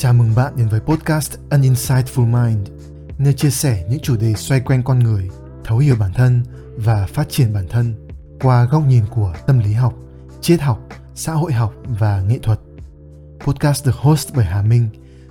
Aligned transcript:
Chào 0.00 0.12
mừng 0.12 0.34
bạn 0.34 0.52
đến 0.56 0.68
với 0.68 0.80
podcast 0.80 1.38
An 1.50 1.62
Insightful 1.62 2.26
Mind, 2.26 2.68
nơi 3.18 3.32
chia 3.34 3.50
sẻ 3.50 3.86
những 3.90 4.00
chủ 4.00 4.16
đề 4.16 4.34
xoay 4.34 4.60
quanh 4.60 4.82
con 4.82 4.98
người, 4.98 5.30
thấu 5.64 5.78
hiểu 5.78 5.96
bản 6.00 6.12
thân 6.12 6.42
và 6.76 7.06
phát 7.06 7.28
triển 7.28 7.52
bản 7.52 7.68
thân 7.68 8.08
qua 8.40 8.64
góc 8.64 8.82
nhìn 8.86 9.04
của 9.10 9.34
tâm 9.46 9.58
lý 9.58 9.72
học, 9.72 9.94
triết 10.40 10.60
học, 10.60 10.80
xã 11.14 11.32
hội 11.32 11.52
học 11.52 11.74
và 11.84 12.20
nghệ 12.20 12.38
thuật. 12.42 12.60
Podcast 13.40 13.86
được 13.86 13.94
host 13.94 14.34
bởi 14.34 14.44
Hà 14.44 14.62
Minh, 14.62 14.88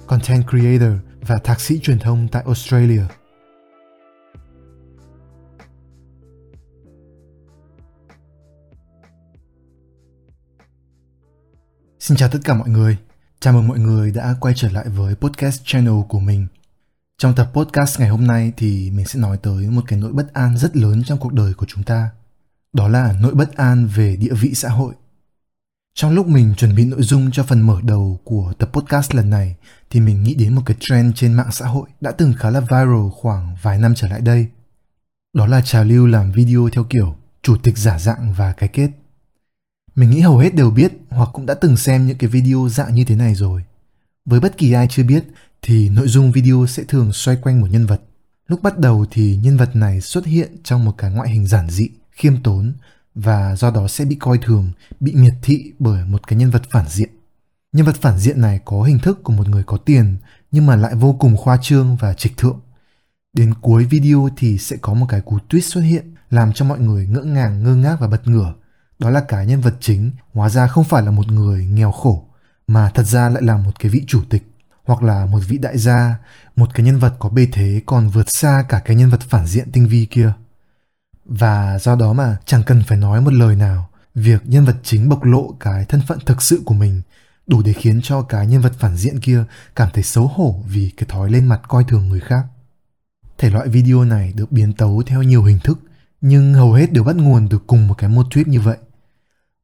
content 0.08 0.44
creator 0.50 0.94
và 1.22 1.38
thạc 1.38 1.60
sĩ 1.60 1.80
truyền 1.80 2.00
thông 2.00 2.28
tại 2.28 2.44
Australia. 2.46 3.04
Xin 12.00 12.18
chào 12.18 12.30
tất 12.30 12.40
cả 12.44 12.54
mọi 12.54 12.70
người. 12.70 12.98
Chào 13.42 13.54
mừng 13.54 13.68
mọi 13.68 13.80
người 13.80 14.12
đã 14.12 14.36
quay 14.40 14.54
trở 14.58 14.70
lại 14.70 14.90
với 14.90 15.16
podcast 15.16 15.62
channel 15.66 16.02
của 16.10 16.20
mình. 16.20 16.48
Trong 17.18 17.36
tập 17.36 17.52
podcast 17.54 18.00
ngày 18.00 18.10
hôm 18.10 18.28
nay 18.28 18.54
thì 18.58 18.92
mình 18.92 19.06
sẽ 19.06 19.20
nói 19.20 19.38
tới 19.38 19.70
một 19.70 19.82
cái 19.88 20.00
nỗi 20.00 20.12
bất 20.12 20.34
an 20.34 20.58
rất 20.58 20.78
lớn 20.78 21.04
trong 21.06 21.20
cuộc 21.20 21.34
đời 21.34 21.54
của 21.54 21.66
chúng 21.70 21.84
ta. 21.84 22.10
Đó 22.74 22.88
là 22.88 23.16
nỗi 23.22 23.34
bất 23.34 23.58
an 23.58 23.88
về 23.96 24.16
địa 24.16 24.34
vị 24.34 24.54
xã 24.54 24.70
hội. 24.70 24.94
Trong 25.96 26.12
lúc 26.12 26.28
mình 26.28 26.54
chuẩn 26.58 26.76
bị 26.76 26.86
nội 26.86 27.04
dung 27.04 27.32
cho 27.32 27.44
phần 27.44 27.62
mở 27.62 27.80
đầu 27.84 28.20
của 28.24 28.54
tập 28.58 28.70
podcast 28.74 29.16
lần 29.16 29.30
này, 29.30 29.56
thì 29.90 30.00
mình 30.00 30.24
nghĩ 30.24 30.34
đến 30.34 30.56
một 30.56 30.62
cái 30.66 30.78
trend 30.80 31.16
trên 31.16 31.34
mạng 31.34 31.52
xã 31.52 31.68
hội 31.68 31.90
đã 32.02 32.12
từng 32.12 32.34
khá 32.34 32.50
là 32.50 32.60
viral 32.60 33.10
khoảng 33.12 33.56
vài 33.62 33.78
năm 33.78 33.94
trở 33.96 34.08
lại 34.08 34.22
đây. 34.22 34.48
Đó 35.34 35.46
là 35.46 35.62
trào 35.62 35.84
lưu 35.84 36.08
làm 36.08 36.32
video 36.32 36.70
theo 36.72 36.84
kiểu 36.84 37.16
chủ 37.42 37.58
tịch 37.58 37.78
giả 37.78 38.00
dạng 38.00 38.34
và 38.34 38.52
cái 38.52 38.70
kết. 38.70 38.90
Mình 40.00 40.10
nghĩ 40.10 40.20
hầu 40.20 40.38
hết 40.38 40.56
đều 40.56 40.72
biết 40.72 40.92
hoặc 41.10 41.30
cũng 41.34 41.46
đã 41.46 41.54
từng 41.54 41.78
xem 41.78 42.08
những 42.08 42.18
cái 42.18 42.30
video 42.30 42.68
dạng 42.70 42.96
như 42.96 43.04
thế 43.06 43.16
này 43.16 43.36
rồi. 43.36 43.64
Với 44.26 44.40
bất 44.40 44.58
kỳ 44.58 44.74
ai 44.74 44.88
chưa 44.90 45.04
biết 45.04 45.24
thì 45.62 45.90
nội 45.90 46.08
dung 46.08 46.32
video 46.32 46.66
sẽ 46.68 46.84
thường 46.84 47.14
xoay 47.14 47.38
quanh 47.42 47.62
một 47.62 47.68
nhân 47.72 47.86
vật. 47.86 48.02
Lúc 48.48 48.64
bắt 48.64 48.78
đầu 48.78 49.06
thì 49.12 49.40
nhân 49.44 49.58
vật 49.58 49.76
này 49.76 50.02
xuất 50.02 50.26
hiện 50.26 50.56
trong 50.64 50.86
một 50.86 50.92
cái 50.98 51.12
ngoại 51.12 51.30
hình 51.30 51.48
giản 51.48 51.70
dị, 51.70 51.90
khiêm 52.12 52.44
tốn 52.44 52.74
và 53.16 53.56
do 53.56 53.72
đó 53.72 53.88
sẽ 53.88 54.06
bị 54.06 54.16
coi 54.16 54.38
thường, 54.38 54.72
bị 55.00 55.16
miệt 55.16 55.34
thị 55.42 55.72
bởi 55.80 56.06
một 56.06 56.28
cái 56.28 56.40
nhân 56.40 56.50
vật 56.50 56.62
phản 56.72 56.86
diện. 56.90 57.10
Nhân 57.74 57.86
vật 57.86 57.96
phản 58.02 58.20
diện 58.20 58.42
này 58.42 58.60
có 58.66 58.84
hình 58.84 59.00
thức 59.00 59.24
của 59.24 59.34
một 59.34 59.48
người 59.48 59.64
có 59.64 59.78
tiền 59.78 60.18
nhưng 60.52 60.66
mà 60.66 60.76
lại 60.76 60.96
vô 60.96 61.16
cùng 61.20 61.38
khoa 61.38 61.58
trương 61.62 61.96
và 61.96 62.14
trịch 62.14 62.38
thượng. 62.38 62.60
Đến 63.34 63.54
cuối 63.62 63.86
video 63.86 64.30
thì 64.38 64.58
sẽ 64.58 64.78
có 64.82 64.94
một 64.94 65.06
cái 65.10 65.22
cú 65.22 65.38
twist 65.50 65.60
xuất 65.60 65.82
hiện 65.82 66.14
làm 66.30 66.54
cho 66.54 66.66
mọi 66.66 66.80
người 66.80 67.08
ngỡ 67.08 67.22
ngàng 67.22 67.64
ngơ 67.64 67.76
ngác 67.76 67.98
và 68.00 68.08
bật 68.08 68.28
ngửa 68.28 68.54
đó 69.00 69.10
là 69.10 69.22
cái 69.28 69.46
nhân 69.46 69.62
vật 69.62 69.74
chính, 69.80 70.12
hóa 70.34 70.50
ra 70.50 70.68
không 70.68 70.84
phải 70.84 71.04
là 71.04 71.12
một 71.12 71.32
người 71.32 71.66
nghèo 71.66 71.92
khổ, 71.92 72.26
mà 72.68 72.92
thật 72.94 73.04
ra 73.04 73.30
lại 73.30 73.44
là 73.44 73.58
một 73.58 73.80
cái 73.80 73.92
vị 73.92 74.04
chủ 74.08 74.22
tịch, 74.30 74.44
hoặc 74.84 75.04
là 75.04 75.26
một 75.26 75.40
vị 75.48 75.58
đại 75.58 75.78
gia, 75.78 76.18
một 76.56 76.70
cái 76.74 76.86
nhân 76.86 77.00
vật 77.00 77.14
có 77.20 77.30
bề 77.30 77.48
thế 77.52 77.82
còn 77.86 78.10
vượt 78.10 78.30
xa 78.30 78.66
cả 78.70 78.80
cái 78.80 78.96
nhân 78.96 79.10
vật 79.10 79.22
phản 79.22 79.48
diện 79.48 79.72
tinh 79.72 79.88
vi 79.88 80.06
kia. 80.06 80.34
Và 81.26 81.80
do 81.80 81.96
đó 81.96 82.14
mà 82.14 82.38
chẳng 82.46 82.64
cần 82.64 82.84
phải 82.88 82.98
nói 82.98 83.22
một 83.22 83.34
lời 83.34 83.56
nào, 83.56 83.90
việc 84.16 84.42
nhân 84.46 84.66
vật 84.66 84.76
chính 84.84 85.10
bộc 85.10 85.24
lộ 85.24 85.56
cái 85.60 85.86
thân 85.86 86.02
phận 86.08 86.20
thực 86.26 86.42
sự 86.42 86.62
của 86.66 86.74
mình 86.74 87.02
đủ 87.48 87.62
để 87.62 87.74
khiến 87.74 88.00
cho 88.04 88.22
cái 88.22 88.48
nhân 88.48 88.62
vật 88.62 88.74
phản 88.80 88.98
diện 88.98 89.20
kia 89.20 89.44
cảm 89.76 89.90
thấy 89.94 90.04
xấu 90.04 90.28
hổ 90.28 90.64
vì 90.68 90.92
cái 90.98 91.08
thói 91.10 91.32
lên 91.32 91.46
mặt 91.46 91.62
coi 91.68 91.84
thường 91.84 92.10
người 92.10 92.20
khác. 92.20 92.46
Thể 93.38 93.50
loại 93.50 93.68
video 93.68 94.04
này 94.04 94.34
được 94.36 94.52
biến 94.52 94.74
tấu 94.74 95.04
theo 95.06 95.24
nhiều 95.24 95.44
hình 95.44 95.60
thức, 95.64 95.80
nhưng 96.22 96.54
hầu 96.54 96.74
hết 96.74 96.94
đều 96.94 97.04
bắt 97.04 97.16
nguồn 97.16 97.50
từ 97.50 97.60
cùng 97.68 97.88
một 97.88 97.94
cái 97.98 98.10
mô 98.10 98.24
tuyết 98.32 98.48
như 98.48 98.62
vậy 98.62 98.78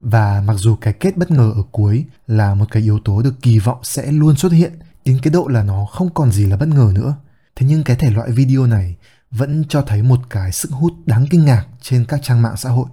và 0.05 0.43
mặc 0.45 0.53
dù 0.53 0.75
cái 0.75 0.93
kết 0.93 1.17
bất 1.17 1.31
ngờ 1.31 1.51
ở 1.55 1.63
cuối 1.71 2.05
là 2.27 2.55
một 2.55 2.65
cái 2.71 2.83
yếu 2.83 2.99
tố 2.99 3.21
được 3.21 3.33
kỳ 3.41 3.59
vọng 3.59 3.79
sẽ 3.83 4.11
luôn 4.11 4.35
xuất 4.35 4.51
hiện 4.51 4.73
đến 5.05 5.19
cái 5.23 5.33
độ 5.33 5.47
là 5.47 5.63
nó 5.63 5.85
không 5.85 6.13
còn 6.13 6.31
gì 6.31 6.45
là 6.45 6.57
bất 6.57 6.67
ngờ 6.67 6.91
nữa. 6.95 7.15
Thế 7.55 7.67
nhưng 7.69 7.83
cái 7.83 7.95
thể 7.95 8.11
loại 8.11 8.31
video 8.31 8.65
này 8.65 8.95
vẫn 9.31 9.63
cho 9.69 9.81
thấy 9.81 10.01
một 10.01 10.19
cái 10.29 10.51
sức 10.51 10.71
hút 10.71 10.93
đáng 11.05 11.25
kinh 11.29 11.45
ngạc 11.45 11.65
trên 11.81 12.05
các 12.05 12.19
trang 12.23 12.41
mạng 12.41 12.57
xã 12.57 12.69
hội. 12.69 12.85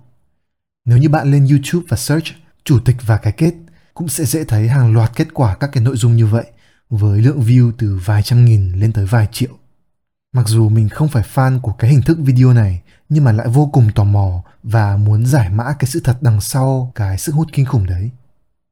Nếu 0.85 0.99
như 0.99 1.09
bạn 1.09 1.31
lên 1.31 1.47
youtube 1.47 1.87
và 1.89 1.97
search 1.97 2.27
chủ 2.65 2.81
tịch 2.85 2.97
và 3.07 3.17
cái 3.17 3.33
kết, 3.33 3.55
cũng 3.95 4.09
sẽ 4.09 4.25
dễ 4.25 4.45
thấy 4.45 4.69
hàng 4.69 4.95
loạt 4.95 5.11
kết 5.17 5.29
quả 5.35 5.55
các 5.55 5.71
cái 5.73 5.85
nội 5.85 5.97
dung 5.97 6.17
như 6.17 6.27
vậy, 6.27 6.45
với 6.91 7.21
lượng 7.21 7.41
view 7.41 7.73
từ 7.79 8.01
vài 8.05 8.23
trăm 8.23 8.45
nghìn 8.45 8.73
lên 8.73 8.93
tới 8.93 9.07
vài 9.07 9.29
triệu 9.33 9.51
mặc 10.33 10.49
dù 10.49 10.69
mình 10.69 10.89
không 10.89 11.09
phải 11.09 11.25
fan 11.35 11.61
của 11.61 11.73
cái 11.73 11.91
hình 11.91 12.03
thức 12.03 12.19
video 12.21 12.53
này, 12.53 12.83
nhưng 13.09 13.25
mà 13.25 13.33
lại 13.33 13.49
vô 13.49 13.71
cùng 13.73 13.91
tò 13.95 14.05
mò 14.05 14.43
và 14.63 14.97
muốn 14.97 15.27
giải 15.27 15.51
mã 15.51 15.65
cái 15.79 15.91
sự 15.91 16.01
thật 16.05 16.19
đằng 16.21 16.41
sau 16.41 16.93
cái 16.95 17.19
sức 17.19 17.35
hút 17.35 17.49
kinh 17.53 17.67
khủng 17.67 17.87
đấy. 17.87 18.11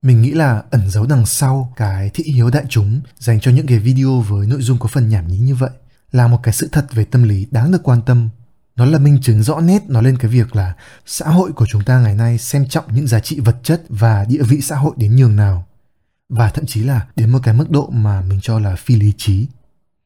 Mình 0.02 0.22
nghĩ 0.22 0.30
là 0.30 0.62
ẩn 0.70 0.90
giấu 0.90 1.06
đằng 1.06 1.26
sau 1.26 1.72
cái 1.76 2.10
thị 2.14 2.24
hiếu 2.24 2.50
đại 2.50 2.64
chúng 2.68 3.00
dành 3.18 3.40
cho 3.40 3.50
những 3.50 3.66
cái 3.66 3.78
video 3.78 4.20
với 4.20 4.46
nội 4.46 4.62
dung 4.62 4.78
có 4.78 4.88
phần 4.88 5.08
nhảm 5.08 5.28
nhí 5.28 5.38
như 5.38 5.54
vậy 5.54 5.70
là 6.12 6.26
một 6.26 6.40
cái 6.42 6.54
sự 6.54 6.68
thật 6.72 6.86
về 6.92 7.04
tâm 7.04 7.22
lý 7.22 7.46
đáng 7.50 7.70
được 7.70 7.82
quan 7.82 8.02
tâm. 8.02 8.28
Nó 8.76 8.84
là 8.84 8.98
minh 8.98 9.18
chứng 9.22 9.42
rõ 9.42 9.60
nét 9.60 9.90
nói 9.90 10.02
lên 10.02 10.18
cái 10.18 10.30
việc 10.30 10.56
là 10.56 10.74
xã 11.06 11.28
hội 11.28 11.52
của 11.52 11.66
chúng 11.66 11.84
ta 11.84 12.00
ngày 12.00 12.14
nay 12.14 12.38
xem 12.38 12.68
trọng 12.68 12.94
những 12.94 13.06
giá 13.06 13.20
trị 13.20 13.40
vật 13.40 13.56
chất 13.62 13.82
và 13.88 14.24
địa 14.24 14.42
vị 14.42 14.60
xã 14.60 14.76
hội 14.76 14.92
đến 14.96 15.16
nhường 15.16 15.36
nào. 15.36 15.66
Và 16.28 16.50
thậm 16.50 16.66
chí 16.66 16.82
là 16.82 17.06
đến 17.16 17.30
một 17.30 17.38
cái 17.42 17.54
mức 17.54 17.70
độ 17.70 17.90
mà 17.90 18.20
mình 18.20 18.38
cho 18.42 18.58
là 18.58 18.76
phi 18.76 18.96
lý 18.96 19.12
trí. 19.16 19.46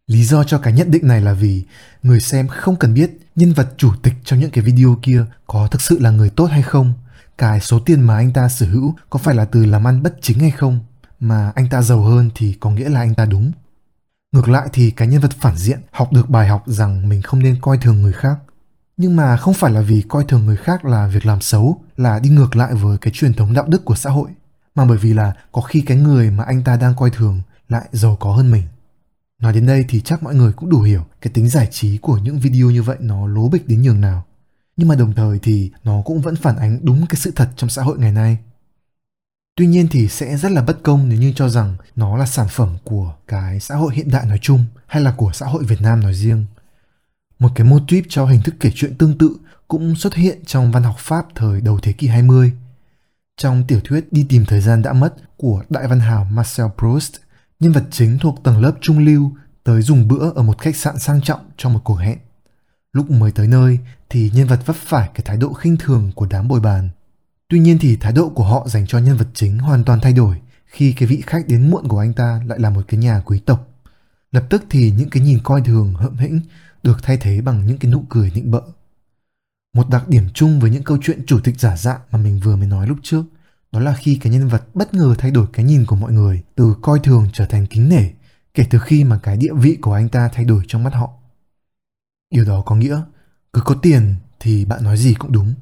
Lý 0.06 0.25
do 0.25 0.44
cho 0.44 0.59
cái 0.59 0.72
nhận 0.72 0.91
định 0.91 1.09
này 1.09 1.20
là 1.20 1.32
vì 1.32 1.65
người 2.03 2.20
xem 2.20 2.48
không 2.48 2.76
cần 2.76 2.94
biết 2.94 3.10
nhân 3.37 3.53
vật 3.53 3.69
chủ 3.76 3.92
tịch 4.03 4.15
trong 4.25 4.41
những 4.41 4.50
cái 4.50 4.65
video 4.65 4.98
kia 5.03 5.25
có 5.47 5.69
thực 5.70 5.81
sự 5.81 5.98
là 5.98 6.10
người 6.10 6.31
tốt 6.31 6.44
hay 6.44 6.62
không, 6.62 6.92
cái 7.38 7.60
số 7.60 7.78
tiền 7.78 8.00
mà 8.00 8.16
anh 8.16 8.32
ta 8.32 8.48
sở 8.48 8.66
hữu 8.66 8.94
có 9.10 9.19
phải 9.19 9.34
là 9.34 9.44
từ 9.44 9.64
làm 9.64 9.87
ăn 9.87 10.03
bất 10.03 10.14
chính 10.20 10.38
hay 10.38 10.50
không, 10.50 10.81
mà 11.20 11.53
anh 11.54 11.69
ta 11.69 11.82
giàu 11.82 12.03
hơn 12.03 12.31
thì 12.34 12.56
có 12.60 12.70
nghĩa 12.70 12.88
là 12.88 13.00
anh 13.00 13.14
ta 13.14 13.25
đúng. 13.25 13.53
Ngược 14.32 14.48
lại 14.48 14.69
thì 14.72 14.91
cái 14.91 15.09
nhân 15.09 15.20
vật 15.20 15.32
phản 15.41 15.56
diện 15.56 15.81
học 15.91 16.12
được 16.12 16.31
bài 16.31 16.48
học 16.48 16.62
rằng 16.66 17.09
mình 17.09 17.22
không 17.22 17.43
nên 17.43 17.60
coi 17.60 17.78
thường 17.78 18.03
người 18.03 18.12
khác. 18.12 18.38
Nhưng 18.97 19.16
mà 19.16 19.37
không 19.37 19.54
phải 19.54 19.72
là 19.72 19.81
vì 19.81 20.03
coi 20.09 20.25
thường 20.25 20.47
người 20.47 20.56
khác 20.56 20.84
là 20.84 21.06
việc 21.06 21.26
làm 21.26 21.41
xấu, 21.41 21.81
là 21.97 22.19
đi 22.19 22.31
ngược 22.31 22.56
lại 22.56 22.75
với 22.75 22.98
cái 22.98 23.12
truyền 23.16 23.34
thống 23.34 23.54
đạo 23.54 23.64
đức 23.69 23.84
của 23.84 23.94
xã 23.94 24.10
hội, 24.10 24.28
mà 24.75 24.84
bởi 24.84 24.98
vì 24.98 25.14
là 25.14 25.32
có 25.53 25.60
khi 25.60 25.81
cái 25.81 25.97
người 25.97 26.31
mà 26.31 26.44
anh 26.44 26.64
ta 26.64 26.76
đang 26.76 26.94
coi 26.97 27.10
thường 27.10 27.43
lại 27.69 27.84
giàu 27.93 28.16
có 28.20 28.32
hơn 28.32 28.50
mình. 28.50 28.62
Nói 29.44 29.53
đến 29.53 29.66
đây 29.66 29.84
thì 29.88 30.00
chắc 30.00 30.22
mọi 30.22 30.34
người 30.34 30.53
cũng 30.53 30.71
đủ 30.71 30.81
hiểu 30.81 31.05
cái 31.21 31.32
tính 31.32 31.49
giải 31.49 31.69
trí 31.71 31.99
của 31.99 32.19
những 32.19 32.38
video 32.38 32.71
như 32.71 32.82
vậy 32.82 32.97
nó 33.00 33.27
lố 33.27 33.49
bịch 33.49 33.69
đến 33.69 33.82
nhường 33.82 34.00
nào. 34.00 34.25
Nhưng 34.77 34.88
mà 34.88 34.94
đồng 34.94 35.15
thời 35.15 35.38
thì 35.38 35.71
nó 35.84 36.03
cũng 36.05 36.21
vẫn 36.21 36.37
phản 36.37 36.56
ánh 36.56 36.78
đúng 36.82 37.06
cái 37.06 37.16
sự 37.16 37.32
thật 37.37 37.49
trong 37.56 37.71
xã 37.71 37.82
hội 37.82 37.99
ngày 37.99 38.12
nay. 38.12 38.38
Tuy 39.56 39.66
nhiên 39.66 39.88
thì 39.91 40.09
sẽ 40.09 40.37
rất 40.37 40.53
là 40.53 40.62
bất 40.62 40.82
công 40.82 41.09
nếu 41.09 41.19
như 41.19 41.32
cho 41.37 41.49
rằng 41.49 41.77
nó 41.97 42.16
là 42.16 42.27
sản 42.27 42.47
phẩm 42.50 42.77
của 42.84 43.15
cái 43.28 43.60
xã 43.60 43.75
hội 43.75 43.94
hiện 43.94 44.10
đại 44.10 44.27
nói 44.27 44.38
chung 44.43 44.65
hay 44.87 45.03
là 45.03 45.15
của 45.16 45.31
xã 45.34 45.47
hội 45.47 45.65
Việt 45.65 45.81
Nam 45.81 46.00
nói 46.00 46.15
riêng. 46.15 46.47
Một 47.38 47.50
cái 47.55 47.66
mô 47.66 47.78
típ 47.88 48.05
cho 48.09 48.26
hình 48.26 48.43
thức 48.43 48.55
kể 48.61 48.71
chuyện 48.75 48.94
tương 48.99 49.19
tự 49.19 49.37
cũng 49.69 49.97
xuất 49.97 50.15
hiện 50.15 50.44
trong 50.47 50.72
văn 50.72 50.82
học 50.82 50.97
Pháp 50.99 51.26
thời 51.34 51.61
đầu 51.61 51.78
thế 51.82 51.93
kỷ 51.93 52.06
20. 52.06 52.53
Trong 53.37 53.65
tiểu 53.69 53.81
thuyết 53.84 54.12
Đi 54.12 54.26
tìm 54.28 54.44
thời 54.44 54.61
gian 54.61 54.82
đã 54.82 54.93
mất 54.93 55.15
của 55.37 55.62
đại 55.69 55.88
văn 55.88 56.00
hào 56.00 56.25
Marcel 56.25 56.66
Proust, 56.78 57.15
nhân 57.60 57.72
vật 57.72 57.84
chính 57.91 58.19
thuộc 58.19 58.44
tầng 58.44 58.60
lớp 58.60 58.72
trung 58.81 58.98
lưu 58.98 59.32
tới 59.65 59.82
dùng 59.82 60.09
bữa 60.09 60.31
ở 60.31 60.42
một 60.42 60.59
khách 60.59 60.76
sạn 60.76 60.98
sang 60.98 61.22
trọng 61.22 61.41
trong 61.56 61.72
một 61.72 61.81
cuộc 61.84 61.94
hẹn. 61.94 62.19
Lúc 62.92 63.10
mới 63.10 63.32
tới 63.32 63.47
nơi 63.47 63.78
thì 64.10 64.31
nhân 64.34 64.47
vật 64.47 64.66
vấp 64.66 64.76
phải 64.76 65.10
cái 65.15 65.22
thái 65.25 65.37
độ 65.37 65.53
khinh 65.53 65.76
thường 65.76 66.12
của 66.14 66.26
đám 66.31 66.48
bồi 66.48 66.60
bàn. 66.60 66.88
Tuy 67.48 67.59
nhiên 67.59 67.78
thì 67.81 67.97
thái 67.97 68.12
độ 68.12 68.28
của 68.28 68.44
họ 68.44 68.69
dành 68.69 68.87
cho 68.87 68.98
nhân 68.98 69.16
vật 69.16 69.28
chính 69.34 69.59
hoàn 69.59 69.84
toàn 69.84 70.00
thay 70.00 70.12
đổi 70.12 70.41
khi 70.66 70.93
cái 70.93 71.09
vị 71.09 71.22
khách 71.26 71.48
đến 71.48 71.70
muộn 71.70 71.88
của 71.88 71.98
anh 71.98 72.12
ta 72.12 72.43
lại 72.47 72.59
là 72.59 72.70
một 72.70 72.82
cái 72.88 73.00
nhà 73.00 73.22
quý 73.25 73.38
tộc. 73.38 73.69
Lập 74.32 74.44
tức 74.50 74.64
thì 74.70 74.91
những 74.91 75.10
cái 75.10 75.22
nhìn 75.22 75.38
coi 75.44 75.62
thường, 75.62 75.94
hậm 75.94 76.16
hĩnh 76.16 76.41
được 76.82 77.03
thay 77.03 77.16
thế 77.16 77.41
bằng 77.41 77.66
những 77.66 77.78
cái 77.78 77.93
nụ 77.93 78.04
cười 78.09 78.32
nịnh 78.34 78.50
bợ. 78.50 78.62
Một 79.75 79.88
đặc 79.90 80.08
điểm 80.08 80.25
chung 80.34 80.61
với 80.61 80.70
những 80.70 80.82
câu 80.82 80.99
chuyện 81.02 81.26
chủ 81.26 81.40
tịch 81.44 81.61
giả 81.61 81.76
dạng 81.76 82.00
mà 82.11 82.19
mình 82.19 82.40
vừa 82.44 82.56
mới 82.56 82.67
nói 82.67 82.87
lúc 82.88 82.99
trước 83.02 83.25
đó 83.75 83.81
là 83.81 83.94
khi 83.94 84.19
cái 84.21 84.32
nhân 84.32 84.49
vật 84.49 84.75
bất 84.75 84.94
ngờ 84.94 85.15
thay 85.19 85.31
đổi 85.31 85.47
cái 85.53 85.65
nhìn 85.65 85.87
của 85.87 85.97
mọi 85.97 86.12
người, 86.12 86.43
từ 86.55 86.75
coi 86.82 87.00
thường 87.00 87.29
trở 87.32 87.47
thành 87.47 87.67
kính 87.67 87.88
nể, 87.88 88.11
kể 88.55 88.67
từ 88.71 88.79
khi 88.79 89.05
mà 89.05 89.19
cái 89.23 89.37
địa 89.37 89.53
vị 89.55 89.79
của 89.81 89.93
anh 89.93 90.09
ta 90.09 90.29
thay 90.32 90.44
đổi 90.44 90.62
trong 90.69 90.82
mắt 90.82 90.94
họ. 90.94 91.11
Điều 92.31 92.44
đó 92.44 92.62
có 92.67 92.76
nghĩa, 92.76 93.03
cứ 93.53 93.61
có 93.65 93.75
tiền 93.75 94.15
thì 94.41 94.65
bạn 94.65 94.85
nói 94.85 94.97
gì 94.97 95.15
cũng 95.15 95.32
đúng. 95.32 95.55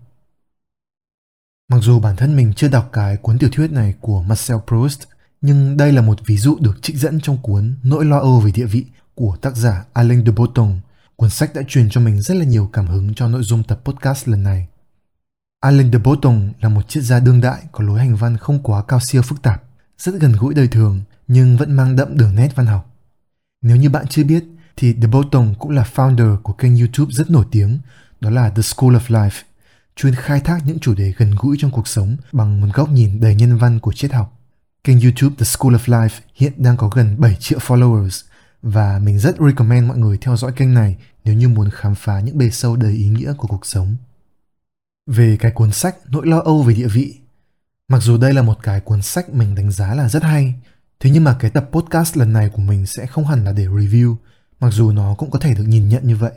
Mặc 1.68 1.78
dù 1.82 2.00
bản 2.00 2.16
thân 2.16 2.36
mình 2.36 2.52
chưa 2.56 2.68
đọc 2.68 2.88
cái 2.92 3.16
cuốn 3.16 3.38
tiểu 3.38 3.50
thuyết 3.52 3.72
này 3.72 3.94
của 4.00 4.22
marcel 4.22 4.58
proust, 4.66 5.02
nhưng 5.40 5.76
đây 5.76 5.92
là 5.92 6.02
một 6.02 6.18
ví 6.26 6.36
dụ 6.36 6.56
được 6.60 6.82
trích 6.82 6.96
dẫn 6.96 7.20
trong 7.20 7.38
cuốn 7.42 7.74
nỗi 7.82 8.04
lo 8.04 8.18
âu 8.18 8.40
về 8.40 8.50
địa 8.54 8.66
vị 8.66 8.84
của 9.14 9.36
tác 9.40 9.56
giả 9.56 9.84
alain 9.92 10.26
de 10.26 10.32
botton, 10.32 10.80
cuốn 11.16 11.30
sách 11.30 11.54
đã 11.54 11.62
truyền 11.68 11.90
cho 11.90 12.00
mình 12.00 12.22
rất 12.22 12.36
là 12.36 12.44
nhiều 12.44 12.70
cảm 12.72 12.86
hứng 12.86 13.14
cho 13.14 13.28
nội 13.28 13.42
dung 13.42 13.62
tập 13.62 13.80
podcast 13.84 14.28
lần 14.28 14.42
này. 14.42 14.68
Alan 15.62 15.92
de 15.92 15.98
Botton 15.98 16.52
là 16.60 16.68
một 16.68 16.88
triết 16.88 17.04
gia 17.04 17.20
đương 17.20 17.40
đại 17.40 17.62
có 17.72 17.84
lối 17.84 18.00
hành 18.00 18.16
văn 18.16 18.36
không 18.36 18.62
quá 18.62 18.82
cao 18.88 19.00
siêu 19.00 19.22
phức 19.22 19.42
tạp, 19.42 19.62
rất 19.98 20.12
gần 20.14 20.32
gũi 20.32 20.54
đời 20.54 20.68
thường 20.68 21.00
nhưng 21.28 21.56
vẫn 21.56 21.72
mang 21.72 21.96
đậm 21.96 22.16
đường 22.16 22.34
nét 22.34 22.56
văn 22.56 22.66
học. 22.66 22.90
Nếu 23.62 23.76
như 23.76 23.90
bạn 23.90 24.06
chưa 24.06 24.24
biết 24.24 24.44
thì 24.76 24.94
De 25.02 25.06
Botton 25.08 25.54
cũng 25.58 25.70
là 25.70 25.86
founder 25.94 26.36
của 26.36 26.52
kênh 26.52 26.76
YouTube 26.76 27.12
rất 27.12 27.30
nổi 27.30 27.44
tiếng, 27.50 27.78
đó 28.20 28.30
là 28.30 28.50
The 28.50 28.62
School 28.62 28.96
of 28.96 29.06
Life, 29.08 29.42
chuyên 29.96 30.14
khai 30.14 30.40
thác 30.40 30.60
những 30.66 30.78
chủ 30.78 30.94
đề 30.94 31.14
gần 31.16 31.34
gũi 31.38 31.56
trong 31.60 31.70
cuộc 31.70 31.88
sống 31.88 32.16
bằng 32.32 32.60
một 32.60 32.68
góc 32.74 32.90
nhìn 32.90 33.20
đầy 33.20 33.34
nhân 33.34 33.56
văn 33.56 33.80
của 33.80 33.92
triết 33.92 34.12
học. 34.12 34.38
Kênh 34.84 35.00
YouTube 35.00 35.36
The 35.38 35.44
School 35.44 35.74
of 35.74 35.84
Life 35.84 36.20
hiện 36.34 36.52
đang 36.56 36.76
có 36.76 36.88
gần 36.88 37.20
7 37.20 37.36
triệu 37.40 37.58
followers 37.58 38.22
và 38.62 38.98
mình 38.98 39.18
rất 39.18 39.36
recommend 39.46 39.88
mọi 39.88 39.98
người 39.98 40.18
theo 40.20 40.36
dõi 40.36 40.52
kênh 40.52 40.74
này 40.74 40.96
nếu 41.24 41.34
như 41.34 41.48
muốn 41.48 41.70
khám 41.70 41.94
phá 41.94 42.20
những 42.20 42.38
bề 42.38 42.50
sâu 42.50 42.76
đầy 42.76 42.92
ý 42.92 43.08
nghĩa 43.08 43.32
của 43.32 43.48
cuộc 43.48 43.66
sống. 43.66 43.96
Về 45.14 45.36
cái 45.40 45.52
cuốn 45.52 45.72
sách 45.72 45.96
Nỗi 46.08 46.26
lo 46.26 46.38
âu 46.38 46.62
về 46.62 46.74
địa 46.74 46.88
vị, 46.88 47.20
mặc 47.88 47.98
dù 48.02 48.18
đây 48.18 48.34
là 48.34 48.42
một 48.42 48.58
cái 48.62 48.80
cuốn 48.80 49.02
sách 49.02 49.28
mình 49.28 49.54
đánh 49.54 49.70
giá 49.70 49.94
là 49.94 50.08
rất 50.08 50.22
hay, 50.22 50.54
thế 51.00 51.10
nhưng 51.10 51.24
mà 51.24 51.36
cái 51.40 51.50
tập 51.50 51.68
podcast 51.72 52.16
lần 52.16 52.32
này 52.32 52.48
của 52.48 52.62
mình 52.62 52.86
sẽ 52.86 53.06
không 53.06 53.26
hẳn 53.26 53.44
là 53.44 53.52
để 53.52 53.66
review, 53.66 54.16
mặc 54.60 54.70
dù 54.70 54.92
nó 54.92 55.14
cũng 55.14 55.30
có 55.30 55.38
thể 55.38 55.54
được 55.54 55.64
nhìn 55.66 55.88
nhận 55.88 56.06
như 56.06 56.16
vậy. 56.16 56.32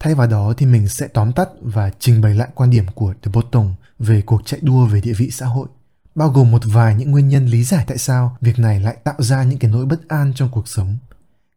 Thay 0.00 0.14
vào 0.14 0.26
đó 0.26 0.54
thì 0.56 0.66
mình 0.66 0.88
sẽ 0.88 1.08
tóm 1.08 1.32
tắt 1.32 1.48
và 1.62 1.90
trình 1.98 2.20
bày 2.20 2.34
lại 2.34 2.48
quan 2.54 2.70
điểm 2.70 2.86
của 2.94 3.14
The 3.22 3.30
Bottom 3.34 3.74
về 3.98 4.22
cuộc 4.22 4.42
chạy 4.44 4.60
đua 4.62 4.86
về 4.86 5.00
địa 5.00 5.12
vị 5.12 5.30
xã 5.30 5.46
hội, 5.46 5.68
bao 6.14 6.28
gồm 6.28 6.50
một 6.50 6.62
vài 6.64 6.94
những 6.94 7.10
nguyên 7.10 7.28
nhân 7.28 7.46
lý 7.46 7.64
giải 7.64 7.84
tại 7.88 7.98
sao 7.98 8.36
việc 8.40 8.58
này 8.58 8.80
lại 8.80 8.96
tạo 9.04 9.16
ra 9.18 9.42
những 9.42 9.58
cái 9.58 9.70
nỗi 9.70 9.86
bất 9.86 10.08
an 10.08 10.32
trong 10.34 10.48
cuộc 10.52 10.68
sống. 10.68 10.96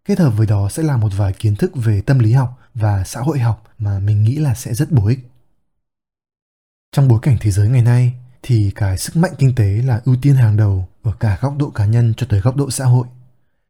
Kết 0.05 0.19
hợp 0.19 0.29
với 0.29 0.47
đó 0.47 0.69
sẽ 0.69 0.83
là 0.83 0.97
một 0.97 1.11
vài 1.17 1.33
kiến 1.33 1.55
thức 1.55 1.71
về 1.75 2.01
tâm 2.01 2.19
lý 2.19 2.31
học 2.31 2.59
và 2.73 3.03
xã 3.03 3.19
hội 3.19 3.39
học 3.39 3.63
mà 3.77 3.99
mình 3.99 4.23
nghĩ 4.23 4.35
là 4.35 4.53
sẽ 4.53 4.73
rất 4.73 4.91
bổ 4.91 5.07
ích. 5.07 5.29
Trong 6.93 7.07
bối 7.07 7.19
cảnh 7.21 7.37
thế 7.41 7.51
giới 7.51 7.69
ngày 7.69 7.81
nay 7.81 8.13
thì 8.43 8.71
cái 8.75 8.97
sức 8.97 9.15
mạnh 9.15 9.31
kinh 9.37 9.55
tế 9.55 9.65
là 9.65 10.01
ưu 10.05 10.15
tiên 10.21 10.35
hàng 10.35 10.57
đầu 10.57 10.87
ở 11.03 11.11
cả 11.19 11.37
góc 11.41 11.57
độ 11.57 11.69
cá 11.69 11.85
nhân 11.85 12.13
cho 12.17 12.27
tới 12.29 12.39
góc 12.39 12.55
độ 12.55 12.69
xã 12.69 12.85
hội. 12.85 13.07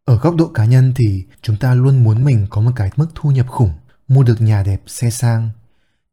Ở 0.06 0.18
góc 0.18 0.36
độ 0.36 0.48
cá 0.48 0.66
nhân 0.66 0.94
thì 0.96 1.26
chúng 1.42 1.58
ta 1.58 1.74
luôn 1.74 2.04
muốn 2.04 2.24
mình 2.24 2.48
có 2.50 2.62
một 2.62 2.72
cái 2.76 2.92
mức 2.96 3.08
thu 3.16 3.32
nhập 3.32 3.48
khủng, 3.48 3.72
mua 4.08 4.24
được 4.24 4.42
nhà 4.42 4.64
đẹp, 4.64 4.82
xe 4.88 5.10
sang. 5.10 5.50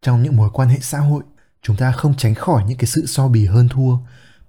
Trong 0.02 0.22
những 0.22 0.36
mối 0.36 0.50
quan 0.52 0.68
hệ 0.68 0.78
xã 0.80 0.98
hội, 0.98 1.22
chúng 1.62 1.76
ta 1.76 1.92
không 1.92 2.16
tránh 2.16 2.34
khỏi 2.34 2.64
những 2.68 2.78
cái 2.78 2.86
sự 2.86 3.06
so 3.06 3.28
bì 3.28 3.46
hơn 3.46 3.68
thua 3.68 3.96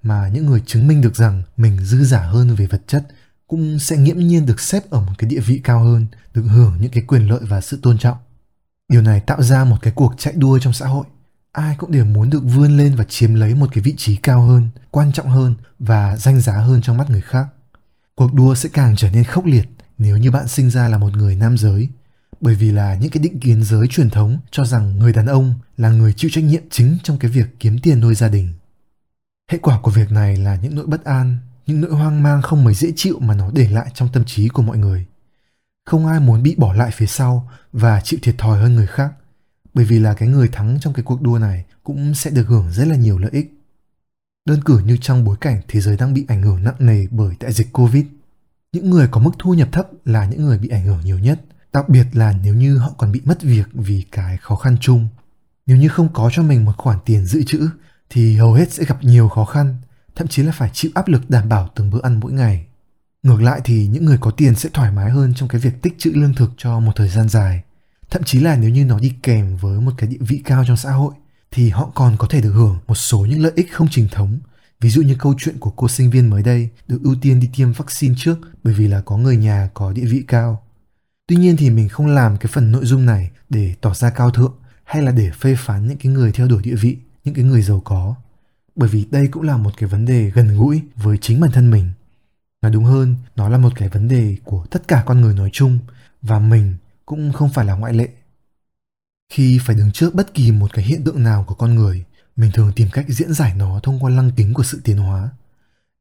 mà 0.04 0.28
những 0.28 0.46
người 0.46 0.64
chứng 0.66 0.88
minh 0.88 1.02
được 1.02 1.16
rằng 1.16 1.44
mình 1.58 1.80
dư 1.80 2.04
giả 2.04 2.22
hơn 2.22 2.56
về 2.56 2.68
vật 2.68 2.82
chất 2.88 3.04
cũng 3.48 3.80
sẽ 3.80 3.98
nghiễm 3.98 4.18
nhiên 4.18 4.46
được 4.46 4.60
xếp 4.60 4.90
ở 4.90 5.02
một 5.02 5.14
cái 5.18 5.30
địa 5.30 5.40
vị 5.40 5.62
cao 5.64 5.80
hơn, 5.84 6.08
được 6.34 6.44
hưởng 6.50 6.78
những 6.82 6.92
cái 6.92 7.04
quyền 7.08 7.28
lợi 7.28 7.42
và 7.42 7.62
sự 7.62 7.80
tôn 7.82 7.98
trọng. 7.98 8.18
Điều 8.90 9.02
này 9.02 9.20
tạo 9.20 9.42
ra 9.42 9.64
một 9.64 9.78
cái 9.82 9.94
cuộc 9.96 10.14
chạy 10.18 10.34
đua 10.38 10.60
trong 10.60 10.74
xã 10.74 10.88
hội. 10.88 11.06
Ai 11.52 11.76
cũng 11.78 11.92
đều 11.92 12.06
muốn 12.06 12.30
được 12.30 12.44
vươn 12.44 12.78
lên 12.78 12.96
và 12.96 13.04
chiếm 13.04 13.34
lấy 13.34 13.56
một 13.56 13.70
cái 13.72 13.82
vị 13.84 13.94
trí 13.98 14.16
cao 14.16 14.42
hơn, 14.42 14.70
quan 14.92 15.12
trọng 15.12 15.30
hơn 15.30 15.56
và 15.80 16.18
danh 16.18 16.42
giá 16.42 16.54
hơn 16.54 16.82
trong 16.82 16.98
mắt 16.98 17.10
người 17.10 17.22
khác. 17.22 17.48
Cuộc 18.16 18.34
đua 18.34 18.56
sẽ 18.56 18.70
càng 18.74 18.96
trở 18.96 19.12
nên 19.12 19.24
khốc 19.24 19.46
liệt 19.46 19.70
nếu 19.98 20.18
như 20.18 20.32
bạn 20.32 20.48
sinh 20.48 20.70
ra 20.70 20.88
là 20.88 20.98
một 20.98 21.18
người 21.18 21.36
nam 21.36 21.58
giới, 21.58 21.90
bởi 22.42 22.56
vì 22.56 22.72
là 22.72 22.96
những 22.96 23.12
cái 23.12 23.24
định 23.24 23.40
kiến 23.40 23.64
giới 23.64 23.88
truyền 23.88 24.10
thống 24.10 24.38
cho 24.52 24.66
rằng 24.66 25.00
người 25.00 25.14
đàn 25.14 25.26
ông 25.26 25.54
là 25.78 25.90
người 25.90 26.14
chịu 26.14 26.32
trách 26.34 26.44
nhiệm 26.44 26.64
chính 26.70 26.98
trong 27.04 27.18
cái 27.18 27.32
việc 27.32 27.60
kiếm 27.60 27.80
tiền 27.84 28.00
nuôi 28.00 28.16
gia 28.16 28.28
đình. 28.28 28.54
Hệ 29.52 29.58
quả 29.58 29.80
của 29.80 29.92
việc 29.92 30.12
này 30.12 30.38
là 30.38 30.56
những 30.56 30.76
nỗi 30.76 30.86
bất 30.86 31.04
an, 31.04 31.38
những 31.68 31.82
nỗi 31.82 31.92
hoang 31.92 32.24
mang 32.24 32.42
không 32.42 32.64
mấy 32.64 32.74
dễ 32.74 32.92
chịu 32.96 33.20
mà 33.20 33.36
nó 33.36 33.52
để 33.54 33.70
lại 33.70 33.92
trong 33.94 34.10
tâm 34.14 34.26
trí 34.26 34.48
của 34.48 34.62
mọi 34.62 34.78
người. 34.78 35.06
Không 35.86 36.08
ai 36.08 36.20
muốn 36.20 36.44
bị 36.44 36.56
bỏ 36.58 36.74
lại 36.74 36.92
phía 36.94 37.06
sau 37.06 37.50
và 37.74 38.02
chịu 38.02 38.20
thiệt 38.24 38.36
thòi 38.38 38.62
hơn 38.62 38.76
người 38.76 38.88
khác, 38.88 39.14
bởi 39.74 39.86
vì 39.86 40.00
là 40.00 40.14
cái 40.14 40.30
người 40.30 40.48
thắng 40.48 40.78
trong 40.82 40.94
cái 40.94 41.04
cuộc 41.04 41.22
đua 41.22 41.38
này 41.38 41.66
cũng 41.84 42.16
sẽ 42.16 42.32
được 42.32 42.48
hưởng 42.48 42.72
rất 42.72 42.88
là 42.88 42.96
nhiều 42.96 43.18
lợi 43.18 43.32
ích. 43.34 43.54
Đơn 44.46 44.64
cử 44.66 44.80
như 44.86 44.98
trong 45.02 45.24
bối 45.24 45.38
cảnh 45.42 45.62
thế 45.68 45.82
giới 45.82 45.98
đang 45.98 46.14
bị 46.14 46.26
ảnh 46.28 46.42
hưởng 46.42 46.64
nặng 46.64 46.76
nề 46.80 47.08
bởi 47.12 47.36
đại 47.40 47.54
dịch 47.54 47.74
Covid, 47.74 48.06
những 48.72 48.90
người 48.90 49.08
có 49.12 49.22
mức 49.22 49.32
thu 49.40 49.54
nhập 49.54 49.70
thấp 49.72 49.88
là 50.06 50.26
những 50.26 50.42
người 50.46 50.58
bị 50.58 50.70
ảnh 50.70 50.86
hưởng 50.86 51.02
nhiều 51.04 51.20
nhất, 51.20 51.42
đặc 51.74 51.90
biệt 51.90 52.06
là 52.14 52.34
nếu 52.44 52.56
như 52.56 52.78
họ 52.78 52.94
còn 52.98 53.12
bị 53.12 53.22
mất 53.26 53.42
việc 53.42 53.68
vì 53.74 54.06
cái 54.12 54.38
khó 54.38 54.56
khăn 54.56 54.78
chung. 54.82 55.08
Nếu 55.66 55.78
như 55.78 55.88
không 55.88 56.14
có 56.14 56.30
cho 56.34 56.44
mình 56.44 56.66
một 56.66 56.78
khoản 56.78 56.98
tiền 57.06 57.26
dự 57.26 57.44
trữ 57.44 57.70
thì 58.10 58.38
hầu 58.38 58.54
hết 58.54 58.72
sẽ 58.72 58.84
gặp 58.84 59.04
nhiều 59.04 59.30
khó 59.30 59.46
khăn, 59.46 59.76
thậm 60.16 60.28
chí 60.28 60.44
là 60.44 60.52
phải 60.52 60.70
chịu 60.74 60.92
áp 60.96 61.08
lực 61.08 61.30
đảm 61.30 61.50
bảo 61.50 61.70
từng 61.76 61.90
bữa 61.90 62.02
ăn 62.04 62.20
mỗi 62.20 62.32
ngày. 62.32 62.66
Ngược 63.24 63.42
lại 63.42 63.62
thì 63.64 63.88
những 63.88 64.06
người 64.06 64.18
có 64.22 64.32
tiền 64.32 64.56
sẽ 64.56 64.70
thoải 64.74 64.92
mái 64.92 65.12
hơn 65.12 65.34
trong 65.36 65.50
cái 65.50 65.62
việc 65.62 65.82
tích 65.82 65.96
trữ 65.98 66.12
lương 66.16 66.34
thực 66.34 66.52
cho 66.58 66.80
một 66.80 66.92
thời 66.96 67.10
gian 67.10 67.30
dài. 67.30 67.64
Thậm 68.12 68.24
chí 68.24 68.40
là 68.40 68.56
nếu 68.56 68.70
như 68.70 68.86
nó 68.86 69.00
đi 69.00 69.14
kèm 69.24 69.58
với 69.58 69.82
một 69.82 69.92
cái 69.98 70.10
địa 70.10 70.18
vị 70.20 70.42
cao 70.46 70.64
trong 70.68 70.78
xã 70.78 70.92
hội, 70.92 71.14
thì 71.52 71.70
họ 71.70 71.92
còn 71.96 72.18
có 72.18 72.28
thể 72.28 72.42
được 72.42 72.52
hưởng 72.52 72.78
một 72.88 72.96
số 72.96 73.20
những 73.20 73.44
lợi 73.44 73.52
ích 73.56 73.74
không 73.74 73.88
chính 73.92 74.08
thống. 74.12 74.40
Ví 74.82 74.90
dụ 74.90 75.02
như 75.02 75.16
câu 75.20 75.36
chuyện 75.38 75.60
của 75.60 75.72
cô 75.72 75.88
sinh 75.88 76.10
viên 76.10 76.30
mới 76.30 76.44
đây 76.44 76.70
được 76.88 77.00
ưu 77.04 77.16
tiên 77.22 77.40
đi 77.40 77.50
tiêm 77.56 77.72
vaccine 77.72 78.16
trước 78.18 78.40
bởi 78.64 78.74
vì 78.74 78.88
là 78.88 79.02
có 79.02 79.18
người 79.18 79.38
nhà 79.38 79.70
có 79.74 79.94
địa 79.94 80.06
vị 80.06 80.24
cao. 80.28 80.64
Tuy 81.28 81.36
nhiên 81.36 81.58
thì 81.58 81.70
mình 81.70 81.90
không 81.90 82.08
làm 82.08 82.38
cái 82.38 82.52
phần 82.54 82.72
nội 82.72 82.86
dung 82.86 83.06
này 83.06 83.32
để 83.50 83.76
tỏ 83.82 83.94
ra 83.94 84.10
cao 84.10 84.32
thượng 84.32 84.54
hay 84.84 85.02
là 85.02 85.12
để 85.12 85.32
phê 85.40 85.56
phán 85.58 85.88
những 85.88 85.98
cái 85.98 86.12
người 86.12 86.32
theo 86.32 86.48
đuổi 86.48 86.62
địa 86.64 86.76
vị, 86.76 86.98
những 87.24 87.36
cái 87.36 87.44
người 87.44 87.62
giàu 87.62 87.82
có 87.86 88.16
bởi 88.76 88.90
vì 88.90 89.06
đây 89.12 89.28
cũng 89.28 89.44
là 89.44 89.58
một 89.58 89.72
cái 89.78 89.90
vấn 89.90 90.06
đề 90.06 90.30
gần 90.30 90.58
gũi 90.58 90.82
với 90.96 91.18
chính 91.22 91.40
bản 91.40 91.52
thân 91.52 91.72
mình 91.72 91.92
nói 92.62 92.72
đúng 92.72 92.84
hơn, 92.84 93.16
nó 93.36 93.50
là 93.50 93.58
một 93.58 93.74
cái 93.76 93.90
vấn 93.90 94.08
đề 94.08 94.38
của 94.44 94.66
tất 94.70 94.88
cả 94.88 95.04
con 95.06 95.22
người 95.22 95.34
nói 95.34 95.50
chung 95.54 95.80
và 96.22 96.40
mình 96.40 96.76
cũng 97.12 97.34
không 97.34 97.50
phải 97.50 97.66
là 97.66 97.74
ngoại 97.74 97.94
lệ. 97.94 98.10
Khi 99.34 99.60
phải 99.66 99.76
đứng 99.76 99.92
trước 99.92 100.16
bất 100.16 100.34
kỳ 100.34 100.52
một 100.52 100.74
cái 100.74 100.86
hiện 100.86 101.04
tượng 101.04 101.24
nào 101.24 101.44
của 101.48 101.56
con 101.56 101.76
người, 101.76 102.06
mình 102.36 102.52
thường 102.52 102.72
tìm 102.76 102.90
cách 102.94 103.06
diễn 103.10 103.34
giải 103.34 103.56
nó 103.56 103.80
thông 103.84 104.00
qua 104.00 104.12
lăng 104.12 104.32
kính 104.36 104.54
của 104.54 104.64
sự 104.64 104.82
tiến 104.84 104.98
hóa. 104.98 105.30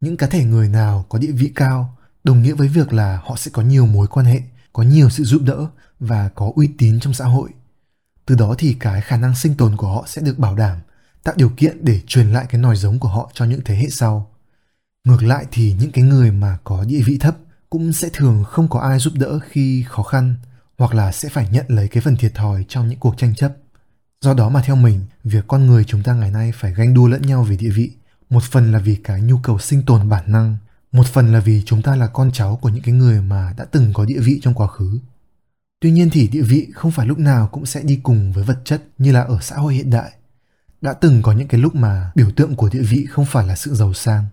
Những 0.00 0.16
cá 0.16 0.26
thể 0.26 0.44
người 0.44 0.68
nào 0.68 1.06
có 1.08 1.18
địa 1.18 1.32
vị 1.32 1.52
cao, 1.54 1.96
đồng 2.24 2.42
nghĩa 2.42 2.52
với 2.52 2.68
việc 2.68 2.92
là 2.92 3.20
họ 3.24 3.36
sẽ 3.36 3.50
có 3.54 3.62
nhiều 3.62 3.86
mối 3.86 4.06
quan 4.06 4.26
hệ, 4.26 4.42
có 4.72 4.82
nhiều 4.82 5.10
sự 5.10 5.24
giúp 5.24 5.42
đỡ 5.42 5.66
và 6.00 6.28
có 6.28 6.52
uy 6.56 6.70
tín 6.78 7.00
trong 7.00 7.14
xã 7.14 7.24
hội. 7.24 7.50
Từ 8.26 8.34
đó 8.34 8.54
thì 8.58 8.76
cái 8.80 9.00
khả 9.00 9.16
năng 9.16 9.36
sinh 9.36 9.54
tồn 9.54 9.76
của 9.76 9.88
họ 9.88 10.04
sẽ 10.06 10.22
được 10.22 10.38
bảo 10.38 10.56
đảm, 10.56 10.78
tạo 11.24 11.34
điều 11.38 11.50
kiện 11.56 11.84
để 11.84 12.00
truyền 12.06 12.32
lại 12.32 12.46
cái 12.48 12.60
nòi 12.60 12.76
giống 12.76 12.98
của 12.98 13.08
họ 13.08 13.30
cho 13.34 13.44
những 13.44 13.60
thế 13.64 13.76
hệ 13.76 13.86
sau. 13.90 14.30
Ngược 15.04 15.22
lại 15.22 15.46
thì 15.52 15.76
những 15.80 15.92
cái 15.92 16.04
người 16.04 16.30
mà 16.30 16.58
có 16.64 16.84
địa 16.84 17.02
vị 17.06 17.18
thấp 17.20 17.36
cũng 17.70 17.92
sẽ 17.92 18.08
thường 18.12 18.44
không 18.44 18.68
có 18.68 18.80
ai 18.80 18.98
giúp 18.98 19.12
đỡ 19.16 19.38
khi 19.48 19.84
khó 19.88 20.02
khăn 20.02 20.36
hoặc 20.80 20.94
là 20.94 21.12
sẽ 21.12 21.28
phải 21.28 21.48
nhận 21.50 21.66
lấy 21.68 21.88
cái 21.88 22.00
phần 22.00 22.16
thiệt 22.16 22.34
thòi 22.34 22.64
trong 22.68 22.88
những 22.88 22.98
cuộc 22.98 23.18
tranh 23.18 23.34
chấp. 23.34 23.52
Do 24.20 24.34
đó 24.34 24.48
mà 24.48 24.62
theo 24.62 24.76
mình, 24.76 25.00
việc 25.24 25.44
con 25.48 25.66
người 25.66 25.84
chúng 25.84 26.02
ta 26.02 26.14
ngày 26.14 26.30
nay 26.30 26.52
phải 26.54 26.74
ganh 26.74 26.94
đua 26.94 27.06
lẫn 27.06 27.22
nhau 27.22 27.42
về 27.42 27.56
địa 27.56 27.70
vị, 27.70 27.90
một 28.30 28.42
phần 28.42 28.72
là 28.72 28.78
vì 28.78 28.96
cái 28.96 29.20
nhu 29.20 29.38
cầu 29.38 29.58
sinh 29.58 29.82
tồn 29.82 30.08
bản 30.08 30.32
năng, 30.32 30.56
một 30.92 31.06
phần 31.06 31.32
là 31.32 31.40
vì 31.40 31.62
chúng 31.66 31.82
ta 31.82 31.96
là 31.96 32.06
con 32.06 32.30
cháu 32.32 32.58
của 32.62 32.68
những 32.68 32.82
cái 32.82 32.94
người 32.94 33.20
mà 33.20 33.54
đã 33.56 33.64
từng 33.64 33.92
có 33.92 34.04
địa 34.04 34.20
vị 34.20 34.40
trong 34.42 34.54
quá 34.54 34.66
khứ. 34.66 34.98
Tuy 35.80 35.90
nhiên 35.90 36.10
thì 36.12 36.28
địa 36.28 36.42
vị 36.42 36.68
không 36.74 36.90
phải 36.90 37.06
lúc 37.06 37.18
nào 37.18 37.48
cũng 37.52 37.66
sẽ 37.66 37.82
đi 37.82 38.00
cùng 38.02 38.32
với 38.32 38.44
vật 38.44 38.58
chất 38.64 38.82
như 38.98 39.12
là 39.12 39.20
ở 39.20 39.38
xã 39.42 39.56
hội 39.56 39.74
hiện 39.74 39.90
đại 39.90 40.12
đã 40.80 40.92
từng 40.92 41.22
có 41.22 41.32
những 41.32 41.48
cái 41.48 41.60
lúc 41.60 41.74
mà 41.74 42.12
biểu 42.14 42.30
tượng 42.36 42.56
của 42.56 42.68
địa 42.72 42.82
vị 42.82 43.06
không 43.10 43.26
phải 43.26 43.46
là 43.46 43.56
sự 43.56 43.74
giàu 43.74 43.94
sang 43.94 44.24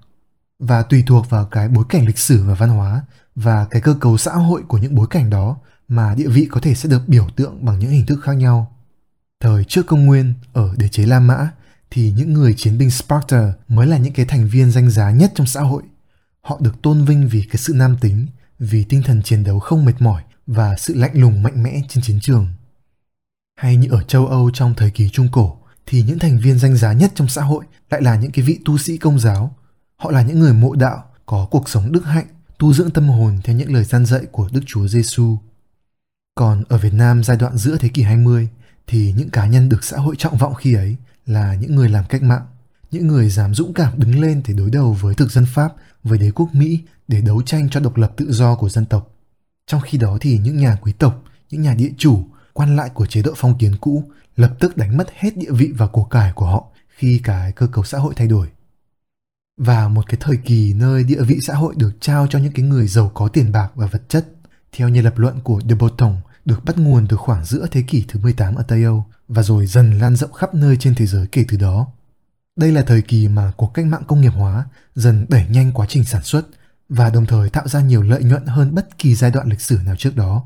và 0.59 0.83
tùy 0.83 1.03
thuộc 1.07 1.29
vào 1.29 1.45
cái 1.45 1.67
bối 1.69 1.85
cảnh 1.89 2.05
lịch 2.05 2.19
sử 2.19 2.43
và 2.43 2.53
văn 2.53 2.69
hóa 2.69 3.01
và 3.35 3.65
cái 3.65 3.81
cơ 3.81 3.95
cấu 3.99 4.17
xã 4.17 4.31
hội 4.31 4.63
của 4.67 4.77
những 4.77 4.95
bối 4.95 5.07
cảnh 5.09 5.29
đó 5.29 5.57
mà 5.87 6.15
địa 6.15 6.27
vị 6.27 6.47
có 6.51 6.61
thể 6.61 6.75
sẽ 6.75 6.89
được 6.89 7.07
biểu 7.07 7.27
tượng 7.35 7.65
bằng 7.65 7.79
những 7.79 7.91
hình 7.91 8.05
thức 8.05 8.19
khác 8.23 8.33
nhau. 8.33 8.75
Thời 9.39 9.63
trước 9.63 9.85
công 9.87 10.05
nguyên 10.05 10.33
ở 10.53 10.73
đế 10.77 10.87
chế 10.87 11.05
La 11.05 11.19
Mã 11.19 11.51
thì 11.91 12.11
những 12.11 12.33
người 12.33 12.53
chiến 12.57 12.77
binh 12.77 12.91
Sparta 12.91 13.53
mới 13.67 13.87
là 13.87 13.97
những 13.97 14.13
cái 14.13 14.25
thành 14.25 14.47
viên 14.47 14.71
danh 14.71 14.89
giá 14.89 15.11
nhất 15.11 15.31
trong 15.35 15.47
xã 15.47 15.61
hội. 15.61 15.83
Họ 16.41 16.57
được 16.61 16.81
tôn 16.81 17.05
vinh 17.05 17.27
vì 17.27 17.41
cái 17.41 17.57
sự 17.57 17.73
nam 17.73 17.97
tính, 18.01 18.27
vì 18.59 18.83
tinh 18.83 19.03
thần 19.03 19.23
chiến 19.23 19.43
đấu 19.43 19.59
không 19.59 19.85
mệt 19.85 19.93
mỏi 19.99 20.23
và 20.47 20.75
sự 20.77 20.95
lạnh 20.95 21.11
lùng 21.13 21.43
mạnh 21.43 21.63
mẽ 21.63 21.81
trên 21.89 22.03
chiến 22.03 22.19
trường. 22.21 22.47
Hay 23.59 23.75
như 23.75 23.87
ở 23.91 24.03
châu 24.03 24.27
Âu 24.27 24.51
trong 24.53 24.73
thời 24.77 24.91
kỳ 24.91 25.09
Trung 25.09 25.27
Cổ, 25.31 25.57
thì 25.85 26.01
những 26.01 26.19
thành 26.19 26.39
viên 26.39 26.59
danh 26.59 26.77
giá 26.77 26.93
nhất 26.93 27.11
trong 27.15 27.27
xã 27.27 27.41
hội 27.41 27.65
lại 27.89 28.01
là 28.01 28.15
những 28.15 28.31
cái 28.31 28.45
vị 28.45 28.59
tu 28.65 28.77
sĩ 28.77 28.97
công 28.97 29.19
giáo. 29.19 29.55
Họ 29.95 30.11
là 30.11 30.21
những 30.21 30.39
người 30.39 30.53
mộ 30.53 30.75
đạo, 30.75 31.03
có 31.25 31.47
cuộc 31.51 31.69
sống 31.69 31.91
đức 31.91 32.05
hạnh, 32.05 32.27
tu 32.59 32.73
dưỡng 32.73 32.91
tâm 32.91 33.09
hồn 33.09 33.39
theo 33.43 33.55
những 33.55 33.73
lời 33.73 33.83
gian 33.83 34.05
dạy 34.05 34.21
của 34.31 34.49
Đức 34.51 34.61
Chúa 34.65 34.87
Giêsu. 34.87 35.37
Còn 36.37 36.63
ở 36.69 36.77
Việt 36.77 36.93
Nam 36.93 37.23
giai 37.23 37.37
đoạn 37.37 37.57
giữa 37.57 37.77
thế 37.77 37.89
kỷ 37.89 38.01
20 38.01 38.49
thì 38.87 39.13
những 39.17 39.29
cá 39.29 39.45
nhân 39.45 39.69
được 39.69 39.83
xã 39.83 39.97
hội 39.97 40.15
trọng 40.17 40.37
vọng 40.37 40.53
khi 40.53 40.73
ấy 40.73 40.95
là 41.25 41.55
những 41.55 41.75
người 41.75 41.89
làm 41.89 42.05
cách 42.09 42.23
mạng, 42.23 42.45
những 42.91 43.07
người 43.07 43.29
dám 43.29 43.53
dũng 43.53 43.73
cảm 43.73 43.93
đứng 43.99 44.19
lên 44.19 44.41
để 44.47 44.53
đối 44.53 44.69
đầu 44.69 44.93
với 44.93 45.15
thực 45.15 45.31
dân 45.31 45.45
Pháp, 45.53 45.73
với 46.03 46.17
đế 46.17 46.31
quốc 46.31 46.49
Mỹ 46.53 46.79
để 47.07 47.21
đấu 47.21 47.41
tranh 47.41 47.69
cho 47.69 47.79
độc 47.79 47.97
lập 47.97 48.13
tự 48.17 48.31
do 48.31 48.55
của 48.55 48.69
dân 48.69 48.85
tộc. 48.85 49.15
Trong 49.67 49.81
khi 49.81 49.97
đó 49.97 50.17
thì 50.21 50.37
những 50.37 50.57
nhà 50.57 50.77
quý 50.81 50.91
tộc, 50.91 51.23
những 51.49 51.61
nhà 51.61 51.73
địa 51.73 51.91
chủ, 51.97 52.25
quan 52.53 52.75
lại 52.75 52.89
của 52.89 53.05
chế 53.05 53.21
độ 53.21 53.33
phong 53.35 53.57
kiến 53.57 53.75
cũ 53.81 54.03
lập 54.35 54.55
tức 54.59 54.77
đánh 54.77 54.97
mất 54.97 55.07
hết 55.15 55.37
địa 55.37 55.51
vị 55.51 55.71
và 55.77 55.87
của 55.87 56.03
cải 56.03 56.31
của 56.33 56.45
họ 56.45 56.65
khi 56.89 57.21
cái 57.23 57.51
cơ 57.51 57.67
cấu 57.67 57.83
xã 57.83 57.97
hội 57.97 58.13
thay 58.17 58.27
đổi. 58.27 58.47
Và 59.57 59.87
một 59.87 60.07
cái 60.07 60.17
thời 60.19 60.37
kỳ 60.37 60.73
nơi 60.73 61.03
địa 61.03 61.21
vị 61.21 61.39
xã 61.41 61.53
hội 61.53 61.73
được 61.77 61.91
trao 61.99 62.27
cho 62.27 62.39
những 62.39 62.53
cái 62.53 62.65
người 62.65 62.87
giàu 62.87 63.11
có 63.13 63.27
tiền 63.27 63.51
bạc 63.51 63.71
và 63.75 63.87
vật 63.87 64.09
chất, 64.09 64.27
theo 64.71 64.89
như 64.89 65.01
lập 65.01 65.17
luận 65.17 65.39
của 65.43 65.61
De 65.69 65.75
Botton, 65.75 66.15
được 66.47 66.65
bắt 66.65 66.77
nguồn 66.77 67.07
từ 67.07 67.17
khoảng 67.17 67.45
giữa 67.45 67.67
thế 67.71 67.81
kỷ 67.81 68.05
thứ 68.07 68.19
18 68.19 68.55
ở 68.55 68.63
Tây 68.63 68.83
Âu 68.83 69.05
và 69.27 69.43
rồi 69.43 69.65
dần 69.65 69.99
lan 69.99 70.15
rộng 70.15 70.31
khắp 70.31 70.53
nơi 70.53 70.77
trên 70.79 70.95
thế 70.95 71.05
giới 71.05 71.27
kể 71.27 71.45
từ 71.47 71.57
đó. 71.57 71.87
Đây 72.55 72.71
là 72.71 72.81
thời 72.81 73.01
kỳ 73.01 73.27
mà 73.27 73.51
cuộc 73.57 73.73
cách 73.73 73.85
mạng 73.85 74.03
công 74.07 74.21
nghiệp 74.21 74.33
hóa 74.35 74.65
dần 74.95 75.25
đẩy 75.29 75.45
nhanh 75.49 75.71
quá 75.71 75.85
trình 75.89 76.03
sản 76.03 76.23
xuất 76.23 76.47
và 76.89 77.09
đồng 77.09 77.25
thời 77.25 77.49
tạo 77.49 77.67
ra 77.67 77.81
nhiều 77.81 78.03
lợi 78.03 78.23
nhuận 78.23 78.45
hơn 78.45 78.75
bất 78.75 78.97
kỳ 78.97 79.15
giai 79.15 79.31
đoạn 79.31 79.49
lịch 79.49 79.61
sử 79.61 79.79
nào 79.85 79.95
trước 79.95 80.15
đó. 80.15 80.43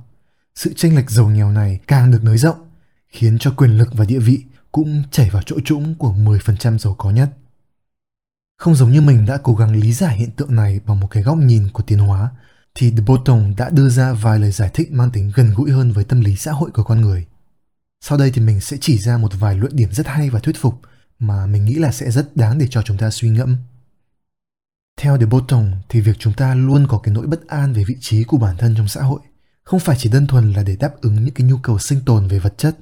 Sự 0.56 0.74
chênh 0.76 0.96
lệch 0.96 1.10
giàu 1.10 1.28
nghèo 1.28 1.52
này 1.52 1.80
càng 1.88 2.12
được 2.12 2.24
nới 2.24 2.38
rộng 2.38 2.58
khiến 3.08 3.38
cho 3.40 3.52
quyền 3.52 3.78
lực 3.78 3.90
và 3.94 4.06
địa 4.06 4.20
vị 4.20 4.44
cũng 4.72 5.04
chảy 5.12 5.30
vào 5.30 5.42
chỗ 5.46 5.56
trũng 5.66 5.96
của 5.96 6.14
10% 6.14 6.78
giàu 6.78 6.96
có 6.98 7.12
nhất. 7.12 7.30
Không 8.58 8.76
giống 8.76 8.92
như 8.92 9.02
mình 9.02 9.26
đã 9.26 9.38
cố 9.44 9.54
gắng 9.54 9.76
lý 9.76 9.94
giải 9.94 10.18
hiện 10.18 10.32
tượng 10.32 10.56
này 10.56 10.80
bằng 10.86 11.00
một 11.00 11.08
cái 11.12 11.24
góc 11.24 11.38
nhìn 11.38 11.68
của 11.74 11.84
tiến 11.84 12.00
hóa, 12.00 12.30
thì 12.76 12.92
De 12.92 13.04
Botton 13.06 13.54
đã 13.58 13.70
đưa 13.70 13.90
ra 13.90 14.14
vài 14.14 14.40
lời 14.40 14.52
giải 14.52 14.70
thích 14.74 14.92
mang 14.92 15.12
tính 15.12 15.32
gần 15.36 15.54
gũi 15.56 15.72
hơn 15.72 15.92
với 15.92 16.04
tâm 16.04 16.22
lý 16.22 16.36
xã 16.36 16.52
hội 16.52 16.72
của 16.72 16.84
con 16.84 17.02
người. 17.02 17.26
Sau 18.02 18.18
đây 18.18 18.32
thì 18.32 18.42
mình 18.42 18.62
sẽ 18.62 18.78
chỉ 18.82 18.98
ra 18.98 19.18
một 19.18 19.32
vài 19.40 19.56
luận 19.56 19.76
điểm 19.76 19.90
rất 19.92 20.08
hay 20.08 20.30
và 20.30 20.40
thuyết 20.40 20.56
phục 20.60 20.82
mà 21.20 21.46
mình 21.46 21.66
nghĩ 21.66 21.74
là 21.74 21.92
sẽ 21.92 22.12
rất 22.12 22.38
đáng 22.38 22.58
để 22.58 22.68
cho 22.70 22.82
chúng 22.82 22.98
ta 22.98 23.10
suy 23.10 23.30
ngẫm. 23.30 23.58
Theo 25.00 25.18
De 25.18 25.26
Botton 25.26 25.72
thì 25.90 26.02
việc 26.02 26.16
chúng 26.20 26.34
ta 26.34 26.56
luôn 26.56 26.88
có 26.88 26.98
cái 26.98 27.14
nỗi 27.14 27.28
bất 27.28 27.48
an 27.48 27.74
về 27.74 27.84
vị 27.88 27.96
trí 28.00 28.24
của 28.24 28.38
bản 28.38 28.58
thân 28.58 28.76
trong 28.78 28.88
xã 28.88 29.02
hội 29.02 29.20
không 29.64 29.80
phải 29.80 29.96
chỉ 30.00 30.10
đơn 30.10 30.28
thuần 30.28 30.54
là 30.54 30.64
để 30.64 30.76
đáp 30.76 31.02
ứng 31.02 31.24
những 31.24 31.34
cái 31.34 31.48
nhu 31.48 31.58
cầu 31.58 31.80
sinh 31.80 32.02
tồn 32.06 32.28
về 32.28 32.40
vật 32.40 32.54
chất. 32.58 32.78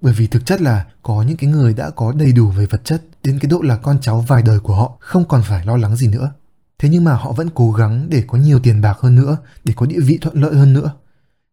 Bởi 0.00 0.12
vì 0.12 0.26
thực 0.26 0.46
chất 0.46 0.60
là 0.60 0.86
có 1.02 1.22
những 1.22 1.36
cái 1.36 1.50
người 1.50 1.74
đã 1.74 1.90
có 1.90 2.12
đầy 2.12 2.32
đủ 2.32 2.50
về 2.50 2.66
vật 2.66 2.84
chất 2.84 3.02
đến 3.22 3.38
cái 3.38 3.50
độ 3.50 3.60
là 3.62 3.76
con 3.76 3.98
cháu 4.00 4.20
vài 4.20 4.42
đời 4.42 4.60
của 4.60 4.74
họ 4.74 4.96
không 5.00 5.28
còn 5.28 5.42
phải 5.42 5.66
lo 5.66 5.76
lắng 5.76 5.96
gì 5.96 6.08
nữa. 6.08 6.32
Thế 6.78 6.88
nhưng 6.88 7.04
mà 7.04 7.14
họ 7.14 7.32
vẫn 7.32 7.50
cố 7.54 7.72
gắng 7.72 8.06
để 8.10 8.24
có 8.26 8.38
nhiều 8.38 8.60
tiền 8.62 8.80
bạc 8.80 8.98
hơn 9.00 9.14
nữa, 9.14 9.36
để 9.64 9.74
có 9.76 9.86
địa 9.86 10.00
vị 10.00 10.18
thuận 10.20 10.42
lợi 10.42 10.54
hơn 10.54 10.72
nữa. 10.72 10.92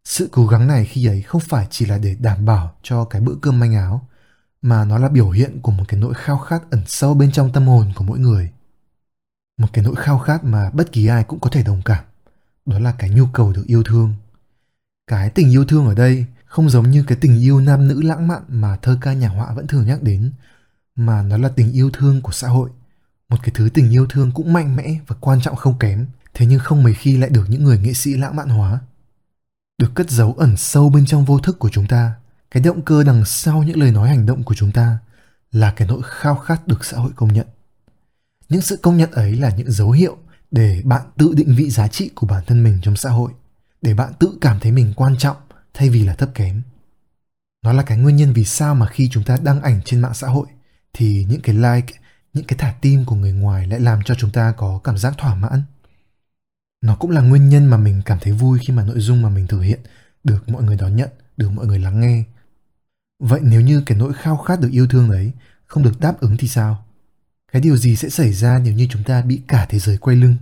Sự 0.04 0.28
cố 0.32 0.46
gắng 0.46 0.66
này 0.66 0.84
khi 0.84 1.06
ấy 1.06 1.22
không 1.22 1.40
phải 1.40 1.66
chỉ 1.70 1.86
là 1.86 1.98
để 1.98 2.16
đảm 2.20 2.44
bảo 2.44 2.74
cho 2.82 3.04
cái 3.04 3.20
bữa 3.20 3.34
cơm 3.42 3.58
manh 3.58 3.74
áo, 3.74 4.08
mà 4.62 4.84
nó 4.84 4.98
là 4.98 5.08
biểu 5.08 5.30
hiện 5.30 5.60
của 5.62 5.72
một 5.72 5.84
cái 5.88 6.00
nỗi 6.00 6.14
khao 6.14 6.38
khát 6.38 6.70
ẩn 6.70 6.82
sâu 6.86 7.14
bên 7.14 7.32
trong 7.32 7.52
tâm 7.52 7.66
hồn 7.66 7.92
của 7.96 8.04
mỗi 8.04 8.18
người. 8.18 8.50
Một 9.58 9.68
cái 9.72 9.84
nỗi 9.84 9.94
khao 9.96 10.18
khát 10.18 10.44
mà 10.44 10.70
bất 10.70 10.92
kỳ 10.92 11.06
ai 11.06 11.24
cũng 11.24 11.40
có 11.40 11.50
thể 11.50 11.62
đồng 11.62 11.82
cảm. 11.84 12.04
Đó 12.66 12.78
là 12.78 12.92
cái 12.92 13.10
nhu 13.10 13.26
cầu 13.32 13.52
được 13.52 13.66
yêu 13.66 13.82
thương. 13.82 14.14
Cái 15.06 15.30
tình 15.30 15.50
yêu 15.50 15.64
thương 15.64 15.86
ở 15.86 15.94
đây 15.94 16.26
không 16.44 16.70
giống 16.70 16.90
như 16.90 17.04
cái 17.06 17.18
tình 17.20 17.40
yêu 17.40 17.60
nam 17.60 17.88
nữ 17.88 18.02
lãng 18.02 18.28
mạn 18.28 18.42
mà 18.48 18.76
thơ 18.76 18.98
ca 19.00 19.12
nhà 19.12 19.28
họa 19.28 19.52
vẫn 19.54 19.66
thường 19.66 19.86
nhắc 19.86 20.02
đến, 20.02 20.32
mà 20.94 21.22
nó 21.22 21.36
là 21.36 21.48
tình 21.48 21.72
yêu 21.72 21.90
thương 21.92 22.22
của 22.22 22.32
xã 22.32 22.48
hội. 22.48 22.70
Một 23.32 23.38
cái 23.42 23.50
thứ 23.54 23.68
tình 23.74 23.90
yêu 23.90 24.06
thương 24.06 24.32
cũng 24.34 24.52
mạnh 24.52 24.76
mẽ 24.76 24.94
và 25.06 25.16
quan 25.20 25.40
trọng 25.40 25.56
không 25.56 25.78
kém, 25.78 26.06
thế 26.34 26.46
nhưng 26.46 26.58
không 26.58 26.82
mấy 26.82 26.94
khi 26.94 27.16
lại 27.16 27.30
được 27.30 27.44
những 27.48 27.64
người 27.64 27.78
nghệ 27.78 27.92
sĩ 27.92 28.14
lãng 28.14 28.36
mạn 28.36 28.48
hóa. 28.48 28.80
Được 29.78 29.90
cất 29.94 30.10
giấu 30.10 30.32
ẩn 30.32 30.56
sâu 30.56 30.90
bên 30.90 31.06
trong 31.06 31.24
vô 31.24 31.38
thức 31.38 31.58
của 31.58 31.68
chúng 31.68 31.86
ta, 31.86 32.14
cái 32.50 32.62
động 32.62 32.82
cơ 32.82 33.04
đằng 33.04 33.24
sau 33.24 33.62
những 33.62 33.80
lời 33.80 33.92
nói 33.92 34.08
hành 34.08 34.26
động 34.26 34.42
của 34.42 34.54
chúng 34.54 34.72
ta 34.72 34.98
là 35.52 35.72
cái 35.76 35.88
nỗi 35.88 36.00
khao 36.04 36.34
khát 36.34 36.68
được 36.68 36.84
xã 36.84 36.96
hội 36.96 37.10
công 37.16 37.32
nhận. 37.32 37.46
Những 38.48 38.60
sự 38.60 38.76
công 38.76 38.96
nhận 38.96 39.10
ấy 39.10 39.36
là 39.36 39.50
những 39.56 39.72
dấu 39.72 39.90
hiệu 39.90 40.16
để 40.50 40.82
bạn 40.84 41.02
tự 41.16 41.32
định 41.36 41.54
vị 41.56 41.70
giá 41.70 41.88
trị 41.88 42.10
của 42.14 42.26
bản 42.26 42.44
thân 42.46 42.64
mình 42.64 42.78
trong 42.82 42.96
xã 42.96 43.10
hội, 43.10 43.32
để 43.82 43.94
bạn 43.94 44.12
tự 44.18 44.38
cảm 44.40 44.60
thấy 44.60 44.72
mình 44.72 44.92
quan 44.96 45.16
trọng 45.18 45.36
thay 45.74 45.90
vì 45.90 46.04
là 46.04 46.14
thấp 46.14 46.30
kém. 46.34 46.62
Nó 47.64 47.72
là 47.72 47.82
cái 47.82 47.98
nguyên 47.98 48.16
nhân 48.16 48.32
vì 48.32 48.44
sao 48.44 48.74
mà 48.74 48.86
khi 48.86 49.08
chúng 49.12 49.24
ta 49.24 49.36
đăng 49.42 49.62
ảnh 49.62 49.80
trên 49.84 50.00
mạng 50.00 50.14
xã 50.14 50.28
hội 50.28 50.46
thì 50.92 51.26
những 51.28 51.40
cái 51.40 51.54
like, 51.54 51.94
những 52.32 52.44
cái 52.44 52.58
thả 52.58 52.74
tim 52.80 53.04
của 53.04 53.14
người 53.14 53.32
ngoài 53.32 53.66
lại 53.66 53.80
làm 53.80 54.02
cho 54.04 54.14
chúng 54.14 54.30
ta 54.30 54.52
có 54.56 54.80
cảm 54.84 54.98
giác 54.98 55.14
thỏa 55.18 55.34
mãn. 55.34 55.62
Nó 56.80 56.96
cũng 56.96 57.10
là 57.10 57.20
nguyên 57.20 57.48
nhân 57.48 57.66
mà 57.66 57.76
mình 57.76 58.02
cảm 58.04 58.18
thấy 58.20 58.32
vui 58.32 58.58
khi 58.66 58.72
mà 58.72 58.84
nội 58.84 59.00
dung 59.00 59.22
mà 59.22 59.28
mình 59.28 59.46
thực 59.46 59.60
hiện 59.60 59.80
được 60.24 60.48
mọi 60.48 60.62
người 60.62 60.76
đón 60.76 60.96
nhận, 60.96 61.08
được 61.36 61.50
mọi 61.50 61.66
người 61.66 61.78
lắng 61.78 62.00
nghe. 62.00 62.24
Vậy 63.18 63.40
nếu 63.42 63.60
như 63.60 63.82
cái 63.86 63.98
nỗi 63.98 64.12
khao 64.14 64.36
khát 64.36 64.60
được 64.60 64.70
yêu 64.72 64.86
thương 64.86 65.10
đấy 65.10 65.32
không 65.64 65.82
được 65.82 66.00
đáp 66.00 66.20
ứng 66.20 66.36
thì 66.36 66.48
sao? 66.48 66.84
Cái 67.52 67.62
điều 67.62 67.76
gì 67.76 67.96
sẽ 67.96 68.08
xảy 68.08 68.32
ra 68.32 68.58
nếu 68.58 68.74
như 68.74 68.86
chúng 68.90 69.04
ta 69.04 69.22
bị 69.22 69.42
cả 69.48 69.66
thế 69.68 69.78
giới 69.78 69.98
quay 69.98 70.16
lưng? 70.16 70.36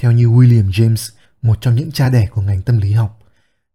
Theo 0.00 0.12
như 0.12 0.28
William 0.28 0.70
James, 0.70 1.12
một 1.42 1.58
trong 1.60 1.74
những 1.74 1.92
cha 1.92 2.08
đẻ 2.08 2.26
của 2.26 2.42
ngành 2.42 2.62
tâm 2.62 2.78
lý 2.78 2.92
học, 2.92 3.18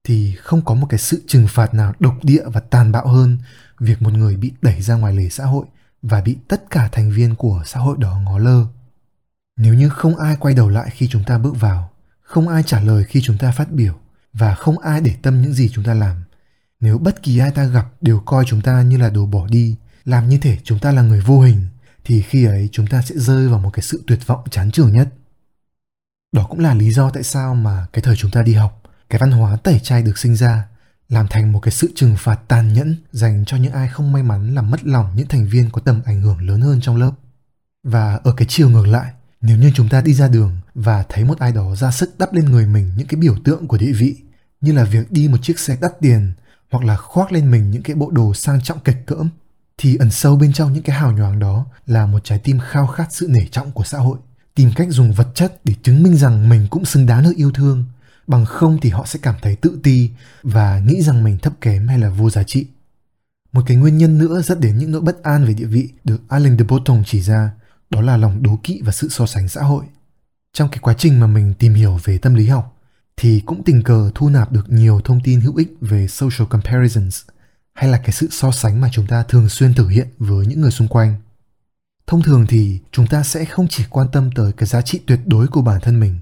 thì 0.04 0.36
không 0.36 0.66
có 0.66 0.76
một 0.76 0.88
cái 0.90 1.00
sự 1.00 1.24
trừng 1.28 1.48
phạt 1.50 1.74
nào 1.74 1.94
độc 2.00 2.24
địa 2.24 2.44
và 2.46 2.60
tàn 2.60 2.92
bạo 2.92 3.08
hơn 3.08 3.38
việc 3.80 4.02
một 4.02 4.14
người 4.14 4.38
bị 4.38 4.52
đẩy 4.62 4.82
ra 4.82 4.96
ngoài 4.96 5.14
lề 5.14 5.30
xã 5.30 5.46
hội 5.46 5.66
và 6.04 6.22
bị 6.22 6.38
tất 6.48 6.64
cả 6.70 6.90
thành 6.92 7.12
viên 7.12 7.36
của 7.36 7.64
xã 7.66 7.80
hội 7.80 7.98
đó 8.00 8.20
ngó 8.26 8.38
lơ. 8.38 8.66
Nếu 9.58 9.74
như 9.74 9.90
không 9.90 10.16
ai 10.16 10.36
quay 10.36 10.54
đầu 10.54 10.70
lại 10.70 10.90
khi 10.94 11.08
chúng 11.08 11.24
ta 11.24 11.38
bước 11.38 11.60
vào, 11.60 11.92
không 12.22 12.48
ai 12.48 12.64
trả 12.64 12.80
lời 12.80 13.04
khi 13.04 13.22
chúng 13.22 13.38
ta 13.38 13.52
phát 13.52 13.72
biểu 13.72 13.94
và 14.34 14.56
không 14.56 14.80
ai 14.80 15.02
để 15.02 15.16
tâm 15.22 15.42
những 15.42 15.54
gì 15.54 15.70
chúng 15.70 15.84
ta 15.84 15.94
làm, 15.94 16.24
nếu 16.80 16.98
bất 16.98 17.24
kỳ 17.24 17.38
ai 17.38 17.52
ta 17.52 17.66
gặp 17.66 17.88
đều 18.02 18.20
coi 18.20 18.46
chúng 18.48 18.62
ta 18.62 18.82
như 18.82 18.98
là 18.98 19.10
đồ 19.10 19.26
bỏ 19.26 19.48
đi, 19.48 19.76
làm 20.06 20.30
như 20.30 20.38
thể 20.38 20.58
chúng 20.64 20.80
ta 20.80 20.92
là 20.92 21.02
người 21.02 21.22
vô 21.22 21.42
hình, 21.42 21.68
thì 22.04 22.22
khi 22.22 22.46
ấy 22.46 22.70
chúng 22.72 22.88
ta 22.88 23.02
sẽ 23.02 23.16
rơi 23.18 23.48
vào 23.48 23.60
một 23.60 23.70
cái 23.74 23.84
sự 23.84 24.04
tuyệt 24.08 24.28
vọng 24.28 24.44
chán 24.52 24.72
chường 24.72 24.94
nhất. 24.94 25.10
Đó 26.32 26.46
cũng 26.50 26.60
là 26.60 26.74
lý 26.74 26.92
do 26.92 27.10
tại 27.10 27.24
sao 27.24 27.56
mà 27.56 27.88
cái 27.94 28.02
thời 28.02 28.16
chúng 28.16 28.32
ta 28.32 28.42
đi 28.42 28.54
học, 28.54 28.84
cái 29.10 29.20
văn 29.20 29.32
hóa 29.32 29.56
tẩy 29.56 29.80
chay 29.80 30.04
được 30.04 30.18
sinh 30.18 30.36
ra 30.36 30.68
làm 31.14 31.28
thành 31.30 31.52
một 31.52 31.60
cái 31.60 31.72
sự 31.72 31.92
trừng 31.96 32.16
phạt 32.18 32.40
tàn 32.48 32.74
nhẫn 32.74 32.96
dành 33.12 33.44
cho 33.46 33.58
những 33.58 33.74
ai 33.74 33.88
không 33.88 34.12
may 34.12 34.24
mắn 34.24 34.56
làm 34.56 34.72
mất 34.72 34.86
lòng 34.86 35.12
những 35.16 35.28
thành 35.28 35.48
viên 35.48 35.70
có 35.70 35.82
tầm 35.82 36.02
ảnh 36.06 36.22
hưởng 36.22 36.48
lớn 36.48 36.62
hơn 36.62 36.80
trong 36.82 36.98
lớp. 36.98 37.12
Và 37.84 38.20
ở 38.24 38.34
cái 38.38 38.48
chiều 38.50 38.70
ngược 38.70 38.88
lại, 38.88 39.14
nếu 39.42 39.58
như 39.58 39.72
chúng 39.76 39.90
ta 39.90 40.02
đi 40.02 40.14
ra 40.14 40.28
đường 40.28 40.58
và 40.76 41.04
thấy 41.10 41.24
một 41.24 41.40
ai 41.40 41.52
đó 41.52 41.76
ra 41.76 41.92
sức 41.92 42.16
đắp 42.18 42.34
lên 42.34 42.46
người 42.46 42.68
mình 42.68 42.92
những 42.98 43.08
cái 43.08 43.22
biểu 43.22 43.36
tượng 43.44 43.68
của 43.68 43.78
địa 43.78 43.92
vị, 43.92 44.16
như 44.62 44.72
là 44.72 44.84
việc 44.84 45.12
đi 45.12 45.28
một 45.28 45.38
chiếc 45.42 45.60
xe 45.60 45.78
đắt 45.82 45.92
tiền 46.02 46.34
hoặc 46.72 46.86
là 46.86 46.98
khoác 46.98 47.32
lên 47.32 47.52
mình 47.52 47.72
những 47.72 47.84
cái 47.84 47.96
bộ 47.96 48.12
đồ 48.12 48.34
sang 48.34 48.62
trọng 48.62 48.80
kịch 48.80 49.06
cỡm, 49.06 49.30
thì 49.78 49.96
ẩn 49.96 50.12
sâu 50.12 50.36
bên 50.36 50.54
trong 50.54 50.74
những 50.74 50.84
cái 50.84 50.96
hào 50.96 51.12
nhoáng 51.12 51.40
đó 51.40 51.66
là 51.88 52.06
một 52.06 52.24
trái 52.24 52.40
tim 52.40 52.60
khao 52.60 52.88
khát 52.88 53.08
sự 53.10 53.28
nể 53.30 53.46
trọng 53.52 53.72
của 53.72 53.84
xã 53.84 53.98
hội, 53.98 54.18
tìm 54.56 54.72
cách 54.76 54.88
dùng 54.90 55.12
vật 55.12 55.28
chất 55.36 55.66
để 55.66 55.74
chứng 55.84 56.04
minh 56.04 56.18
rằng 56.18 56.50
mình 56.50 56.68
cũng 56.70 56.86
xứng 56.86 57.06
đáng 57.06 57.24
được 57.24 57.34
yêu 57.36 57.52
thương 57.52 57.86
bằng 58.28 58.46
không 58.46 58.78
thì 58.82 58.90
họ 58.90 59.06
sẽ 59.06 59.20
cảm 59.22 59.36
thấy 59.42 59.56
tự 59.56 59.80
ti 59.84 60.10
và 60.44 60.80
nghĩ 60.80 61.02
rằng 61.02 61.24
mình 61.24 61.38
thấp 61.38 61.54
kém 61.62 61.88
hay 61.88 62.00
là 62.00 62.10
vô 62.10 62.30
giá 62.30 62.44
trị. 62.44 62.66
Một 63.52 63.64
cái 63.68 63.78
nguyên 63.78 63.98
nhân 63.98 64.18
nữa 64.18 64.42
dẫn 64.42 64.60
đến 64.60 64.78
những 64.78 64.92
nỗi 64.92 65.02
bất 65.02 65.24
an 65.24 65.46
về 65.46 65.54
địa 65.54 65.66
vị 65.66 65.90
được 66.04 66.22
Alain 66.30 66.58
de 66.58 66.64
Botton 66.64 67.04
chỉ 67.06 67.22
ra, 67.22 67.52
đó 67.90 68.02
là 68.02 68.18
lòng 68.18 68.44
đố 68.44 68.60
kỵ 68.64 68.82
và 68.84 68.92
sự 68.92 69.10
so 69.10 69.26
sánh 69.26 69.48
xã 69.48 69.62
hội. 69.62 69.86
Trong 70.54 70.70
cái 70.70 70.80
quá 70.82 70.94
trình 70.98 71.20
mà 71.20 71.28
mình 71.28 71.54
tìm 71.60 71.74
hiểu 71.74 72.00
về 72.04 72.18
tâm 72.18 72.36
lý 72.36 72.48
học, 72.48 72.78
thì 73.18 73.40
cũng 73.46 73.64
tình 73.64 73.84
cờ 73.84 74.12
thu 74.16 74.30
nạp 74.30 74.52
được 74.52 74.70
nhiều 74.70 75.02
thông 75.04 75.22
tin 75.24 75.42
hữu 75.42 75.56
ích 75.56 75.74
về 75.82 76.08
social 76.08 76.48
comparisons, 76.50 77.22
hay 77.74 77.90
là 77.90 77.98
cái 77.98 78.12
sự 78.12 78.28
so 78.32 78.52
sánh 78.52 78.82
mà 78.82 78.90
chúng 78.92 79.08
ta 79.08 79.24
thường 79.24 79.50
xuyên 79.50 79.74
thực 79.74 79.88
hiện 79.88 80.08
với 80.18 80.46
những 80.46 80.62
người 80.62 80.72
xung 80.72 80.88
quanh. 80.88 81.16
Thông 82.08 82.22
thường 82.22 82.46
thì 82.50 82.80
chúng 82.92 83.08
ta 83.08 83.24
sẽ 83.24 83.46
không 83.46 83.68
chỉ 83.68 83.84
quan 83.90 84.08
tâm 84.12 84.30
tới 84.36 84.52
cái 84.52 84.68
giá 84.68 84.82
trị 84.82 85.00
tuyệt 85.08 85.20
đối 85.26 85.48
của 85.48 85.62
bản 85.62 85.82
thân 85.82 86.00
mình, 86.00 86.20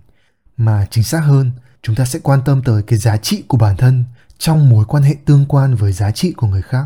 mà 0.58 0.88
chính 0.92 1.04
xác 1.04 1.20
hơn 1.20 1.52
chúng 1.84 1.96
ta 1.96 2.06
sẽ 2.06 2.20
quan 2.20 2.42
tâm 2.46 2.62
tới 2.66 2.84
cái 2.84 3.00
giá 3.00 3.18
trị 3.18 3.44
của 3.48 3.58
bản 3.58 3.78
thân 3.78 4.04
trong 4.38 4.70
mối 4.70 4.86
quan 4.86 5.04
hệ 5.04 5.16
tương 5.26 5.46
quan 5.46 5.76
với 5.76 5.94
giá 5.94 6.12
trị 6.12 6.32
của 6.32 6.48
người 6.48 6.62
khác. 6.62 6.86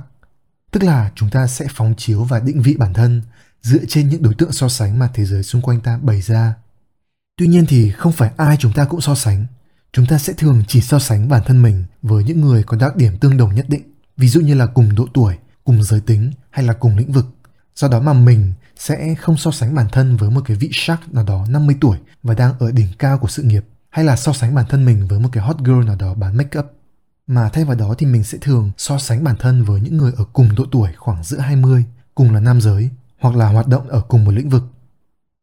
Tức 0.72 0.84
là 0.84 1.12
chúng 1.16 1.30
ta 1.30 1.48
sẽ 1.48 1.66
phóng 1.70 1.96
chiếu 1.98 2.24
và 2.24 2.40
định 2.40 2.62
vị 2.62 2.76
bản 2.78 2.94
thân 2.94 3.22
dựa 3.62 3.86
trên 3.88 4.10
những 4.10 4.24
đối 4.24 4.34
tượng 4.34 4.52
so 4.52 4.70
sánh 4.70 5.00
mà 5.00 5.10
thế 5.14 5.26
giới 5.26 5.44
xung 5.44 5.62
quanh 5.62 5.82
ta 5.82 5.98
bày 5.98 6.22
ra. 6.22 6.56
Tuy 7.38 7.48
nhiên 7.48 7.66
thì 7.66 7.92
không 7.92 8.12
phải 8.12 8.32
ai 8.38 8.58
chúng 8.60 8.74
ta 8.74 8.86
cũng 8.86 9.02
so 9.02 9.16
sánh. 9.16 9.46
Chúng 9.94 10.06
ta 10.06 10.18
sẽ 10.18 10.34
thường 10.34 10.64
chỉ 10.68 10.82
so 10.82 11.00
sánh 11.00 11.30
bản 11.30 11.42
thân 11.46 11.62
mình 11.62 11.86
với 12.02 12.24
những 12.24 12.42
người 12.42 12.64
có 12.64 12.78
đặc 12.78 12.96
điểm 12.96 13.18
tương 13.18 13.38
đồng 13.38 13.56
nhất 13.56 13.66
định, 13.70 13.82
ví 14.18 14.28
dụ 14.28 14.42
như 14.42 14.54
là 14.54 14.66
cùng 14.66 14.96
độ 14.96 15.08
tuổi, 15.14 15.38
cùng 15.64 15.84
giới 15.84 16.02
tính 16.02 16.32
hay 16.50 16.66
là 16.66 16.74
cùng 16.74 16.98
lĩnh 16.98 17.12
vực. 17.12 17.26
Do 17.76 17.88
đó 17.88 18.00
mà 18.00 18.14
mình 18.14 18.54
sẽ 18.78 19.16
không 19.16 19.38
so 19.38 19.52
sánh 19.52 19.76
bản 19.76 19.88
thân 19.92 20.18
với 20.18 20.30
một 20.30 20.42
cái 20.46 20.58
vị 20.58 20.70
shark 20.74 21.14
nào 21.14 21.24
đó 21.24 21.46
50 21.50 21.76
tuổi 21.82 21.98
và 22.24 22.34
đang 22.34 22.60
ở 22.60 22.72
đỉnh 22.72 22.88
cao 23.00 23.18
của 23.18 23.28
sự 23.28 23.44
nghiệp 23.44 23.66
hay 23.96 24.06
là 24.06 24.16
so 24.16 24.34
sánh 24.34 24.56
bản 24.56 24.66
thân 24.70 24.86
mình 24.86 25.08
với 25.08 25.20
một 25.20 25.30
cái 25.32 25.44
hot 25.44 25.58
girl 25.60 25.84
nào 25.84 25.96
đó 25.96 26.14
bán 26.14 26.38
make 26.38 26.60
up. 26.60 26.66
Mà 27.28 27.50
thay 27.50 27.66
vào 27.66 27.76
đó 27.76 27.96
thì 27.98 28.06
mình 28.06 28.24
sẽ 28.24 28.38
thường 28.42 28.72
so 28.78 28.98
sánh 28.98 29.24
bản 29.24 29.36
thân 29.40 29.64
với 29.64 29.82
những 29.82 29.98
người 29.98 30.12
ở 30.18 30.26
cùng 30.34 30.56
độ 30.56 30.66
tuổi 30.72 30.90
khoảng 30.98 31.24
giữa 31.24 31.38
20, 31.38 31.84
cùng 32.16 32.34
là 32.34 32.40
nam 32.40 32.62
giới, 32.62 32.90
hoặc 33.20 33.36
là 33.36 33.48
hoạt 33.48 33.68
động 33.68 33.90
ở 33.90 34.02
cùng 34.02 34.26
một 34.26 34.32
lĩnh 34.32 34.50
vực. 34.50 34.64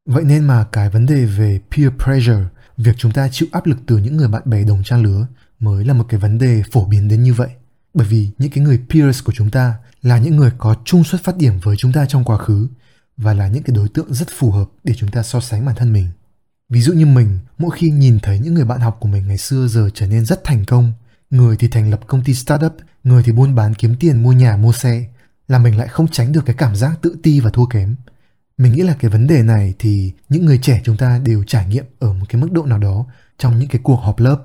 Vậy 0.06 0.24
nên 0.24 0.44
mà 0.44 0.64
cái 0.72 0.90
vấn 0.90 1.06
đề 1.06 1.24
về 1.24 1.60
peer 1.70 1.88
pressure, 2.04 2.44
việc 2.76 2.94
chúng 2.98 3.12
ta 3.12 3.28
chịu 3.32 3.48
áp 3.52 3.66
lực 3.66 3.78
từ 3.86 3.98
những 3.98 4.16
người 4.16 4.28
bạn 4.28 4.42
bè 4.44 4.64
đồng 4.64 4.82
trang 4.84 5.02
lứa 5.02 5.26
mới 5.58 5.84
là 5.84 5.94
một 5.94 6.04
cái 6.08 6.20
vấn 6.20 6.38
đề 6.38 6.62
phổ 6.72 6.84
biến 6.84 7.08
đến 7.08 7.22
như 7.22 7.34
vậy. 7.34 7.48
Bởi 7.94 8.06
vì 8.06 8.30
những 8.38 8.50
cái 8.50 8.64
người 8.64 8.80
peers 8.90 9.24
của 9.24 9.32
chúng 9.32 9.50
ta 9.50 9.74
là 10.02 10.18
những 10.18 10.36
người 10.36 10.50
có 10.58 10.76
chung 10.84 11.04
xuất 11.04 11.24
phát 11.24 11.36
điểm 11.36 11.58
với 11.62 11.76
chúng 11.76 11.92
ta 11.92 12.06
trong 12.06 12.24
quá 12.24 12.38
khứ 12.38 12.68
và 13.16 13.34
là 13.34 13.48
những 13.48 13.62
cái 13.62 13.76
đối 13.76 13.88
tượng 13.88 14.14
rất 14.14 14.28
phù 14.38 14.50
hợp 14.50 14.68
để 14.84 14.94
chúng 14.96 15.10
ta 15.10 15.22
so 15.22 15.40
sánh 15.40 15.66
bản 15.66 15.74
thân 15.74 15.92
mình. 15.92 16.08
Ví 16.72 16.80
dụ 16.80 16.92
như 16.92 17.06
mình, 17.06 17.38
mỗi 17.58 17.70
khi 17.76 17.90
nhìn 17.90 18.18
thấy 18.20 18.38
những 18.38 18.54
người 18.54 18.64
bạn 18.64 18.80
học 18.80 18.96
của 19.00 19.08
mình 19.08 19.28
ngày 19.28 19.38
xưa 19.38 19.66
giờ 19.66 19.90
trở 19.94 20.06
nên 20.06 20.24
rất 20.24 20.44
thành 20.44 20.64
công, 20.64 20.92
người 21.30 21.56
thì 21.56 21.68
thành 21.68 21.90
lập 21.90 22.00
công 22.06 22.24
ty 22.24 22.34
startup, 22.34 22.76
người 23.04 23.22
thì 23.22 23.32
buôn 23.32 23.54
bán 23.54 23.74
kiếm 23.74 23.94
tiền 24.00 24.22
mua 24.22 24.32
nhà 24.32 24.56
mua 24.56 24.72
xe, 24.72 25.06
là 25.48 25.58
mình 25.58 25.76
lại 25.76 25.88
không 25.88 26.08
tránh 26.08 26.32
được 26.32 26.42
cái 26.46 26.56
cảm 26.58 26.76
giác 26.76 26.98
tự 27.02 27.16
ti 27.22 27.40
và 27.40 27.50
thua 27.50 27.66
kém. 27.66 27.96
Mình 28.58 28.72
nghĩ 28.72 28.82
là 28.82 28.96
cái 29.00 29.10
vấn 29.10 29.26
đề 29.26 29.42
này 29.42 29.74
thì 29.78 30.12
những 30.28 30.46
người 30.46 30.58
trẻ 30.58 30.80
chúng 30.84 30.96
ta 30.96 31.18
đều 31.18 31.44
trải 31.44 31.66
nghiệm 31.68 31.84
ở 31.98 32.12
một 32.12 32.26
cái 32.28 32.40
mức 32.40 32.52
độ 32.52 32.66
nào 32.66 32.78
đó 32.78 33.06
trong 33.38 33.58
những 33.58 33.68
cái 33.68 33.80
cuộc 33.84 33.96
họp 33.96 34.18
lớp. 34.18 34.42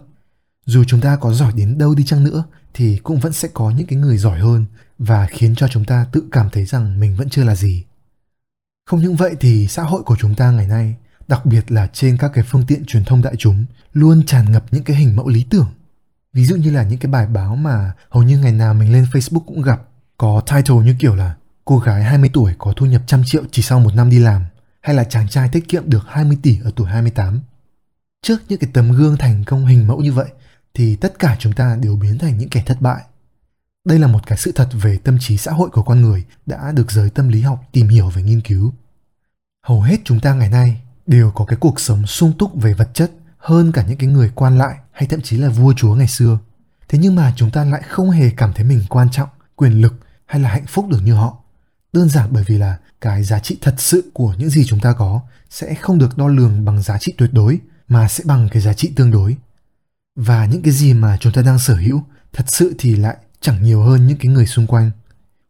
Dù 0.65 0.83
chúng 0.83 1.01
ta 1.01 1.15
có 1.15 1.33
giỏi 1.33 1.51
đến 1.55 1.77
đâu 1.77 1.95
đi 1.95 2.05
chăng 2.05 2.23
nữa 2.23 2.43
thì 2.73 2.97
cũng 2.97 3.19
vẫn 3.19 3.33
sẽ 3.33 3.47
có 3.53 3.71
những 3.71 3.87
cái 3.87 3.99
người 3.99 4.17
giỏi 4.17 4.39
hơn 4.39 4.65
và 4.99 5.27
khiến 5.31 5.55
cho 5.55 5.67
chúng 5.67 5.85
ta 5.85 6.05
tự 6.11 6.23
cảm 6.31 6.49
thấy 6.49 6.65
rằng 6.65 6.99
mình 6.99 7.15
vẫn 7.15 7.29
chưa 7.29 7.43
là 7.43 7.55
gì. 7.55 7.83
Không 8.85 9.01
những 9.01 9.15
vậy 9.15 9.35
thì 9.39 9.67
xã 9.67 9.83
hội 9.83 10.03
của 10.03 10.15
chúng 10.19 10.35
ta 10.35 10.51
ngày 10.51 10.67
nay 10.67 10.95
đặc 11.27 11.45
biệt 11.45 11.71
là 11.71 11.87
trên 11.93 12.17
các 12.17 12.31
cái 12.33 12.43
phương 12.47 12.63
tiện 12.67 12.85
truyền 12.85 13.05
thông 13.05 13.21
đại 13.21 13.35
chúng, 13.37 13.65
luôn 13.93 14.25
tràn 14.25 14.51
ngập 14.51 14.65
những 14.71 14.83
cái 14.83 14.97
hình 14.97 15.15
mẫu 15.15 15.27
lý 15.27 15.45
tưởng 15.49 15.67
ví 16.37 16.45
dụ 16.45 16.55
như 16.55 16.71
là 16.71 16.83
những 16.83 16.99
cái 16.99 17.11
bài 17.11 17.27
báo 17.27 17.55
mà 17.55 17.93
hầu 18.09 18.23
như 18.23 18.39
ngày 18.39 18.51
nào 18.51 18.73
mình 18.73 18.91
lên 18.91 19.05
Facebook 19.11 19.39
cũng 19.39 19.61
gặp, 19.61 19.81
có 20.17 20.41
title 20.41 20.75
như 20.75 20.95
kiểu 20.99 21.15
là 21.15 21.35
cô 21.65 21.79
gái 21.79 22.03
20 22.03 22.29
tuổi 22.33 22.53
có 22.57 22.73
thu 22.73 22.85
nhập 22.85 23.01
trăm 23.07 23.21
triệu 23.25 23.43
chỉ 23.51 23.61
sau 23.61 23.79
một 23.79 23.93
năm 23.95 24.09
đi 24.09 24.19
làm 24.19 24.45
hay 24.81 24.95
là 24.95 25.03
chàng 25.03 25.27
trai 25.27 25.49
tiết 25.51 25.67
kiệm 25.67 25.89
được 25.89 26.03
20 26.07 26.37
tỷ 26.41 26.59
ở 26.63 26.71
tuổi 26.75 26.87
28. 26.87 27.41
Trước 28.21 28.37
những 28.49 28.59
cái 28.59 28.69
tấm 28.73 28.91
gương 28.91 29.17
thành 29.17 29.43
công 29.43 29.65
hình 29.65 29.87
mẫu 29.87 29.99
như 29.99 30.13
vậy, 30.13 30.27
thì 30.73 30.95
tất 30.95 31.19
cả 31.19 31.35
chúng 31.39 31.53
ta 31.53 31.77
đều 31.81 31.95
biến 31.95 32.17
thành 32.17 32.37
những 32.37 32.49
kẻ 32.49 32.63
thất 32.65 32.81
bại. 32.81 33.03
Đây 33.85 33.99
là 33.99 34.07
một 34.07 34.27
cái 34.27 34.37
sự 34.37 34.51
thật 34.51 34.69
về 34.71 34.97
tâm 34.97 35.17
trí 35.19 35.37
xã 35.37 35.51
hội 35.51 35.69
của 35.69 35.83
con 35.83 36.01
người 36.01 36.25
đã 36.45 36.71
được 36.71 36.91
giới 36.91 37.09
tâm 37.09 37.29
lý 37.29 37.41
học 37.41 37.63
tìm 37.71 37.87
hiểu 37.87 38.09
và 38.09 38.21
nghiên 38.21 38.41
cứu. 38.41 38.73
Hầu 39.63 39.81
hết 39.81 39.97
chúng 40.05 40.19
ta 40.19 40.33
ngày 40.33 40.49
nay 40.49 40.81
đều 41.07 41.31
có 41.31 41.45
cái 41.45 41.57
cuộc 41.57 41.79
sống 41.79 42.07
sung 42.07 42.33
túc 42.39 42.61
về 42.61 42.73
vật 42.73 42.89
chất 42.93 43.11
hơn 43.37 43.71
cả 43.71 43.85
những 43.87 43.97
cái 43.97 44.09
người 44.09 44.31
quan 44.35 44.57
lại 44.57 44.75
hay 44.91 45.07
thậm 45.07 45.21
chí 45.21 45.37
là 45.37 45.49
vua 45.49 45.73
chúa 45.77 45.95
ngày 45.95 46.07
xưa. 46.07 46.39
Thế 46.87 46.99
nhưng 46.99 47.15
mà 47.15 47.33
chúng 47.35 47.51
ta 47.51 47.63
lại 47.63 47.81
không 47.87 48.09
hề 48.09 48.29
cảm 48.29 48.53
thấy 48.53 48.65
mình 48.65 48.81
quan 48.89 49.09
trọng, 49.11 49.29
quyền 49.55 49.81
lực 49.81 49.93
hay 50.25 50.41
là 50.41 50.49
hạnh 50.49 50.65
phúc 50.67 50.85
được 50.89 50.99
như 51.03 51.13
họ. 51.13 51.37
Đơn 51.93 52.09
giản 52.09 52.29
bởi 52.31 52.43
vì 52.47 52.57
là 52.57 52.77
cái 53.01 53.23
giá 53.23 53.39
trị 53.39 53.57
thật 53.61 53.75
sự 53.77 54.11
của 54.13 54.35
những 54.37 54.49
gì 54.49 54.65
chúng 54.65 54.79
ta 54.79 54.93
có 54.93 55.21
sẽ 55.49 55.75
không 55.75 55.97
được 55.97 56.17
đo 56.17 56.27
lường 56.27 56.65
bằng 56.65 56.81
giá 56.81 56.97
trị 56.97 57.13
tuyệt 57.17 57.29
đối 57.33 57.59
mà 57.87 58.07
sẽ 58.07 58.23
bằng 58.27 58.49
cái 58.51 58.61
giá 58.61 58.73
trị 58.73 58.91
tương 58.95 59.11
đối. 59.11 59.35
Và 60.15 60.45
những 60.45 60.61
cái 60.61 60.73
gì 60.73 60.93
mà 60.93 61.17
chúng 61.19 61.33
ta 61.33 61.41
đang 61.41 61.59
sở 61.59 61.75
hữu 61.75 62.03
thật 62.33 62.43
sự 62.47 62.75
thì 62.79 62.95
lại 62.95 63.17
chẳng 63.41 63.63
nhiều 63.63 63.83
hơn 63.83 64.07
những 64.07 64.17
cái 64.17 64.31
người 64.31 64.45
xung 64.45 64.67
quanh. 64.67 64.91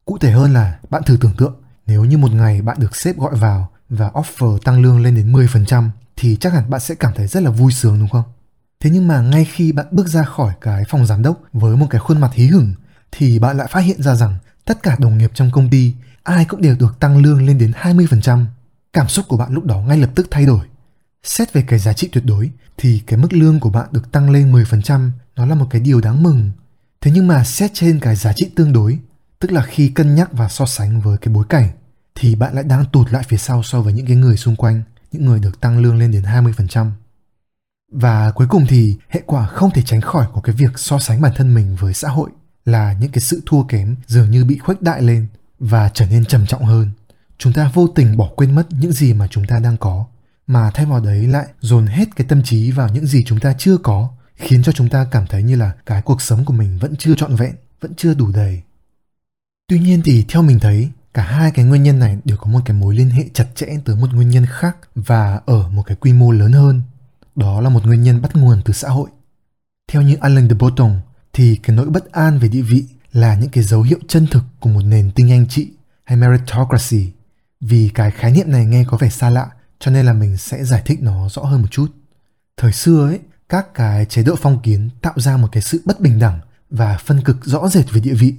Cụ 0.06 0.18
thể 0.18 0.32
hơn 0.32 0.54
là 0.54 0.80
bạn 0.90 1.04
thử 1.06 1.18
tưởng 1.22 1.36
tượng 1.38 1.62
nếu 1.86 2.06
như 2.06 2.18
một 2.18 2.32
ngày 2.32 2.62
bạn 2.62 2.78
được 2.80 2.96
sếp 2.96 3.18
gọi 3.18 3.36
vào 3.36 3.70
và 3.90 4.10
offer 4.10 4.58
tăng 4.58 4.82
lương 4.82 5.02
lên 5.02 5.16
đến 5.16 5.34
10% 5.34 5.90
thì 6.16 6.36
chắc 6.36 6.54
hẳn 6.54 6.70
bạn 6.70 6.82
sẽ 6.82 6.96
cảm 6.96 7.14
thấy 7.16 7.28
rất 7.28 7.44
là 7.44 7.50
vui 7.52 7.72
sướng 7.72 8.00
đúng 8.00 8.10
không? 8.10 8.24
Thế 8.80 8.90
nhưng 8.90 9.08
mà 9.08 9.22
ngay 9.22 9.46
khi 9.46 9.72
bạn 9.72 9.86
bước 9.92 10.08
ra 10.08 10.24
khỏi 10.24 10.54
cái 10.62 10.84
phòng 10.90 11.06
giám 11.06 11.22
đốc 11.22 11.42
với 11.54 11.78
một 11.78 11.88
cái 11.90 12.02
khuôn 12.02 12.22
mặt 12.22 12.34
hí 12.34 12.48
hửng 12.48 12.74
thì 13.12 13.40
bạn 13.40 13.58
lại 13.58 13.68
phát 13.72 13.80
hiện 13.80 14.02
ra 14.02 14.16
rằng 14.16 14.38
tất 14.66 14.84
cả 14.84 14.96
đồng 15.00 15.18
nghiệp 15.18 15.32
trong 15.34 15.52
công 15.52 15.70
ty 15.70 15.94
ai 16.24 16.46
cũng 16.46 16.62
đều 16.62 16.76
được 16.76 17.00
tăng 17.00 17.18
lương 17.18 17.46
lên 17.46 17.58
đến 17.58 17.72
20%. 17.72 18.46
Cảm 18.94 19.08
xúc 19.08 19.26
của 19.28 19.38
bạn 19.38 19.54
lúc 19.54 19.66
đó 19.66 19.82
ngay 19.82 19.98
lập 19.98 20.10
tức 20.16 20.28
thay 20.32 20.46
đổi. 20.46 20.66
Xét 21.24 21.54
về 21.54 21.64
cái 21.68 21.80
giá 21.80 21.94
trị 21.94 22.10
tuyệt 22.12 22.26
đối 22.26 22.50
thì 22.78 23.02
cái 23.08 23.20
mức 23.20 23.34
lương 23.34 23.60
của 23.60 23.70
bạn 23.70 23.88
được 23.92 24.12
tăng 24.12 24.30
lên 24.30 24.54
10% 24.54 25.10
nó 25.36 25.46
là 25.46 25.56
một 25.56 25.68
cái 25.70 25.82
điều 25.82 26.02
đáng 26.02 26.24
mừng. 26.24 26.52
Thế 27.02 27.12
nhưng 27.12 27.28
mà 27.28 27.44
xét 27.44 27.72
trên 27.74 28.00
cái 28.00 28.16
giá 28.16 28.34
trị 28.36 28.50
tương 28.56 28.74
đối, 28.74 29.00
tức 29.40 29.52
là 29.52 29.62
khi 29.62 29.90
cân 29.90 30.16
nhắc 30.16 30.34
và 30.34 30.50
so 30.50 30.66
sánh 30.66 31.02
với 31.02 31.18
cái 31.18 31.34
bối 31.34 31.46
cảnh 31.50 31.70
thì 32.20 32.36
bạn 32.36 32.56
lại 32.56 32.64
đang 32.64 32.86
tụt 32.86 33.12
lại 33.12 33.24
phía 33.28 33.38
sau 33.38 33.64
so 33.64 33.82
với 33.82 33.94
những 33.94 34.06
cái 34.06 34.16
người 34.16 34.38
xung 34.38 34.56
quanh, 34.56 34.82
những 35.12 35.26
người 35.26 35.40
được 35.40 35.62
tăng 35.62 35.80
lương 35.80 35.98
lên 36.00 36.12
đến 36.12 36.24
20%. 36.24 36.92
Và 37.92 38.32
cuối 38.32 38.48
cùng 38.50 38.66
thì 38.68 38.98
hệ 39.10 39.22
quả 39.26 39.48
không 39.48 39.72
thể 39.72 39.82
tránh 39.86 40.02
khỏi 40.02 40.28
của 40.34 40.42
cái 40.42 40.56
việc 40.56 40.80
so 40.80 41.00
sánh 41.00 41.22
bản 41.22 41.32
thân 41.36 41.54
mình 41.54 41.76
với 41.80 41.94
xã 41.94 42.10
hội 42.10 42.30
là 42.66 42.94
những 42.94 43.12
cái 43.12 43.22
sự 43.22 43.42
thua 43.46 43.64
kém 43.64 43.96
dường 44.08 44.32
như 44.32 44.46
bị 44.46 44.58
khuếch 44.58 44.82
đại 44.82 45.02
lên 45.02 45.28
và 45.60 45.90
trở 45.94 46.06
nên 46.10 46.26
trầm 46.26 46.46
trọng 46.46 46.66
hơn. 46.66 46.92
Chúng 47.38 47.54
ta 47.54 47.72
vô 47.74 47.88
tình 47.88 48.18
bỏ 48.18 48.30
quên 48.36 48.56
mất 48.56 48.68
những 48.72 48.92
gì 48.92 49.14
mà 49.14 49.28
chúng 49.28 49.46
ta 49.48 49.60
đang 49.60 49.78
có, 49.78 50.06
mà 50.48 50.72
thay 50.72 50.86
vào 50.86 51.00
đấy 51.00 51.28
lại 51.28 51.48
dồn 51.60 51.88
hết 51.88 52.06
cái 52.16 52.28
tâm 52.28 52.44
trí 52.44 52.72
vào 52.72 52.90
những 52.90 53.06
gì 53.06 53.24
chúng 53.24 53.40
ta 53.40 53.54
chưa 53.58 53.78
có, 53.78 54.10
khiến 54.36 54.64
cho 54.64 54.72
chúng 54.72 54.90
ta 54.90 55.08
cảm 55.12 55.28
thấy 55.28 55.44
như 55.44 55.56
là 55.56 55.72
cái 55.86 56.02
cuộc 56.02 56.22
sống 56.22 56.46
của 56.46 56.54
mình 56.54 56.78
vẫn 56.78 56.96
chưa 56.96 57.16
trọn 57.16 57.36
vẹn, 57.36 57.56
vẫn 57.82 57.94
chưa 57.98 58.14
đủ 58.14 58.32
đầy. 58.32 58.62
Tuy 59.68 59.80
nhiên 59.80 60.02
thì 60.06 60.26
theo 60.30 60.42
mình 60.42 60.60
thấy, 60.60 60.90
cả 61.18 61.24
hai 61.24 61.52
cái 61.52 61.66
nguyên 61.66 61.84
nhân 61.84 62.00
này 62.00 62.18
đều 62.24 62.38
có 62.38 62.48
một 62.48 62.60
cái 62.66 62.78
mối 62.78 62.96
liên 62.96 63.10
hệ 63.10 63.26
chặt 63.34 63.46
chẽ 63.56 63.68
tới 63.86 63.96
một 63.96 64.14
nguyên 64.14 64.30
nhân 64.30 64.46
khác 64.46 64.78
và 64.96 65.42
ở 65.46 65.70
một 65.70 65.84
cái 65.86 65.98
quy 66.00 66.14
mô 66.14 66.32
lớn 66.32 66.52
hơn. 66.52 66.82
Đó 67.36 67.62
là 67.62 67.70
một 67.70 67.86
nguyên 67.86 68.04
nhân 68.04 68.22
bắt 68.22 68.36
nguồn 68.36 68.62
từ 68.66 68.74
xã 68.74 68.90
hội. 68.90 69.10
Theo 69.92 70.02
như 70.02 70.18
Alan 70.22 70.50
de 70.50 70.56
Botton, 70.56 71.00
thì 71.34 71.60
cái 71.64 71.76
nỗi 71.76 71.86
bất 71.86 72.12
an 72.12 72.40
về 72.40 72.48
địa 72.48 72.62
vị 72.62 72.86
là 73.12 73.36
những 73.36 73.50
cái 73.50 73.64
dấu 73.64 73.82
hiệu 73.82 74.00
chân 74.08 74.28
thực 74.32 74.44
của 74.60 74.70
một 74.70 74.82
nền 74.82 75.12
tinh 75.12 75.32
anh 75.32 75.48
trị 75.48 75.72
hay 76.04 76.18
meritocracy. 76.18 77.12
Vì 77.62 77.92
cái 77.94 78.12
khái 78.12 78.32
niệm 78.32 78.52
này 78.52 78.66
nghe 78.66 78.84
có 78.88 78.98
vẻ 78.98 79.10
xa 79.10 79.30
lạ, 79.30 79.48
cho 79.80 79.92
nên 79.92 80.06
là 80.06 80.14
mình 80.14 80.38
sẽ 80.38 80.64
giải 80.64 80.82
thích 80.86 81.02
nó 81.02 81.30
rõ 81.30 81.42
hơn 81.42 81.62
một 81.62 81.72
chút. 81.72 81.92
Thời 82.58 82.74
xưa 82.74 83.08
ấy, 83.08 83.20
các 83.50 83.74
cái 83.74 84.06
chế 84.06 84.24
độ 84.24 84.36
phong 84.42 84.62
kiến 84.62 84.90
tạo 85.02 85.14
ra 85.16 85.38
một 85.38 85.48
cái 85.52 85.62
sự 85.62 85.82
bất 85.86 86.00
bình 86.00 86.20
đẳng 86.20 86.40
và 86.70 86.98
phân 86.98 87.22
cực 87.22 87.46
rõ 87.46 87.70
rệt 87.70 87.86
về 87.92 88.02
địa 88.02 88.14
vị. 88.14 88.36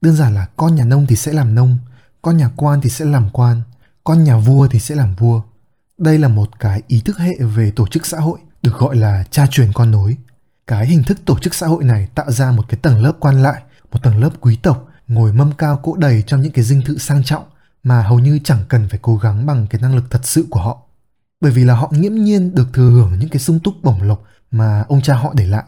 Đơn 0.00 0.16
giản 0.16 0.34
là 0.34 0.46
con 0.56 0.74
nhà 0.74 0.84
nông 0.84 1.06
thì 1.06 1.16
sẽ 1.16 1.32
làm 1.32 1.54
nông, 1.54 1.78
con 2.22 2.36
nhà 2.36 2.50
quan 2.56 2.80
thì 2.80 2.90
sẽ 2.90 3.04
làm 3.04 3.30
quan, 3.32 3.62
con 4.04 4.24
nhà 4.24 4.36
vua 4.36 4.68
thì 4.68 4.78
sẽ 4.78 4.94
làm 4.94 5.14
vua. 5.14 5.42
Đây 5.98 6.18
là 6.18 6.28
một 6.28 6.60
cái 6.60 6.82
ý 6.86 7.00
thức 7.00 7.18
hệ 7.18 7.36
về 7.38 7.70
tổ 7.70 7.86
chức 7.86 8.06
xã 8.06 8.18
hội 8.18 8.38
được 8.62 8.78
gọi 8.78 8.96
là 8.96 9.24
cha 9.30 9.46
truyền 9.46 9.72
con 9.72 9.90
nối. 9.90 10.16
Cái 10.66 10.86
hình 10.86 11.02
thức 11.02 11.18
tổ 11.24 11.38
chức 11.38 11.54
xã 11.54 11.66
hội 11.66 11.84
này 11.84 12.08
tạo 12.14 12.30
ra 12.30 12.52
một 12.52 12.64
cái 12.68 12.78
tầng 12.82 13.02
lớp 13.02 13.12
quan 13.20 13.42
lại, 13.42 13.62
một 13.92 14.02
tầng 14.02 14.20
lớp 14.20 14.30
quý 14.40 14.58
tộc 14.62 14.88
ngồi 15.08 15.32
mâm 15.32 15.52
cao 15.52 15.76
cỗ 15.76 15.96
đầy 15.96 16.22
trong 16.26 16.42
những 16.42 16.52
cái 16.52 16.64
dinh 16.64 16.82
thự 16.82 16.98
sang 16.98 17.24
trọng 17.24 17.44
mà 17.82 18.02
hầu 18.02 18.18
như 18.18 18.38
chẳng 18.44 18.64
cần 18.68 18.88
phải 18.88 18.98
cố 19.02 19.16
gắng 19.16 19.46
bằng 19.46 19.66
cái 19.70 19.80
năng 19.80 19.94
lực 19.94 20.04
thật 20.10 20.20
sự 20.22 20.46
của 20.50 20.60
họ. 20.60 20.82
Bởi 21.40 21.52
vì 21.52 21.64
là 21.64 21.74
họ 21.74 21.92
nghiễm 21.92 22.14
nhiên 22.14 22.54
được 22.54 22.68
thừa 22.72 22.90
hưởng 22.90 23.18
những 23.18 23.28
cái 23.28 23.40
sung 23.40 23.60
túc 23.60 23.74
bổng 23.82 24.02
lộc 24.02 24.24
mà 24.50 24.84
ông 24.88 25.02
cha 25.02 25.14
họ 25.14 25.32
để 25.34 25.46
lại. 25.46 25.64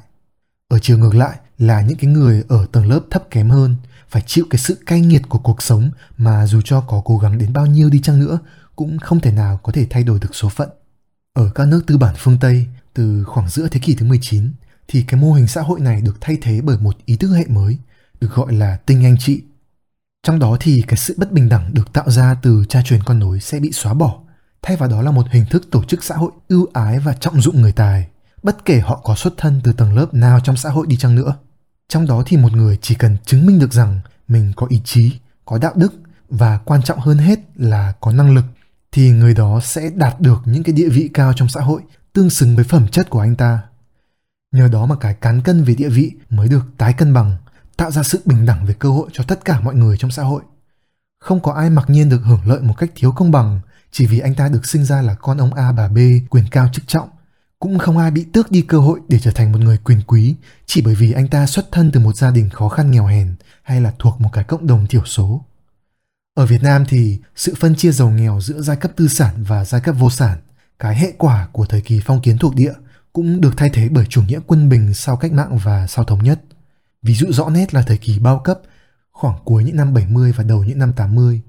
Ở 0.69 0.79
chiều 0.79 0.99
ngược 0.99 1.15
lại 1.15 1.37
là 1.59 1.81
những 1.81 1.99
cái 1.99 2.11
người 2.11 2.45
ở 2.49 2.67
tầng 2.73 2.89
lớp 2.89 3.01
thấp 3.11 3.25
kém 3.31 3.51
hơn 3.51 3.77
phải 4.11 4.23
chịu 4.27 4.45
cái 4.51 4.59
sự 4.59 4.79
cay 4.87 5.01
nghiệt 5.01 5.23
của 5.29 5.39
cuộc 5.39 5.63
sống 5.63 5.91
mà 6.17 6.47
dù 6.47 6.61
cho 6.65 6.81
có 6.81 7.03
cố 7.05 7.19
gắng 7.19 7.39
đến 7.39 7.53
bao 7.53 7.67
nhiêu 7.67 7.91
đi 7.91 8.01
chăng 8.01 8.21
nữa 8.21 8.39
cũng 8.77 8.99
không 8.99 9.21
thể 9.21 9.33
nào 9.33 9.61
có 9.63 9.73
thể 9.73 9.87
thay 9.91 10.05
đổi 10.05 10.19
được 10.19 10.35
số 10.35 10.49
phận. 10.49 10.69
Ở 11.33 11.51
các 11.55 11.69
nước 11.69 11.83
tư 11.87 11.99
bản 11.99 12.15
phương 12.19 12.39
Tây, 12.41 12.67
từ 12.95 13.25
khoảng 13.25 13.49
giữa 13.49 13.69
thế 13.69 13.81
kỷ 13.81 13.95
thứ 13.95 14.07
19, 14.07 14.53
thì 14.89 15.03
cái 15.03 15.21
mô 15.21 15.33
hình 15.33 15.47
xã 15.47 15.61
hội 15.63 15.81
này 15.81 16.01
được 16.01 16.17
thay 16.21 16.39
thế 16.43 16.61
bởi 16.61 16.79
một 16.79 16.97
ý 17.05 17.17
thức 17.17 17.33
hệ 17.35 17.45
mới, 17.49 17.79
được 18.21 18.35
gọi 18.35 18.53
là 18.53 18.77
tinh 18.77 19.05
anh 19.05 19.17
trị. 19.19 19.43
Trong 20.23 20.39
đó 20.39 20.57
thì 20.61 20.83
cái 20.89 20.97
sự 20.97 21.15
bất 21.17 21.33
bình 21.33 21.49
đẳng 21.49 21.75
được 21.75 21.93
tạo 21.93 22.11
ra 22.11 22.35
từ 22.43 22.65
cha 22.69 22.83
truyền 22.85 23.03
con 23.03 23.19
nối 23.19 23.41
sẽ 23.41 23.61
bị 23.61 23.73
xóa 23.73 23.95
bỏ, 23.95 24.21
thay 24.63 24.77
vào 24.77 24.89
đó 24.89 25.03
là 25.03 25.11
một 25.11 25.27
hình 25.31 25.47
thức 25.51 25.69
tổ 25.71 25.85
chức 25.85 26.05
xã 26.05 26.17
hội 26.17 26.31
ưu 26.49 26.67
ái 26.73 26.99
và 26.99 27.13
trọng 27.13 27.41
dụng 27.41 27.61
người 27.61 27.73
tài, 27.73 28.07
bất 28.43 28.65
kể 28.65 28.81
họ 28.81 29.01
có 29.05 29.15
xuất 29.15 29.35
thân 29.37 29.61
từ 29.65 29.73
tầng 29.73 29.95
lớp 29.95 30.15
nào 30.15 30.41
trong 30.41 30.57
xã 30.57 30.71
hội 30.71 30.87
đi 30.87 30.97
chăng 30.97 31.15
nữa. 31.15 31.37
Trong 31.91 32.07
đó 32.07 32.23
thì 32.27 32.37
một 32.37 32.53
người 32.53 32.79
chỉ 32.83 32.95
cần 32.95 33.17
chứng 33.25 33.47
minh 33.47 33.59
được 33.59 33.73
rằng 33.73 34.01
mình 34.29 34.53
có 34.57 34.67
ý 34.71 34.81
chí, 34.85 35.19
có 35.45 35.59
đạo 35.59 35.73
đức 35.77 35.93
và 36.29 36.59
quan 36.59 36.83
trọng 36.83 36.99
hơn 36.99 37.19
hết 37.19 37.39
là 37.57 37.93
có 38.01 38.13
năng 38.13 38.35
lực 38.35 38.45
thì 38.93 39.11
người 39.11 39.35
đó 39.35 39.61
sẽ 39.65 39.91
đạt 39.95 40.21
được 40.21 40.43
những 40.45 40.63
cái 40.63 40.73
địa 40.73 40.89
vị 40.89 41.11
cao 41.15 41.33
trong 41.37 41.49
xã 41.49 41.61
hội 41.61 41.81
tương 42.13 42.31
xứng 42.31 42.57
với 42.57 42.65
phẩm 42.65 42.89
chất 42.89 43.11
của 43.11 43.21
anh 43.21 43.37
ta. 43.37 43.61
Nhờ 44.53 44.69
đó 44.69 44.87
mà 44.87 44.97
cái 45.01 45.15
cán 45.15 45.41
cân 45.41 45.65
về 45.65 45.75
địa 45.75 45.89
vị 45.89 46.13
mới 46.31 46.49
được 46.49 46.65
tái 46.79 46.93
cân 46.93 47.15
bằng, 47.15 47.37
tạo 47.77 47.91
ra 47.91 48.03
sự 48.03 48.21
bình 48.25 48.47
đẳng 48.47 48.67
về 48.67 48.75
cơ 48.79 48.89
hội 48.89 49.09
cho 49.13 49.25
tất 49.29 49.45
cả 49.45 49.61
mọi 49.61 49.75
người 49.75 49.97
trong 49.97 50.11
xã 50.11 50.23
hội. 50.23 50.43
Không 51.21 51.41
có 51.41 51.53
ai 51.53 51.71
mặc 51.71 51.91
nhiên 51.91 52.09
được 52.09 52.21
hưởng 52.25 52.47
lợi 52.47 52.61
một 52.61 52.75
cách 52.79 52.91
thiếu 52.95 53.13
công 53.13 53.31
bằng 53.31 53.61
chỉ 53.91 54.07
vì 54.07 54.19
anh 54.19 54.35
ta 54.35 54.49
được 54.49 54.67
sinh 54.67 54.85
ra 54.85 55.03
là 55.03 55.15
con 55.15 55.39
ông 55.39 55.55
A 55.55 55.73
bà 55.73 55.89
B 55.89 55.99
quyền 56.31 56.45
cao 56.51 56.69
chức 56.73 56.89
trọng. 56.89 57.09
Cũng 57.61 57.79
không 57.79 57.99
ai 57.99 58.11
bị 58.11 58.25
tước 58.33 58.51
đi 58.51 58.63
cơ 58.63 58.79
hội 58.79 59.01
để 59.09 59.19
trở 59.19 59.31
thành 59.31 59.53
một 59.53 59.59
người 59.59 59.79
quyền 59.79 60.03
quý 60.07 60.35
chỉ 60.67 60.83
bởi 60.83 60.95
vì 60.95 61.13
anh 61.13 61.29
ta 61.29 61.47
xuất 61.47 61.73
thân 61.73 61.91
từ 61.93 62.01
một 62.01 62.17
gia 62.17 62.31
đình 62.31 62.51
khó 62.51 62.69
khăn 62.69 62.91
nghèo 62.91 63.07
hèn 63.07 63.35
hay 63.63 63.81
là 63.81 63.93
thuộc 63.99 64.21
một 64.21 64.29
cái 64.33 64.45
cộng 64.45 64.67
đồng 64.67 64.87
thiểu 64.87 65.05
số. 65.05 65.45
Ở 66.35 66.47
Việt 66.47 66.63
Nam 66.63 66.85
thì 66.89 67.19
sự 67.37 67.55
phân 67.59 67.77
chia 67.77 67.93
giàu 67.93 68.11
nghèo 68.11 68.41
giữa 68.41 68.61
giai 68.61 68.77
cấp 68.77 68.93
tư 68.97 69.09
sản 69.09 69.45
và 69.45 69.65
giai 69.65 69.81
cấp 69.81 69.95
vô 69.99 70.11
sản, 70.11 70.39
cái 70.79 70.97
hệ 70.97 71.13
quả 71.19 71.49
của 71.53 71.67
thời 71.67 71.81
kỳ 71.81 72.01
phong 72.05 72.21
kiến 72.21 72.39
thuộc 72.39 72.55
địa 72.55 72.73
cũng 73.13 73.41
được 73.41 73.57
thay 73.57 73.71
thế 73.71 73.89
bởi 73.89 74.07
chủ 74.09 74.23
nghĩa 74.23 74.41
quân 74.47 74.69
bình 74.69 74.95
sau 74.95 75.17
cách 75.17 75.33
mạng 75.33 75.59
và 75.63 75.87
sau 75.87 76.05
thống 76.05 76.25
nhất. 76.25 76.41
Ví 77.03 77.15
dụ 77.15 77.27
rõ 77.33 77.51
nét 77.51 77.75
là 77.75 77.83
thời 77.83 77.99
kỳ 77.99 78.19
bao 78.19 78.39
cấp, 78.39 78.61
khoảng 79.13 79.39
cuối 79.45 79.65
những 79.65 79.77
năm 79.77 79.95
70 79.95 80.33
và 80.37 80.45
đầu 80.45 80.65
những 80.65 80.79
năm 80.79 80.93
80. 80.93 81.41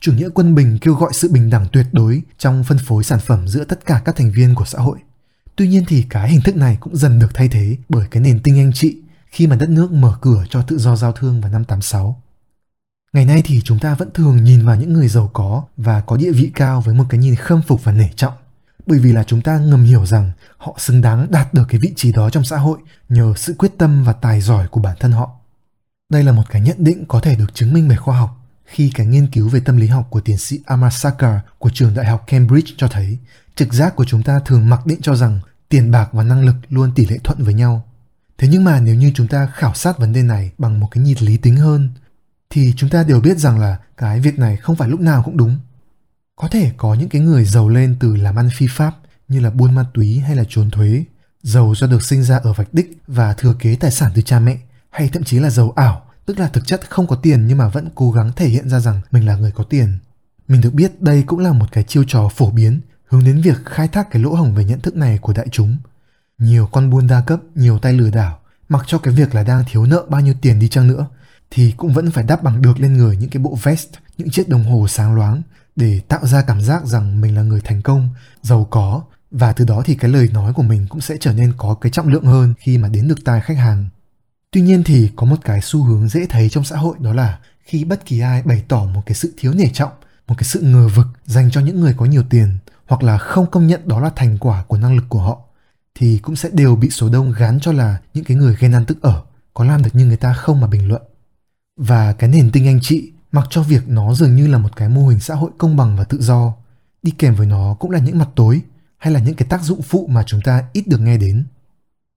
Chủ 0.00 0.12
nghĩa 0.12 0.28
quân 0.34 0.54
bình 0.54 0.78
kêu 0.80 0.94
gọi 0.94 1.10
sự 1.12 1.28
bình 1.32 1.50
đẳng 1.50 1.66
tuyệt 1.72 1.86
đối 1.92 2.22
trong 2.38 2.64
phân 2.64 2.78
phối 2.78 3.04
sản 3.04 3.18
phẩm 3.18 3.48
giữa 3.48 3.64
tất 3.64 3.86
cả 3.86 4.02
các 4.04 4.16
thành 4.16 4.32
viên 4.32 4.54
của 4.54 4.64
xã 4.64 4.78
hội. 4.78 4.98
Tuy 5.56 5.68
nhiên 5.68 5.84
thì 5.88 6.06
cái 6.10 6.30
hình 6.30 6.40
thức 6.40 6.56
này 6.56 6.76
cũng 6.80 6.96
dần 6.96 7.18
được 7.18 7.34
thay 7.34 7.48
thế 7.48 7.76
bởi 7.88 8.06
cái 8.10 8.22
nền 8.22 8.40
tinh 8.42 8.58
anh 8.58 8.72
trị 8.72 8.96
khi 9.26 9.46
mà 9.46 9.56
đất 9.56 9.68
nước 9.68 9.92
mở 9.92 10.16
cửa 10.20 10.44
cho 10.50 10.62
tự 10.62 10.78
do 10.78 10.96
giao 10.96 11.12
thương 11.12 11.40
vào 11.40 11.52
năm 11.52 11.64
86. 11.64 12.22
Ngày 13.12 13.24
nay 13.24 13.42
thì 13.44 13.60
chúng 13.64 13.78
ta 13.78 13.94
vẫn 13.94 14.08
thường 14.14 14.44
nhìn 14.44 14.66
vào 14.66 14.76
những 14.76 14.92
người 14.92 15.08
giàu 15.08 15.30
có 15.32 15.64
và 15.76 16.00
có 16.00 16.16
địa 16.16 16.32
vị 16.32 16.50
cao 16.54 16.80
với 16.80 16.94
một 16.94 17.04
cái 17.08 17.20
nhìn 17.20 17.34
khâm 17.36 17.62
phục 17.62 17.84
và 17.84 17.92
nể 17.92 18.08
trọng 18.16 18.32
bởi 18.86 18.98
vì 18.98 19.12
là 19.12 19.24
chúng 19.24 19.40
ta 19.40 19.58
ngầm 19.58 19.84
hiểu 19.84 20.06
rằng 20.06 20.32
họ 20.56 20.74
xứng 20.78 21.00
đáng 21.00 21.26
đạt 21.30 21.54
được 21.54 21.64
cái 21.68 21.80
vị 21.80 21.92
trí 21.96 22.12
đó 22.12 22.30
trong 22.30 22.44
xã 22.44 22.56
hội 22.56 22.78
nhờ 23.08 23.34
sự 23.36 23.54
quyết 23.58 23.72
tâm 23.78 24.04
và 24.04 24.12
tài 24.12 24.40
giỏi 24.40 24.68
của 24.68 24.80
bản 24.80 24.96
thân 25.00 25.12
họ. 25.12 25.30
Đây 26.10 26.22
là 26.24 26.32
một 26.32 26.42
cái 26.50 26.62
nhận 26.62 26.76
định 26.78 27.04
có 27.08 27.20
thể 27.20 27.36
được 27.36 27.54
chứng 27.54 27.72
minh 27.72 27.88
bởi 27.88 27.96
khoa 27.96 28.18
học 28.18 28.43
khi 28.64 28.90
cái 28.94 29.06
nghiên 29.06 29.26
cứu 29.26 29.48
về 29.48 29.60
tâm 29.60 29.76
lý 29.76 29.86
học 29.86 30.06
của 30.10 30.20
tiến 30.20 30.38
sĩ 30.38 30.60
Amar 30.66 31.06
của 31.58 31.70
trường 31.74 31.94
đại 31.94 32.06
học 32.06 32.24
Cambridge 32.26 32.72
cho 32.76 32.88
thấy 32.88 33.18
trực 33.54 33.74
giác 33.74 33.96
của 33.96 34.04
chúng 34.04 34.22
ta 34.22 34.40
thường 34.40 34.68
mặc 34.68 34.86
định 34.86 34.98
cho 35.02 35.16
rằng 35.16 35.40
tiền 35.68 35.90
bạc 35.90 36.08
và 36.12 36.22
năng 36.22 36.46
lực 36.46 36.54
luôn 36.68 36.92
tỷ 36.94 37.06
lệ 37.06 37.18
thuận 37.24 37.44
với 37.44 37.54
nhau. 37.54 37.84
Thế 38.38 38.48
nhưng 38.48 38.64
mà 38.64 38.80
nếu 38.80 38.94
như 38.94 39.12
chúng 39.14 39.28
ta 39.28 39.46
khảo 39.54 39.74
sát 39.74 39.98
vấn 39.98 40.12
đề 40.12 40.22
này 40.22 40.52
bằng 40.58 40.80
một 40.80 40.88
cái 40.90 41.04
nhìn 41.04 41.18
lý 41.20 41.36
tính 41.36 41.56
hơn 41.56 41.90
thì 42.50 42.72
chúng 42.76 42.90
ta 42.90 43.02
đều 43.02 43.20
biết 43.20 43.38
rằng 43.38 43.58
là 43.58 43.78
cái 43.96 44.20
việc 44.20 44.38
này 44.38 44.56
không 44.56 44.76
phải 44.76 44.88
lúc 44.88 45.00
nào 45.00 45.22
cũng 45.22 45.36
đúng 45.36 45.58
có 46.36 46.48
thể 46.48 46.72
có 46.76 46.94
những 46.94 47.08
cái 47.08 47.22
người 47.22 47.44
giàu 47.44 47.68
lên 47.68 47.96
từ 48.00 48.16
làm 48.16 48.36
ăn 48.38 48.48
phi 48.56 48.66
pháp 48.70 48.94
như 49.28 49.40
là 49.40 49.50
buôn 49.50 49.74
ma 49.74 49.84
túy 49.94 50.18
hay 50.18 50.36
là 50.36 50.44
trốn 50.48 50.70
thuế, 50.70 51.04
giàu 51.42 51.74
do 51.76 51.86
được 51.86 52.02
sinh 52.02 52.22
ra 52.22 52.36
ở 52.36 52.52
vạch 52.52 52.74
đích 52.74 52.98
và 53.06 53.34
thừa 53.34 53.54
kế 53.58 53.76
tài 53.76 53.90
sản 53.90 54.12
từ 54.14 54.22
cha 54.22 54.40
mẹ, 54.40 54.58
hay 54.90 55.08
thậm 55.08 55.24
chí 55.24 55.38
là 55.38 55.50
giàu 55.50 55.72
ảo, 55.76 56.06
tức 56.26 56.38
là 56.38 56.48
thực 56.48 56.66
chất 56.66 56.90
không 56.90 57.06
có 57.06 57.16
tiền 57.16 57.46
nhưng 57.46 57.58
mà 57.58 57.68
vẫn 57.68 57.88
cố 57.94 58.10
gắng 58.10 58.32
thể 58.36 58.48
hiện 58.48 58.68
ra 58.68 58.80
rằng 58.80 59.00
mình 59.10 59.26
là 59.26 59.36
người 59.36 59.52
có 59.52 59.64
tiền. 59.64 59.98
Mình 60.48 60.60
được 60.60 60.74
biết 60.74 61.02
đây 61.02 61.24
cũng 61.26 61.38
là 61.38 61.52
một 61.52 61.66
cái 61.72 61.84
chiêu 61.84 62.04
trò 62.08 62.28
phổ 62.28 62.50
biến 62.50 62.80
hướng 63.06 63.24
đến 63.24 63.40
việc 63.40 63.58
khai 63.64 63.88
thác 63.88 64.10
cái 64.10 64.22
lỗ 64.22 64.34
hổng 64.34 64.54
về 64.54 64.64
nhận 64.64 64.80
thức 64.80 64.96
này 64.96 65.18
của 65.18 65.32
đại 65.32 65.46
chúng. 65.52 65.76
Nhiều 66.38 66.68
con 66.72 66.90
buôn 66.90 67.06
đa 67.06 67.20
cấp, 67.20 67.40
nhiều 67.54 67.78
tay 67.78 67.92
lừa 67.92 68.10
đảo, 68.10 68.38
mặc 68.68 68.84
cho 68.86 68.98
cái 68.98 69.14
việc 69.14 69.34
là 69.34 69.42
đang 69.42 69.64
thiếu 69.70 69.86
nợ 69.86 70.04
bao 70.08 70.20
nhiêu 70.20 70.34
tiền 70.40 70.58
đi 70.58 70.68
chăng 70.68 70.88
nữa, 70.88 71.06
thì 71.50 71.74
cũng 71.76 71.92
vẫn 71.92 72.10
phải 72.10 72.24
đắp 72.24 72.42
bằng 72.42 72.62
được 72.62 72.80
lên 72.80 72.96
người 72.96 73.16
những 73.16 73.30
cái 73.30 73.42
bộ 73.42 73.58
vest, 73.62 73.88
những 74.18 74.30
chiếc 74.30 74.48
đồng 74.48 74.64
hồ 74.64 74.88
sáng 74.88 75.14
loáng 75.14 75.42
để 75.76 76.00
tạo 76.08 76.26
ra 76.26 76.42
cảm 76.42 76.60
giác 76.60 76.86
rằng 76.86 77.20
mình 77.20 77.34
là 77.34 77.42
người 77.42 77.60
thành 77.64 77.82
công, 77.82 78.08
giàu 78.42 78.66
có 78.70 79.02
và 79.30 79.52
từ 79.52 79.64
đó 79.64 79.82
thì 79.84 79.94
cái 79.94 80.10
lời 80.10 80.28
nói 80.32 80.52
của 80.52 80.62
mình 80.62 80.86
cũng 80.88 81.00
sẽ 81.00 81.16
trở 81.20 81.32
nên 81.32 81.52
có 81.56 81.74
cái 81.74 81.92
trọng 81.92 82.08
lượng 82.08 82.24
hơn 82.24 82.54
khi 82.58 82.78
mà 82.78 82.88
đến 82.88 83.08
được 83.08 83.24
tai 83.24 83.40
khách 83.40 83.56
hàng. 83.56 83.88
Tuy 84.54 84.60
nhiên 84.60 84.82
thì 84.84 85.10
có 85.16 85.26
một 85.26 85.36
cái 85.44 85.60
xu 85.62 85.82
hướng 85.82 86.08
dễ 86.08 86.26
thấy 86.26 86.48
trong 86.48 86.64
xã 86.64 86.76
hội 86.76 86.96
đó 87.00 87.12
là 87.12 87.38
khi 87.64 87.84
bất 87.84 88.06
kỳ 88.06 88.20
ai 88.20 88.42
bày 88.42 88.64
tỏ 88.68 88.84
một 88.84 89.02
cái 89.06 89.14
sự 89.14 89.34
thiếu 89.36 89.52
nể 89.52 89.68
trọng, 89.72 89.92
một 90.26 90.34
cái 90.38 90.44
sự 90.44 90.60
ngờ 90.60 90.88
vực 90.88 91.06
dành 91.24 91.50
cho 91.50 91.60
những 91.60 91.80
người 91.80 91.94
có 91.96 92.04
nhiều 92.04 92.22
tiền 92.30 92.58
hoặc 92.86 93.02
là 93.02 93.18
không 93.18 93.50
công 93.50 93.66
nhận 93.66 93.88
đó 93.88 94.00
là 94.00 94.10
thành 94.16 94.38
quả 94.38 94.64
của 94.68 94.76
năng 94.76 94.96
lực 94.96 95.04
của 95.08 95.20
họ 95.20 95.38
thì 95.94 96.18
cũng 96.18 96.36
sẽ 96.36 96.48
đều 96.52 96.76
bị 96.76 96.90
số 96.90 97.08
đông 97.08 97.32
gán 97.32 97.60
cho 97.60 97.72
là 97.72 97.98
những 98.14 98.24
cái 98.24 98.36
người 98.36 98.56
ghen 98.60 98.74
ăn 98.74 98.84
tức 98.84 99.02
ở, 99.02 99.22
có 99.54 99.64
làm 99.64 99.82
được 99.82 99.90
như 99.92 100.06
người 100.06 100.16
ta 100.16 100.32
không 100.32 100.60
mà 100.60 100.66
bình 100.66 100.88
luận. 100.88 101.02
Và 101.76 102.12
cái 102.12 102.30
nền 102.30 102.50
tinh 102.52 102.66
anh 102.66 102.78
chị 102.82 103.12
mặc 103.32 103.46
cho 103.50 103.62
việc 103.62 103.88
nó 103.88 104.14
dường 104.14 104.36
như 104.36 104.46
là 104.46 104.58
một 104.58 104.76
cái 104.76 104.88
mô 104.88 105.08
hình 105.08 105.20
xã 105.20 105.34
hội 105.34 105.50
công 105.58 105.76
bằng 105.76 105.96
và 105.96 106.04
tự 106.04 106.22
do, 106.22 106.54
đi 107.02 107.12
kèm 107.18 107.34
với 107.34 107.46
nó 107.46 107.76
cũng 107.80 107.90
là 107.90 107.98
những 107.98 108.18
mặt 108.18 108.28
tối 108.34 108.60
hay 108.98 109.12
là 109.12 109.20
những 109.20 109.34
cái 109.34 109.48
tác 109.48 109.62
dụng 109.62 109.82
phụ 109.82 110.06
mà 110.10 110.22
chúng 110.26 110.40
ta 110.40 110.64
ít 110.72 110.88
được 110.88 111.00
nghe 111.00 111.16
đến. 111.16 111.44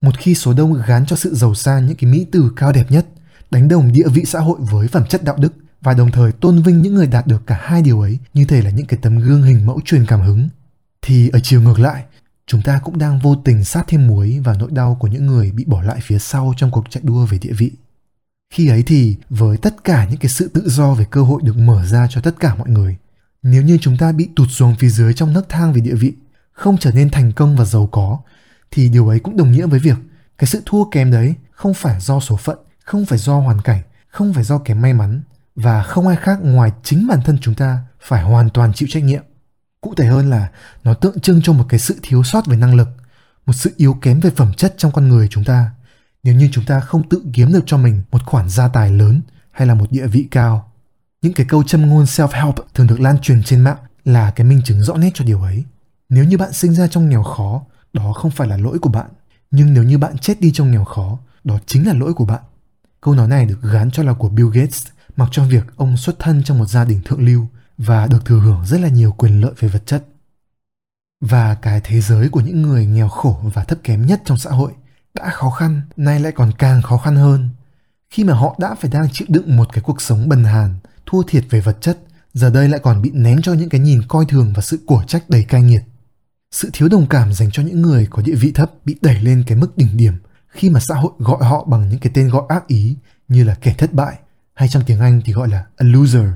Một 0.00 0.18
khi 0.18 0.34
số 0.34 0.52
đông 0.52 0.82
gán 0.86 1.06
cho 1.06 1.16
sự 1.16 1.34
giàu 1.34 1.54
sang 1.54 1.86
những 1.86 1.96
cái 1.96 2.10
mỹ 2.10 2.26
từ 2.32 2.52
cao 2.56 2.72
đẹp 2.72 2.90
nhất, 2.90 3.06
đánh 3.50 3.68
đồng 3.68 3.92
địa 3.92 4.08
vị 4.14 4.24
xã 4.26 4.40
hội 4.40 4.58
với 4.70 4.88
phẩm 4.88 5.04
chất 5.08 5.24
đạo 5.24 5.36
đức 5.38 5.52
và 5.80 5.94
đồng 5.94 6.10
thời 6.10 6.32
tôn 6.32 6.62
vinh 6.62 6.82
những 6.82 6.94
người 6.94 7.06
đạt 7.06 7.26
được 7.26 7.46
cả 7.46 7.58
hai 7.62 7.82
điều 7.82 8.00
ấy 8.00 8.18
như 8.34 8.44
thể 8.44 8.62
là 8.62 8.70
những 8.70 8.86
cái 8.86 8.98
tấm 9.02 9.18
gương 9.18 9.42
hình 9.42 9.66
mẫu 9.66 9.80
truyền 9.84 10.06
cảm 10.06 10.20
hứng, 10.20 10.48
thì 11.02 11.28
ở 11.28 11.40
chiều 11.42 11.62
ngược 11.62 11.78
lại, 11.78 12.04
chúng 12.46 12.62
ta 12.62 12.80
cũng 12.84 12.98
đang 12.98 13.18
vô 13.18 13.36
tình 13.44 13.64
sát 13.64 13.84
thêm 13.88 14.06
muối 14.06 14.40
vào 14.44 14.54
nỗi 14.58 14.70
đau 14.72 14.96
của 15.00 15.08
những 15.08 15.26
người 15.26 15.50
bị 15.50 15.64
bỏ 15.64 15.82
lại 15.82 15.98
phía 16.02 16.18
sau 16.18 16.54
trong 16.56 16.70
cuộc 16.70 16.84
chạy 16.90 17.02
đua 17.06 17.26
về 17.26 17.38
địa 17.38 17.52
vị. 17.52 17.72
Khi 18.54 18.68
ấy 18.68 18.82
thì 18.82 19.16
với 19.30 19.56
tất 19.56 19.84
cả 19.84 20.06
những 20.10 20.18
cái 20.18 20.28
sự 20.28 20.48
tự 20.48 20.68
do 20.68 20.94
về 20.94 21.04
cơ 21.10 21.22
hội 21.22 21.40
được 21.44 21.56
mở 21.56 21.86
ra 21.86 22.06
cho 22.10 22.20
tất 22.20 22.40
cả 22.40 22.54
mọi 22.54 22.68
người, 22.68 22.96
nếu 23.42 23.62
như 23.62 23.78
chúng 23.80 23.96
ta 23.96 24.12
bị 24.12 24.28
tụt 24.36 24.48
xuống 24.50 24.74
phía 24.78 24.88
dưới 24.88 25.14
trong 25.14 25.32
nấc 25.32 25.48
thang 25.48 25.72
về 25.72 25.80
địa 25.80 25.94
vị, 25.94 26.12
không 26.52 26.78
trở 26.78 26.92
nên 26.92 27.10
thành 27.10 27.32
công 27.32 27.56
và 27.56 27.64
giàu 27.64 27.86
có, 27.86 28.18
thì 28.70 28.88
điều 28.88 29.08
ấy 29.08 29.20
cũng 29.20 29.36
đồng 29.36 29.52
nghĩa 29.52 29.66
với 29.66 29.80
việc 29.80 29.96
cái 30.38 30.48
sự 30.48 30.62
thua 30.66 30.84
kém 30.84 31.10
đấy 31.10 31.34
không 31.50 31.74
phải 31.74 32.00
do 32.00 32.20
số 32.20 32.36
phận, 32.36 32.58
không 32.84 33.06
phải 33.06 33.18
do 33.18 33.38
hoàn 33.40 33.60
cảnh, 33.60 33.82
không 34.08 34.34
phải 34.34 34.44
do 34.44 34.58
kém 34.58 34.82
may 34.82 34.92
mắn 34.92 35.22
và 35.56 35.82
không 35.82 36.08
ai 36.08 36.16
khác 36.16 36.38
ngoài 36.42 36.72
chính 36.82 37.06
bản 37.06 37.20
thân 37.24 37.38
chúng 37.40 37.54
ta 37.54 37.78
phải 38.00 38.22
hoàn 38.22 38.50
toàn 38.50 38.72
chịu 38.72 38.88
trách 38.92 39.02
nhiệm. 39.02 39.22
Cụ 39.80 39.94
thể 39.94 40.06
hơn 40.06 40.30
là 40.30 40.48
nó 40.84 40.94
tượng 40.94 41.20
trưng 41.20 41.40
cho 41.42 41.52
một 41.52 41.64
cái 41.68 41.80
sự 41.80 41.96
thiếu 42.02 42.22
sót 42.22 42.46
về 42.46 42.56
năng 42.56 42.74
lực, 42.74 42.88
một 43.46 43.52
sự 43.52 43.74
yếu 43.76 43.94
kém 44.00 44.20
về 44.20 44.30
phẩm 44.30 44.52
chất 44.56 44.74
trong 44.78 44.92
con 44.92 45.08
người 45.08 45.28
chúng 45.28 45.44
ta. 45.44 45.70
Nếu 46.22 46.34
như 46.34 46.48
chúng 46.52 46.64
ta 46.64 46.80
không 46.80 47.08
tự 47.08 47.22
kiếm 47.32 47.52
được 47.52 47.62
cho 47.66 47.76
mình 47.76 48.02
một 48.10 48.24
khoản 48.26 48.48
gia 48.48 48.68
tài 48.68 48.90
lớn 48.90 49.20
hay 49.50 49.68
là 49.68 49.74
một 49.74 49.92
địa 49.92 50.06
vị 50.06 50.28
cao. 50.30 50.72
Những 51.22 51.32
cái 51.32 51.46
câu 51.48 51.62
châm 51.62 51.86
ngôn 51.86 52.04
self-help 52.04 52.52
thường 52.74 52.86
được 52.86 53.00
lan 53.00 53.18
truyền 53.18 53.42
trên 53.42 53.60
mạng 53.60 53.76
là 54.04 54.30
cái 54.30 54.46
minh 54.46 54.60
chứng 54.64 54.82
rõ 54.82 54.94
nét 54.94 55.10
cho 55.14 55.24
điều 55.24 55.42
ấy. 55.42 55.64
Nếu 56.08 56.24
như 56.24 56.38
bạn 56.38 56.52
sinh 56.52 56.74
ra 56.74 56.86
trong 56.86 57.08
nghèo 57.08 57.22
khó, 57.22 57.62
đó 57.92 58.12
không 58.12 58.30
phải 58.30 58.48
là 58.48 58.56
lỗi 58.56 58.78
của 58.78 58.90
bạn. 58.90 59.10
Nhưng 59.50 59.74
nếu 59.74 59.82
như 59.82 59.98
bạn 59.98 60.18
chết 60.18 60.40
đi 60.40 60.50
trong 60.54 60.70
nghèo 60.70 60.84
khó, 60.84 61.18
đó 61.44 61.58
chính 61.66 61.86
là 61.86 61.92
lỗi 61.94 62.14
của 62.14 62.24
bạn. 62.24 62.42
Câu 63.00 63.14
nói 63.14 63.28
này 63.28 63.46
được 63.46 63.62
gán 63.62 63.90
cho 63.90 64.02
là 64.02 64.12
của 64.12 64.28
Bill 64.28 64.50
Gates, 64.52 64.86
mặc 65.16 65.28
cho 65.32 65.44
việc 65.44 65.64
ông 65.76 65.96
xuất 65.96 66.18
thân 66.18 66.42
trong 66.44 66.58
một 66.58 66.66
gia 66.66 66.84
đình 66.84 67.00
thượng 67.04 67.24
lưu 67.24 67.46
và 67.78 68.06
được 68.06 68.24
thừa 68.24 68.40
hưởng 68.40 68.66
rất 68.66 68.80
là 68.80 68.88
nhiều 68.88 69.12
quyền 69.12 69.40
lợi 69.40 69.52
về 69.58 69.68
vật 69.68 69.82
chất. 69.86 70.04
Và 71.20 71.54
cái 71.54 71.80
thế 71.84 72.00
giới 72.00 72.28
của 72.28 72.40
những 72.40 72.62
người 72.62 72.86
nghèo 72.86 73.08
khổ 73.08 73.40
và 73.54 73.64
thấp 73.64 73.78
kém 73.82 74.06
nhất 74.06 74.22
trong 74.24 74.38
xã 74.38 74.50
hội 74.50 74.72
đã 75.14 75.30
khó 75.30 75.50
khăn, 75.50 75.80
nay 75.96 76.20
lại 76.20 76.32
còn 76.32 76.52
càng 76.58 76.82
khó 76.82 76.98
khăn 76.98 77.16
hơn. 77.16 77.48
Khi 78.10 78.24
mà 78.24 78.34
họ 78.34 78.56
đã 78.58 78.74
phải 78.74 78.90
đang 78.90 79.08
chịu 79.12 79.26
đựng 79.30 79.56
một 79.56 79.72
cái 79.72 79.82
cuộc 79.82 80.02
sống 80.02 80.28
bần 80.28 80.44
hàn, 80.44 80.76
thua 81.06 81.22
thiệt 81.22 81.44
về 81.50 81.60
vật 81.60 81.76
chất, 81.80 81.98
giờ 82.34 82.50
đây 82.50 82.68
lại 82.68 82.80
còn 82.82 83.02
bị 83.02 83.10
ném 83.14 83.42
cho 83.42 83.52
những 83.52 83.68
cái 83.68 83.80
nhìn 83.80 84.02
coi 84.08 84.24
thường 84.28 84.52
và 84.56 84.62
sự 84.62 84.78
cổ 84.86 85.02
trách 85.06 85.30
đầy 85.30 85.44
cay 85.44 85.62
nghiệt. 85.62 85.82
Sự 86.50 86.70
thiếu 86.72 86.88
đồng 86.88 87.06
cảm 87.06 87.32
dành 87.32 87.50
cho 87.50 87.62
những 87.62 87.82
người 87.82 88.06
có 88.10 88.22
địa 88.22 88.34
vị 88.34 88.52
thấp 88.54 88.70
bị 88.84 88.96
đẩy 89.02 89.22
lên 89.22 89.44
cái 89.46 89.58
mức 89.58 89.76
đỉnh 89.76 89.96
điểm 89.96 90.14
khi 90.48 90.70
mà 90.70 90.80
xã 90.80 90.94
hội 90.94 91.12
gọi 91.18 91.44
họ 91.44 91.64
bằng 91.64 91.88
những 91.88 91.98
cái 91.98 92.12
tên 92.14 92.28
gọi 92.28 92.42
ác 92.48 92.66
ý 92.66 92.96
như 93.28 93.44
là 93.44 93.54
kẻ 93.54 93.74
thất 93.78 93.92
bại 93.92 94.18
hay 94.54 94.68
trong 94.68 94.82
tiếng 94.86 95.00
Anh 95.00 95.22
thì 95.24 95.32
gọi 95.32 95.48
là 95.48 95.66
a 95.76 95.84
loser 95.86 96.28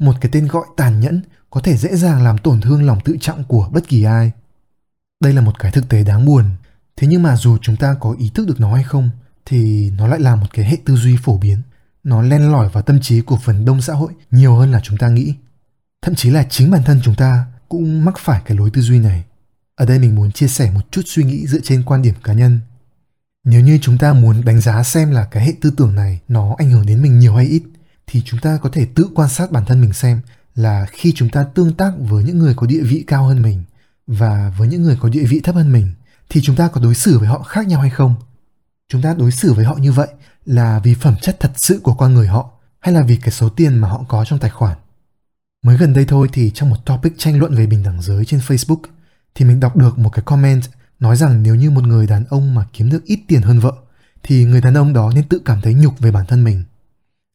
một 0.00 0.16
cái 0.20 0.30
tên 0.32 0.46
gọi 0.46 0.64
tàn 0.76 1.00
nhẫn 1.00 1.22
có 1.50 1.60
thể 1.60 1.76
dễ 1.76 1.96
dàng 1.96 2.22
làm 2.22 2.38
tổn 2.38 2.60
thương 2.60 2.86
lòng 2.86 3.00
tự 3.04 3.16
trọng 3.20 3.44
của 3.44 3.68
bất 3.72 3.88
kỳ 3.88 4.02
ai. 4.02 4.32
Đây 5.20 5.32
là 5.32 5.40
một 5.40 5.58
cái 5.58 5.72
thực 5.72 5.88
tế 5.88 6.04
đáng 6.04 6.24
buồn, 6.24 6.44
thế 6.96 7.06
nhưng 7.06 7.22
mà 7.22 7.36
dù 7.36 7.58
chúng 7.62 7.76
ta 7.76 7.94
có 8.00 8.14
ý 8.18 8.30
thức 8.34 8.46
được 8.46 8.60
nó 8.60 8.74
hay 8.74 8.84
không 8.84 9.10
thì 9.46 9.90
nó 9.90 10.06
lại 10.06 10.20
là 10.20 10.36
một 10.36 10.46
cái 10.52 10.64
hệ 10.64 10.76
tư 10.84 10.96
duy 10.96 11.16
phổ 11.22 11.38
biến. 11.38 11.62
Nó 12.04 12.22
len 12.22 12.52
lỏi 12.52 12.68
vào 12.68 12.82
tâm 12.82 13.00
trí 13.00 13.20
của 13.20 13.38
phần 13.44 13.64
đông 13.64 13.82
xã 13.82 13.94
hội 13.94 14.12
nhiều 14.30 14.56
hơn 14.56 14.72
là 14.72 14.80
chúng 14.82 14.98
ta 14.98 15.08
nghĩ. 15.08 15.34
Thậm 16.02 16.14
chí 16.14 16.30
là 16.30 16.46
chính 16.50 16.70
bản 16.70 16.82
thân 16.84 17.00
chúng 17.04 17.14
ta 17.14 17.46
cũng 17.68 18.04
mắc 18.04 18.14
phải 18.18 18.42
cái 18.44 18.56
lối 18.56 18.70
tư 18.70 18.80
duy 18.80 18.98
này. 18.98 19.24
Ở 19.80 19.86
đây 19.86 19.98
mình 19.98 20.14
muốn 20.14 20.32
chia 20.32 20.48
sẻ 20.48 20.70
một 20.70 20.80
chút 20.90 21.02
suy 21.06 21.24
nghĩ 21.24 21.46
dựa 21.46 21.60
trên 21.60 21.82
quan 21.82 22.02
điểm 22.02 22.14
cá 22.24 22.32
nhân. 22.32 22.60
Nếu 23.44 23.60
như 23.60 23.78
chúng 23.82 23.98
ta 23.98 24.12
muốn 24.12 24.44
đánh 24.44 24.60
giá 24.60 24.82
xem 24.82 25.10
là 25.10 25.24
cái 25.24 25.46
hệ 25.46 25.52
tư 25.60 25.72
tưởng 25.76 25.94
này 25.94 26.20
nó 26.28 26.54
ảnh 26.58 26.70
hưởng 26.70 26.86
đến 26.86 27.02
mình 27.02 27.18
nhiều 27.18 27.34
hay 27.34 27.46
ít, 27.46 27.62
thì 28.06 28.22
chúng 28.24 28.40
ta 28.40 28.58
có 28.62 28.70
thể 28.72 28.86
tự 28.94 29.08
quan 29.14 29.28
sát 29.28 29.50
bản 29.50 29.64
thân 29.66 29.80
mình 29.80 29.92
xem 29.92 30.20
là 30.54 30.86
khi 30.90 31.12
chúng 31.16 31.28
ta 31.28 31.44
tương 31.44 31.74
tác 31.74 31.92
với 31.98 32.24
những 32.24 32.38
người 32.38 32.54
có 32.54 32.66
địa 32.66 32.82
vị 32.82 33.04
cao 33.06 33.24
hơn 33.24 33.42
mình 33.42 33.64
và 34.06 34.54
với 34.58 34.68
những 34.68 34.82
người 34.82 34.96
có 35.00 35.08
địa 35.08 35.24
vị 35.24 35.40
thấp 35.44 35.54
hơn 35.54 35.72
mình, 35.72 35.92
thì 36.28 36.40
chúng 36.42 36.56
ta 36.56 36.68
có 36.68 36.80
đối 36.80 36.94
xử 36.94 37.18
với 37.18 37.28
họ 37.28 37.42
khác 37.42 37.66
nhau 37.66 37.80
hay 37.80 37.90
không 37.90 38.14
chúng 38.88 39.02
ta 39.02 39.14
đối 39.14 39.30
xử 39.30 39.52
với 39.52 39.64
họ 39.64 39.74
như 39.74 39.92
vậy 39.92 40.08
là 40.46 40.78
vì 40.84 40.94
phẩm 40.94 41.14
chất 41.22 41.36
thật 41.40 41.52
sự 41.56 41.80
của 41.82 41.94
con 41.94 42.14
người 42.14 42.26
họ 42.26 42.50
hay 42.80 42.94
là 42.94 43.02
vì 43.02 43.16
cái 43.16 43.30
số 43.30 43.48
tiền 43.48 43.78
mà 43.78 43.88
họ 43.88 44.04
có 44.08 44.24
trong 44.24 44.38
tài 44.38 44.50
khoản 44.50 44.76
mới 45.62 45.76
gần 45.76 45.92
đây 45.92 46.04
thôi 46.04 46.28
thì 46.32 46.50
trong 46.54 46.70
một 46.70 46.86
topic 46.86 47.12
tranh 47.18 47.38
luận 47.38 47.54
về 47.54 47.66
bình 47.66 47.82
đẳng 47.82 48.02
giới 48.02 48.24
trên 48.24 48.40
facebook 48.40 48.80
thì 49.34 49.44
mình 49.44 49.60
đọc 49.60 49.76
được 49.76 49.98
một 49.98 50.10
cái 50.10 50.22
comment 50.24 50.62
nói 51.00 51.16
rằng 51.16 51.42
nếu 51.42 51.54
như 51.54 51.70
một 51.70 51.86
người 51.86 52.06
đàn 52.06 52.24
ông 52.24 52.54
mà 52.54 52.66
kiếm 52.72 52.90
được 52.90 53.04
ít 53.04 53.20
tiền 53.28 53.42
hơn 53.42 53.60
vợ 53.60 53.72
thì 54.22 54.44
người 54.44 54.60
đàn 54.60 54.74
ông 54.74 54.92
đó 54.92 55.12
nên 55.14 55.28
tự 55.28 55.40
cảm 55.44 55.60
thấy 55.60 55.74
nhục 55.74 55.98
về 55.98 56.10
bản 56.10 56.26
thân 56.26 56.44
mình 56.44 56.64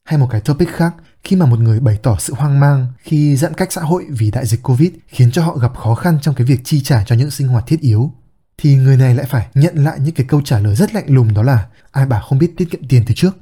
hay 0.05 0.19
một 0.19 0.27
cái 0.31 0.41
topic 0.41 0.69
khác, 0.69 0.95
khi 1.23 1.35
mà 1.35 1.45
một 1.45 1.59
người 1.59 1.79
bày 1.79 1.99
tỏ 2.03 2.17
sự 2.19 2.33
hoang 2.33 2.59
mang 2.59 2.87
khi 2.99 3.35
giãn 3.35 3.53
cách 3.53 3.71
xã 3.71 3.81
hội 3.81 4.05
vì 4.09 4.31
đại 4.31 4.45
dịch 4.45 4.63
Covid 4.63 4.89
khiến 5.07 5.31
cho 5.31 5.43
họ 5.43 5.57
gặp 5.57 5.75
khó 5.75 5.95
khăn 5.95 6.17
trong 6.21 6.35
cái 6.35 6.45
việc 6.45 6.59
chi 6.63 6.81
trả 6.81 7.03
cho 7.03 7.15
những 7.15 7.31
sinh 7.31 7.47
hoạt 7.47 7.63
thiết 7.67 7.79
yếu, 7.79 8.11
thì 8.57 8.75
người 8.75 8.97
này 8.97 9.15
lại 9.15 9.25
phải 9.29 9.47
nhận 9.53 9.83
lại 9.83 9.99
những 9.99 10.15
cái 10.15 10.25
câu 10.29 10.41
trả 10.41 10.59
lời 10.59 10.75
rất 10.75 10.93
lạnh 10.93 11.05
lùng 11.07 11.33
đó 11.33 11.43
là 11.43 11.67
ai 11.91 12.05
bảo 12.05 12.21
không 12.21 12.39
biết 12.39 12.53
tiết 12.57 12.71
kiệm 12.71 12.87
tiền 12.87 13.03
từ 13.07 13.13
trước. 13.13 13.37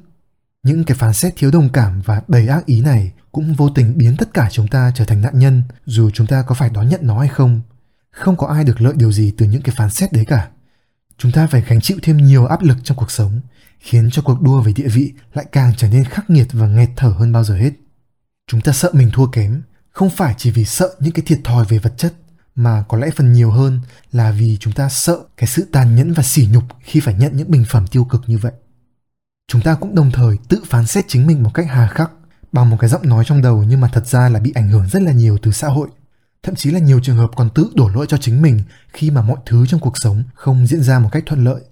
Những 0.62 0.84
cái 0.84 0.96
phán 0.96 1.12
xét 1.12 1.34
thiếu 1.36 1.50
đồng 1.50 1.68
cảm 1.68 2.00
và 2.04 2.22
đầy 2.28 2.48
ác 2.48 2.66
ý 2.66 2.80
này 2.80 3.12
cũng 3.32 3.54
vô 3.54 3.70
tình 3.70 3.98
biến 3.98 4.16
tất 4.16 4.34
cả 4.34 4.48
chúng 4.50 4.68
ta 4.68 4.92
trở 4.94 5.04
thành 5.04 5.20
nạn 5.20 5.38
nhân 5.38 5.62
dù 5.86 6.10
chúng 6.10 6.26
ta 6.26 6.42
có 6.42 6.54
phải 6.54 6.70
đón 6.70 6.88
nhận 6.88 7.00
nó 7.02 7.18
hay 7.18 7.28
không. 7.28 7.60
Không 8.14 8.36
có 8.36 8.46
ai 8.46 8.64
được 8.64 8.80
lợi 8.80 8.94
điều 8.96 9.12
gì 9.12 9.32
từ 9.38 9.46
những 9.46 9.62
cái 9.62 9.74
phán 9.76 9.90
xét 9.90 10.12
đấy 10.12 10.24
cả. 10.24 10.48
Chúng 11.18 11.32
ta 11.32 11.46
phải 11.46 11.64
gánh 11.68 11.80
chịu 11.80 11.98
thêm 12.02 12.16
nhiều 12.16 12.46
áp 12.46 12.62
lực 12.62 12.76
trong 12.84 12.96
cuộc 12.96 13.10
sống 13.10 13.40
khiến 13.78 14.10
cho 14.10 14.22
cuộc 14.22 14.42
đua 14.42 14.60
về 14.60 14.72
địa 14.72 14.88
vị 14.88 15.12
lại 15.34 15.46
càng 15.52 15.72
trở 15.76 15.88
nên 15.88 16.04
khắc 16.04 16.30
nghiệt 16.30 16.48
và 16.52 16.66
nghẹt 16.66 16.88
thở 16.96 17.08
hơn 17.08 17.32
bao 17.32 17.44
giờ 17.44 17.56
hết. 17.56 17.70
Chúng 18.46 18.60
ta 18.60 18.72
sợ 18.72 18.90
mình 18.92 19.10
thua 19.12 19.26
kém, 19.26 19.62
không 19.90 20.10
phải 20.10 20.34
chỉ 20.38 20.50
vì 20.50 20.64
sợ 20.64 20.94
những 21.00 21.12
cái 21.12 21.22
thiệt 21.26 21.38
thòi 21.44 21.64
về 21.64 21.78
vật 21.78 21.92
chất, 21.96 22.14
mà 22.54 22.84
có 22.88 22.98
lẽ 22.98 23.10
phần 23.16 23.32
nhiều 23.32 23.50
hơn 23.50 23.80
là 24.12 24.30
vì 24.30 24.56
chúng 24.60 24.72
ta 24.72 24.88
sợ 24.88 25.18
cái 25.36 25.46
sự 25.46 25.68
tàn 25.72 25.96
nhẫn 25.96 26.12
và 26.12 26.22
sỉ 26.22 26.48
nhục 26.52 26.64
khi 26.80 27.00
phải 27.00 27.14
nhận 27.14 27.36
những 27.36 27.50
bình 27.50 27.64
phẩm 27.68 27.86
tiêu 27.86 28.04
cực 28.04 28.22
như 28.26 28.38
vậy. 28.38 28.52
Chúng 29.48 29.60
ta 29.60 29.74
cũng 29.74 29.94
đồng 29.94 30.10
thời 30.10 30.36
tự 30.48 30.62
phán 30.66 30.86
xét 30.86 31.04
chính 31.08 31.26
mình 31.26 31.42
một 31.42 31.50
cách 31.54 31.66
hà 31.68 31.88
khắc 31.88 32.10
bằng 32.52 32.70
một 32.70 32.76
cái 32.80 32.90
giọng 32.90 33.08
nói 33.08 33.24
trong 33.26 33.42
đầu 33.42 33.64
nhưng 33.68 33.80
mà 33.80 33.88
thật 33.92 34.06
ra 34.06 34.28
là 34.28 34.40
bị 34.40 34.52
ảnh 34.54 34.68
hưởng 34.68 34.88
rất 34.88 35.02
là 35.02 35.12
nhiều 35.12 35.38
từ 35.42 35.52
xã 35.52 35.68
hội. 35.68 35.88
Thậm 36.44 36.54
chí 36.54 36.70
là 36.70 36.78
nhiều 36.78 37.00
trường 37.00 37.16
hợp 37.16 37.30
còn 37.36 37.50
tự 37.54 37.70
đổ 37.74 37.88
lỗi 37.88 38.06
cho 38.08 38.16
chính 38.16 38.42
mình 38.42 38.60
khi 38.92 39.10
mà 39.10 39.22
mọi 39.22 39.36
thứ 39.46 39.66
trong 39.66 39.80
cuộc 39.80 39.98
sống 39.98 40.24
không 40.34 40.66
diễn 40.66 40.82
ra 40.82 40.98
một 40.98 41.08
cách 41.12 41.22
thuận 41.26 41.44
lợi. 41.44 41.62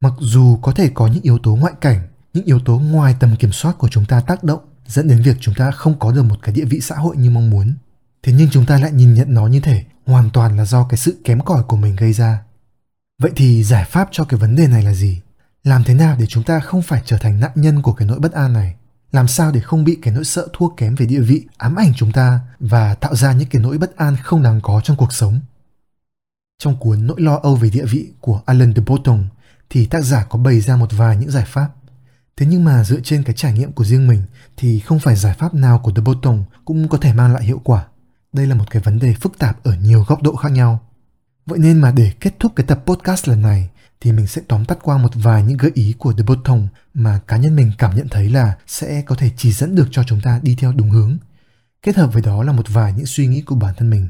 Mặc 0.00 0.12
dù 0.20 0.58
có 0.62 0.72
thể 0.72 0.90
có 0.94 1.06
những 1.06 1.22
yếu 1.22 1.38
tố 1.38 1.56
ngoại 1.56 1.72
cảnh, 1.80 2.08
những 2.34 2.44
yếu 2.44 2.58
tố 2.64 2.78
ngoài 2.78 3.16
tầm 3.20 3.36
kiểm 3.36 3.52
soát 3.52 3.78
của 3.78 3.88
chúng 3.88 4.04
ta 4.04 4.20
tác 4.20 4.44
động, 4.44 4.60
dẫn 4.86 5.08
đến 5.08 5.22
việc 5.22 5.36
chúng 5.40 5.54
ta 5.54 5.70
không 5.70 5.98
có 5.98 6.12
được 6.12 6.22
một 6.22 6.36
cái 6.42 6.54
địa 6.54 6.64
vị 6.64 6.80
xã 6.80 6.94
hội 6.94 7.16
như 7.16 7.30
mong 7.30 7.50
muốn, 7.50 7.74
thế 8.22 8.32
nhưng 8.32 8.50
chúng 8.50 8.66
ta 8.66 8.78
lại 8.78 8.92
nhìn 8.92 9.14
nhận 9.14 9.34
nó 9.34 9.46
như 9.46 9.60
thể 9.60 9.84
hoàn 10.06 10.30
toàn 10.30 10.56
là 10.56 10.64
do 10.64 10.84
cái 10.84 10.98
sự 10.98 11.16
kém 11.24 11.40
cỏi 11.40 11.62
của 11.62 11.76
mình 11.76 11.96
gây 11.96 12.12
ra. 12.12 12.42
Vậy 13.22 13.30
thì 13.36 13.64
giải 13.64 13.84
pháp 13.84 14.08
cho 14.12 14.24
cái 14.24 14.40
vấn 14.40 14.56
đề 14.56 14.66
này 14.66 14.82
là 14.82 14.94
gì? 14.94 15.20
Làm 15.64 15.84
thế 15.84 15.94
nào 15.94 16.16
để 16.18 16.26
chúng 16.26 16.44
ta 16.44 16.60
không 16.60 16.82
phải 16.82 17.02
trở 17.04 17.18
thành 17.18 17.40
nạn 17.40 17.50
nhân 17.54 17.82
của 17.82 17.92
cái 17.92 18.08
nỗi 18.08 18.18
bất 18.18 18.32
an 18.32 18.52
này? 18.52 18.74
Làm 19.12 19.28
sao 19.28 19.52
để 19.52 19.60
không 19.60 19.84
bị 19.84 19.98
cái 20.02 20.14
nỗi 20.14 20.24
sợ 20.24 20.48
thua 20.52 20.68
kém 20.68 20.94
về 20.94 21.06
địa 21.06 21.20
vị, 21.20 21.46
ám 21.56 21.76
ảnh 21.76 21.92
chúng 21.96 22.12
ta 22.12 22.40
và 22.60 22.94
tạo 22.94 23.14
ra 23.14 23.32
những 23.32 23.48
cái 23.48 23.62
nỗi 23.62 23.78
bất 23.78 23.96
an 23.96 24.16
không 24.22 24.42
đáng 24.42 24.60
có 24.60 24.80
trong 24.84 24.96
cuộc 24.96 25.12
sống 25.12 25.40
trong 26.62 26.76
cuốn 26.76 27.06
Nỗi 27.06 27.20
lo 27.20 27.40
âu 27.42 27.56
về 27.56 27.70
địa 27.70 27.84
vị 27.84 28.12
của 28.20 28.40
Alan 28.46 28.74
de 28.74 28.82
Botton 28.86 29.26
thì 29.70 29.86
tác 29.86 30.00
giả 30.00 30.24
có 30.24 30.38
bày 30.38 30.60
ra 30.60 30.76
một 30.76 30.92
vài 30.92 31.16
những 31.16 31.30
giải 31.30 31.44
pháp. 31.46 31.68
Thế 32.36 32.46
nhưng 32.46 32.64
mà 32.64 32.84
dựa 32.84 33.00
trên 33.00 33.22
cái 33.22 33.34
trải 33.34 33.52
nghiệm 33.52 33.72
của 33.72 33.84
riêng 33.84 34.08
mình 34.08 34.22
thì 34.56 34.80
không 34.80 34.98
phải 34.98 35.16
giải 35.16 35.34
pháp 35.38 35.54
nào 35.54 35.78
của 35.78 35.92
The 35.92 36.02
Botton 36.02 36.44
cũng 36.64 36.88
có 36.88 36.98
thể 36.98 37.12
mang 37.12 37.32
lại 37.32 37.44
hiệu 37.44 37.60
quả. 37.64 37.86
đây 38.32 38.46
là 38.46 38.54
một 38.54 38.64
cái 38.70 38.82
vấn 38.82 38.98
đề 38.98 39.14
phức 39.14 39.38
tạp 39.38 39.64
ở 39.64 39.74
nhiều 39.74 40.04
góc 40.08 40.22
độ 40.22 40.36
khác 40.36 40.52
nhau. 40.52 40.80
Vậy 41.46 41.58
nên 41.58 41.80
mà 41.80 41.90
để 41.90 42.12
kết 42.20 42.34
thúc 42.40 42.52
cái 42.56 42.66
tập 42.66 42.82
podcast 42.86 43.28
lần 43.28 43.42
này 43.42 43.70
thì 44.02 44.12
mình 44.12 44.26
sẽ 44.26 44.42
tóm 44.48 44.64
tắt 44.64 44.78
qua 44.82 44.98
một 44.98 45.10
vài 45.14 45.42
những 45.42 45.56
gợi 45.56 45.70
ý 45.74 45.94
của 45.98 46.12
The 46.12 46.22
Bottom 46.22 46.68
mà 46.94 47.20
cá 47.26 47.36
nhân 47.36 47.56
mình 47.56 47.72
cảm 47.78 47.96
nhận 47.96 48.08
thấy 48.08 48.30
là 48.30 48.56
sẽ 48.66 49.02
có 49.02 49.14
thể 49.14 49.30
chỉ 49.36 49.52
dẫn 49.52 49.74
được 49.74 49.88
cho 49.90 50.02
chúng 50.06 50.20
ta 50.20 50.40
đi 50.42 50.54
theo 50.54 50.72
đúng 50.72 50.90
hướng. 50.90 51.16
Kết 51.82 51.96
hợp 51.96 52.12
với 52.12 52.22
đó 52.22 52.42
là 52.42 52.52
một 52.52 52.68
vài 52.68 52.92
những 52.92 53.06
suy 53.06 53.26
nghĩ 53.26 53.40
của 53.40 53.54
bản 53.54 53.74
thân 53.76 53.90
mình. 53.90 54.08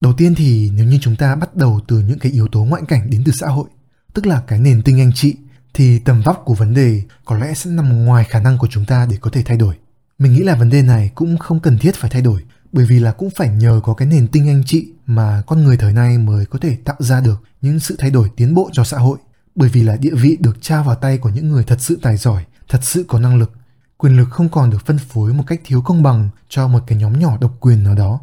Đầu 0.00 0.12
tiên 0.12 0.34
thì 0.34 0.70
nếu 0.74 0.86
như 0.86 0.98
chúng 1.02 1.16
ta 1.16 1.34
bắt 1.34 1.56
đầu 1.56 1.80
từ 1.88 2.00
những 2.00 2.18
cái 2.18 2.32
yếu 2.32 2.48
tố 2.48 2.64
ngoại 2.64 2.82
cảnh 2.88 3.10
đến 3.10 3.22
từ 3.24 3.32
xã 3.32 3.46
hội, 3.46 3.68
tức 4.14 4.26
là 4.26 4.42
cái 4.46 4.60
nền 4.60 4.82
tinh 4.82 5.00
anh 5.00 5.12
trị, 5.12 5.36
thì 5.74 5.98
tầm 5.98 6.22
vóc 6.22 6.42
của 6.44 6.54
vấn 6.54 6.74
đề 6.74 7.02
có 7.24 7.38
lẽ 7.38 7.54
sẽ 7.54 7.70
nằm 7.70 8.04
ngoài 8.04 8.24
khả 8.24 8.40
năng 8.40 8.58
của 8.58 8.68
chúng 8.70 8.84
ta 8.84 9.06
để 9.10 9.16
có 9.20 9.30
thể 9.30 9.42
thay 9.42 9.56
đổi. 9.56 9.74
Mình 10.18 10.32
nghĩ 10.32 10.42
là 10.42 10.54
vấn 10.54 10.70
đề 10.70 10.82
này 10.82 11.10
cũng 11.14 11.38
không 11.38 11.60
cần 11.60 11.78
thiết 11.78 11.94
phải 11.94 12.10
thay 12.10 12.22
đổi, 12.22 12.42
bởi 12.72 12.84
vì 12.84 13.00
là 13.00 13.12
cũng 13.12 13.30
phải 13.30 13.48
nhờ 13.48 13.80
có 13.84 13.94
cái 13.94 14.08
nền 14.08 14.28
tinh 14.28 14.48
anh 14.48 14.62
chị 14.66 14.88
mà 15.06 15.42
con 15.46 15.64
người 15.64 15.76
thời 15.76 15.92
nay 15.92 16.18
mới 16.18 16.46
có 16.46 16.58
thể 16.58 16.76
tạo 16.84 16.96
ra 16.98 17.20
được 17.20 17.42
những 17.60 17.80
sự 17.80 17.96
thay 17.98 18.10
đổi 18.10 18.30
tiến 18.36 18.54
bộ 18.54 18.70
cho 18.72 18.84
xã 18.84 18.98
hội. 18.98 19.18
Bởi 19.54 19.68
vì 19.68 19.82
là 19.82 19.96
địa 19.96 20.14
vị 20.14 20.36
được 20.40 20.62
trao 20.62 20.84
vào 20.84 20.94
tay 20.94 21.18
của 21.18 21.28
những 21.28 21.48
người 21.48 21.64
thật 21.64 21.76
sự 21.80 21.98
tài 22.02 22.16
giỏi, 22.16 22.44
thật 22.68 22.80
sự 22.82 23.04
có 23.08 23.20
năng 23.20 23.38
lực, 23.38 23.52
quyền 23.96 24.16
lực 24.16 24.28
không 24.30 24.48
còn 24.48 24.70
được 24.70 24.86
phân 24.86 24.98
phối 24.98 25.32
một 25.32 25.44
cách 25.46 25.60
thiếu 25.64 25.82
công 25.82 26.02
bằng 26.02 26.28
cho 26.48 26.68
một 26.68 26.80
cái 26.86 26.98
nhóm 26.98 27.20
nhỏ 27.20 27.38
độc 27.40 27.56
quyền 27.60 27.84
nào 27.84 27.94
đó. 27.94 28.20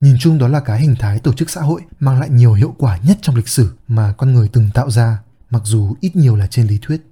Nhìn 0.00 0.16
chung 0.20 0.38
đó 0.38 0.48
là 0.48 0.60
cái 0.60 0.80
hình 0.80 0.94
thái 0.98 1.18
tổ 1.18 1.32
chức 1.32 1.50
xã 1.50 1.60
hội 1.60 1.80
mang 2.00 2.20
lại 2.20 2.30
nhiều 2.30 2.52
hiệu 2.52 2.74
quả 2.78 2.98
nhất 3.02 3.18
trong 3.22 3.36
lịch 3.36 3.48
sử 3.48 3.72
mà 3.88 4.12
con 4.12 4.34
người 4.34 4.48
từng 4.48 4.70
tạo 4.74 4.90
ra, 4.90 5.18
mặc 5.50 5.62
dù 5.64 5.94
ít 6.00 6.16
nhiều 6.16 6.36
là 6.36 6.46
trên 6.46 6.66
lý 6.66 6.78
thuyết. 6.82 7.06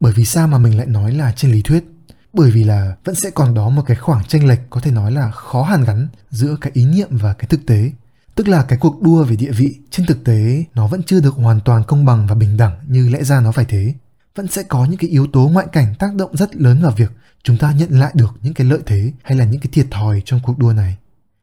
Bởi 0.00 0.12
vì 0.12 0.24
sao 0.24 0.48
mà 0.48 0.58
mình 0.58 0.76
lại 0.76 0.86
nói 0.86 1.12
là 1.12 1.32
trên 1.36 1.52
lý 1.52 1.62
thuyết? 1.62 1.84
Bởi 2.32 2.50
vì 2.50 2.64
là 2.64 2.96
vẫn 3.04 3.14
sẽ 3.14 3.30
còn 3.30 3.54
đó 3.54 3.68
một 3.68 3.82
cái 3.86 3.96
khoảng 3.96 4.24
tranh 4.24 4.46
lệch 4.46 4.60
có 4.70 4.80
thể 4.80 4.90
nói 4.90 5.12
là 5.12 5.30
khó 5.30 5.62
hàn 5.62 5.84
gắn 5.84 6.08
giữa 6.30 6.56
cái 6.60 6.70
ý 6.74 6.84
niệm 6.84 7.08
và 7.10 7.32
cái 7.32 7.46
thực 7.46 7.66
tế. 7.66 7.92
Tức 8.34 8.48
là 8.48 8.62
cái 8.62 8.78
cuộc 8.78 9.02
đua 9.02 9.24
về 9.24 9.36
địa 9.36 9.52
vị 9.52 9.78
trên 9.90 10.06
thực 10.06 10.24
tế 10.24 10.64
nó 10.74 10.86
vẫn 10.86 11.02
chưa 11.02 11.20
được 11.20 11.34
hoàn 11.34 11.60
toàn 11.60 11.84
công 11.84 12.04
bằng 12.04 12.26
và 12.26 12.34
bình 12.34 12.56
đẳng 12.56 12.78
như 12.88 13.08
lẽ 13.08 13.24
ra 13.24 13.40
nó 13.40 13.52
phải 13.52 13.64
thế. 13.64 13.94
Vẫn 14.34 14.48
sẽ 14.48 14.62
có 14.62 14.84
những 14.84 14.96
cái 14.96 15.10
yếu 15.10 15.26
tố 15.26 15.48
ngoại 15.48 15.66
cảnh 15.72 15.94
tác 15.98 16.14
động 16.14 16.36
rất 16.36 16.56
lớn 16.56 16.82
vào 16.82 16.92
việc 16.92 17.12
chúng 17.42 17.56
ta 17.56 17.72
nhận 17.72 18.00
lại 18.00 18.12
được 18.14 18.30
những 18.42 18.54
cái 18.54 18.66
lợi 18.66 18.80
thế 18.86 19.12
hay 19.22 19.38
là 19.38 19.44
những 19.44 19.60
cái 19.60 19.70
thiệt 19.72 19.86
thòi 19.90 20.22
trong 20.24 20.40
cuộc 20.42 20.58
đua 20.58 20.72
này. 20.72 20.96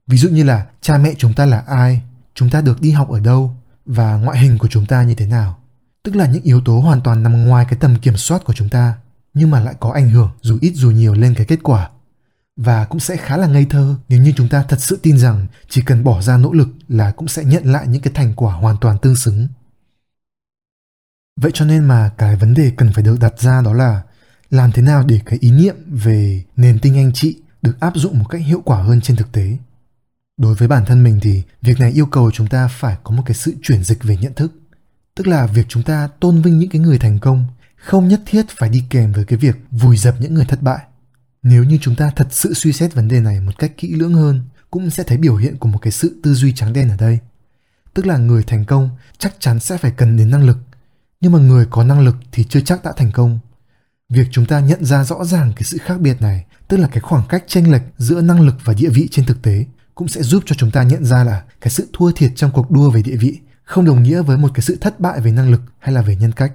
Ví 0.07 0.17
dụ 0.17 0.29
như 0.29 0.43
là 0.43 0.65
cha 0.81 0.97
mẹ 0.97 1.13
chúng 1.17 1.33
ta 1.33 1.45
là 1.45 1.63
ai, 1.67 2.01
chúng 2.35 2.49
ta 2.49 2.61
được 2.61 2.81
đi 2.81 2.91
học 2.91 3.09
ở 3.09 3.19
đâu 3.19 3.55
và 3.85 4.15
ngoại 4.15 4.39
hình 4.39 4.57
của 4.57 4.67
chúng 4.67 4.85
ta 4.85 5.03
như 5.03 5.15
thế 5.15 5.25
nào. 5.25 5.57
Tức 6.03 6.15
là 6.15 6.27
những 6.27 6.43
yếu 6.43 6.61
tố 6.61 6.79
hoàn 6.79 7.01
toàn 7.01 7.23
nằm 7.23 7.45
ngoài 7.45 7.65
cái 7.69 7.79
tầm 7.79 7.95
kiểm 7.95 8.17
soát 8.17 8.43
của 8.45 8.53
chúng 8.53 8.69
ta 8.69 8.93
nhưng 9.37 9.51
mà 9.51 9.59
lại 9.59 9.75
có 9.79 9.91
ảnh 9.91 10.09
hưởng, 10.09 10.29
dù 10.41 10.57
ít 10.61 10.73
dù 10.75 10.91
nhiều, 10.91 11.13
lên 11.13 11.33
cái 11.33 11.45
kết 11.45 11.59
quả. 11.63 11.89
Và 12.55 12.85
cũng 12.85 12.99
sẽ 12.99 13.17
khá 13.17 13.37
là 13.37 13.47
ngây 13.47 13.65
thơ 13.69 13.95
nếu 14.09 14.21
như 14.21 14.33
chúng 14.35 14.49
ta 14.49 14.63
thật 14.63 14.77
sự 14.79 14.99
tin 15.03 15.17
rằng 15.17 15.47
chỉ 15.69 15.81
cần 15.81 16.03
bỏ 16.03 16.21
ra 16.21 16.37
nỗ 16.37 16.53
lực 16.53 16.67
là 16.87 17.11
cũng 17.11 17.27
sẽ 17.27 17.43
nhận 17.43 17.71
lại 17.71 17.87
những 17.87 18.01
cái 18.01 18.13
thành 18.15 18.33
quả 18.35 18.53
hoàn 18.53 18.77
toàn 18.81 18.97
tương 18.97 19.15
xứng. 19.15 19.47
Vậy 21.41 21.51
cho 21.53 21.65
nên 21.65 21.85
mà 21.85 22.11
cái 22.17 22.35
vấn 22.35 22.53
đề 22.53 22.71
cần 22.77 22.93
phải 22.93 23.03
được 23.03 23.19
đặt 23.19 23.39
ra 23.39 23.61
đó 23.61 23.73
là 23.73 24.01
làm 24.49 24.71
thế 24.71 24.81
nào 24.81 25.03
để 25.07 25.19
cái 25.25 25.39
ý 25.41 25.51
niệm 25.51 25.75
về 25.87 26.43
nền 26.55 26.79
tinh 26.79 26.97
anh 26.97 27.11
chị 27.13 27.41
được 27.61 27.79
áp 27.79 27.93
dụng 27.95 28.19
một 28.19 28.25
cách 28.29 28.41
hiệu 28.41 28.61
quả 28.65 28.81
hơn 28.81 29.01
trên 29.01 29.17
thực 29.17 29.31
tế. 29.31 29.57
Đối 30.37 30.55
với 30.55 30.67
bản 30.67 30.85
thân 30.85 31.03
mình 31.03 31.19
thì 31.21 31.43
việc 31.61 31.79
này 31.79 31.91
yêu 31.91 32.05
cầu 32.05 32.31
chúng 32.31 32.47
ta 32.47 32.67
phải 32.67 32.97
có 33.03 33.11
một 33.11 33.23
cái 33.25 33.35
sự 33.35 33.53
chuyển 33.61 33.83
dịch 33.83 34.03
về 34.03 34.17
nhận 34.17 34.33
thức, 34.33 34.53
tức 35.15 35.27
là 35.27 35.45
việc 35.45 35.65
chúng 35.69 35.83
ta 35.83 36.09
tôn 36.19 36.41
vinh 36.41 36.59
những 36.59 36.69
cái 36.69 36.81
người 36.81 36.99
thành 36.99 37.19
công 37.19 37.45
không 37.87 38.07
nhất 38.07 38.21
thiết 38.25 38.45
phải 38.49 38.69
đi 38.69 38.83
kèm 38.89 39.11
với 39.11 39.25
cái 39.25 39.37
việc 39.37 39.55
vùi 39.71 39.97
dập 39.97 40.15
những 40.19 40.33
người 40.33 40.45
thất 40.45 40.61
bại. 40.61 40.79
Nếu 41.43 41.63
như 41.63 41.77
chúng 41.81 41.95
ta 41.95 42.11
thật 42.15 42.27
sự 42.31 42.53
suy 42.53 42.73
xét 42.73 42.93
vấn 42.93 43.07
đề 43.07 43.19
này 43.19 43.39
một 43.39 43.51
cách 43.57 43.71
kỹ 43.77 43.87
lưỡng 43.95 44.13
hơn, 44.13 44.41
cũng 44.71 44.89
sẽ 44.89 45.03
thấy 45.03 45.17
biểu 45.17 45.35
hiện 45.35 45.57
của 45.57 45.67
một 45.67 45.79
cái 45.81 45.91
sự 45.91 46.19
tư 46.23 46.33
duy 46.33 46.53
trắng 46.53 46.73
đen 46.73 46.89
ở 46.89 46.97
đây. 46.97 47.19
Tức 47.93 48.05
là 48.05 48.17
người 48.17 48.43
thành 48.43 48.65
công 48.65 48.89
chắc 49.17 49.35
chắn 49.39 49.59
sẽ 49.59 49.77
phải 49.77 49.91
cần 49.91 50.17
đến 50.17 50.31
năng 50.31 50.43
lực, 50.43 50.57
nhưng 51.21 51.31
mà 51.31 51.39
người 51.39 51.65
có 51.69 51.83
năng 51.83 52.05
lực 52.05 52.15
thì 52.31 52.43
chưa 52.43 52.61
chắc 52.61 52.83
đã 52.83 52.93
thành 52.97 53.11
công. 53.11 53.39
Việc 54.09 54.27
chúng 54.31 54.45
ta 54.45 54.59
nhận 54.59 54.85
ra 54.85 55.03
rõ 55.03 55.25
ràng 55.25 55.53
cái 55.55 55.63
sự 55.63 55.77
khác 55.81 56.01
biệt 56.01 56.21
này, 56.21 56.45
tức 56.67 56.77
là 56.77 56.87
cái 56.87 56.99
khoảng 56.99 57.23
cách 57.29 57.43
chênh 57.47 57.71
lệch 57.71 57.83
giữa 57.97 58.21
năng 58.21 58.41
lực 58.41 58.55
và 58.63 58.73
địa 58.73 58.89
vị 58.89 59.07
trên 59.11 59.25
thực 59.25 59.41
tế, 59.41 59.65
cũng 59.95 60.07
sẽ 60.07 60.23
giúp 60.23 60.43
cho 60.45 60.55
chúng 60.59 60.71
ta 60.71 60.83
nhận 60.83 61.05
ra 61.05 61.23
là 61.23 61.43
cái 61.61 61.71
sự 61.71 61.87
thua 61.93 62.11
thiệt 62.11 62.31
trong 62.35 62.51
cuộc 62.51 62.71
đua 62.71 62.89
về 62.89 63.01
địa 63.01 63.15
vị 63.15 63.39
không 63.63 63.85
đồng 63.85 64.03
nghĩa 64.03 64.21
với 64.21 64.37
một 64.37 64.51
cái 64.53 64.61
sự 64.61 64.77
thất 64.81 64.99
bại 64.99 65.21
về 65.21 65.31
năng 65.31 65.51
lực 65.51 65.61
hay 65.79 65.93
là 65.95 66.01
về 66.01 66.15
nhân 66.15 66.31
cách 66.31 66.51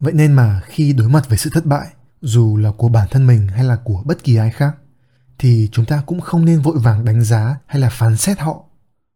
vậy 0.00 0.12
nên 0.12 0.32
mà 0.32 0.60
khi 0.66 0.92
đối 0.92 1.08
mặt 1.08 1.28
với 1.28 1.38
sự 1.38 1.50
thất 1.52 1.66
bại, 1.66 1.86
dù 2.20 2.56
là 2.56 2.70
của 2.70 2.88
bản 2.88 3.08
thân 3.10 3.26
mình 3.26 3.48
hay 3.48 3.64
là 3.64 3.76
của 3.84 4.02
bất 4.04 4.24
kỳ 4.24 4.36
ai 4.36 4.50
khác, 4.50 4.76
thì 5.38 5.68
chúng 5.72 5.84
ta 5.84 6.02
cũng 6.06 6.20
không 6.20 6.44
nên 6.44 6.60
vội 6.60 6.78
vàng 6.78 7.04
đánh 7.04 7.22
giá 7.24 7.58
hay 7.66 7.80
là 7.80 7.88
phán 7.90 8.16
xét 8.16 8.38
họ. 8.38 8.64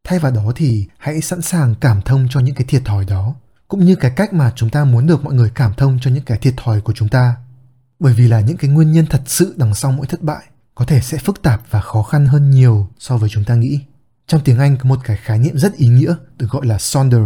Thay 0.04 0.18
vào 0.18 0.32
đó 0.32 0.52
thì 0.56 0.88
hãy 0.98 1.20
sẵn 1.20 1.42
sàng 1.42 1.74
cảm 1.74 2.02
thông 2.02 2.26
cho 2.30 2.40
những 2.40 2.54
cái 2.54 2.66
thiệt 2.66 2.82
thòi 2.84 3.04
đó, 3.04 3.34
cũng 3.68 3.84
như 3.84 3.94
cái 3.94 4.10
cách 4.10 4.32
mà 4.32 4.52
chúng 4.56 4.70
ta 4.70 4.84
muốn 4.84 5.06
được 5.06 5.24
mọi 5.24 5.34
người 5.34 5.50
cảm 5.54 5.72
thông 5.76 5.98
cho 6.00 6.10
những 6.10 6.24
cái 6.24 6.38
thiệt 6.38 6.54
thòi 6.56 6.80
của 6.80 6.92
chúng 6.92 7.08
ta. 7.08 7.36
Bởi 7.98 8.14
vì 8.14 8.28
là 8.28 8.40
những 8.40 8.56
cái 8.56 8.70
nguyên 8.70 8.92
nhân 8.92 9.06
thật 9.10 9.22
sự 9.26 9.54
đằng 9.56 9.74
sau 9.74 9.92
mỗi 9.92 10.06
thất 10.06 10.22
bại 10.22 10.44
có 10.74 10.84
thể 10.84 11.00
sẽ 11.00 11.18
phức 11.18 11.42
tạp 11.42 11.62
và 11.70 11.80
khó 11.80 12.02
khăn 12.02 12.26
hơn 12.26 12.50
nhiều 12.50 12.88
so 12.98 13.16
với 13.16 13.28
chúng 13.28 13.44
ta 13.44 13.54
nghĩ. 13.54 13.80
Trong 14.26 14.40
tiếng 14.44 14.58
anh 14.58 14.76
có 14.76 14.88
một 14.88 15.00
cái 15.04 15.16
khái 15.16 15.38
niệm 15.38 15.58
rất 15.58 15.74
ý 15.74 15.88
nghĩa 15.88 16.14
được 16.38 16.50
gọi 16.50 16.66
là 16.66 16.78
sonder. 16.78 17.22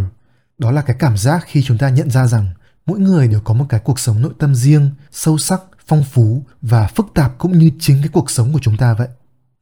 Đó 0.59 0.71
là 0.71 0.83
cái 0.83 0.97
cảm 0.99 1.17
giác 1.17 1.45
khi 1.47 1.63
chúng 1.63 1.79
ta 1.79 1.89
nhận 1.89 2.11
ra 2.11 2.27
rằng 2.27 2.51
mỗi 2.89 2.99
người 2.99 3.29
đều 3.29 3.41
có 3.41 3.55
một 3.55 3.67
cái 3.69 3.81
cuộc 3.81 3.99
sống 3.99 4.23
nội 4.23 4.33
tâm 4.39 4.55
riêng, 4.55 4.91
sâu 5.13 5.39
sắc, 5.39 5.61
phong 5.87 6.05
phú 6.05 6.43
và 6.63 6.87
phức 6.87 7.07
tạp 7.15 7.39
cũng 7.39 7.59
như 7.59 7.71
chính 7.81 7.99
cái 8.01 8.09
cuộc 8.09 8.31
sống 8.31 8.53
của 8.53 8.59
chúng 8.63 8.77
ta 8.77 8.95
vậy. 8.95 9.09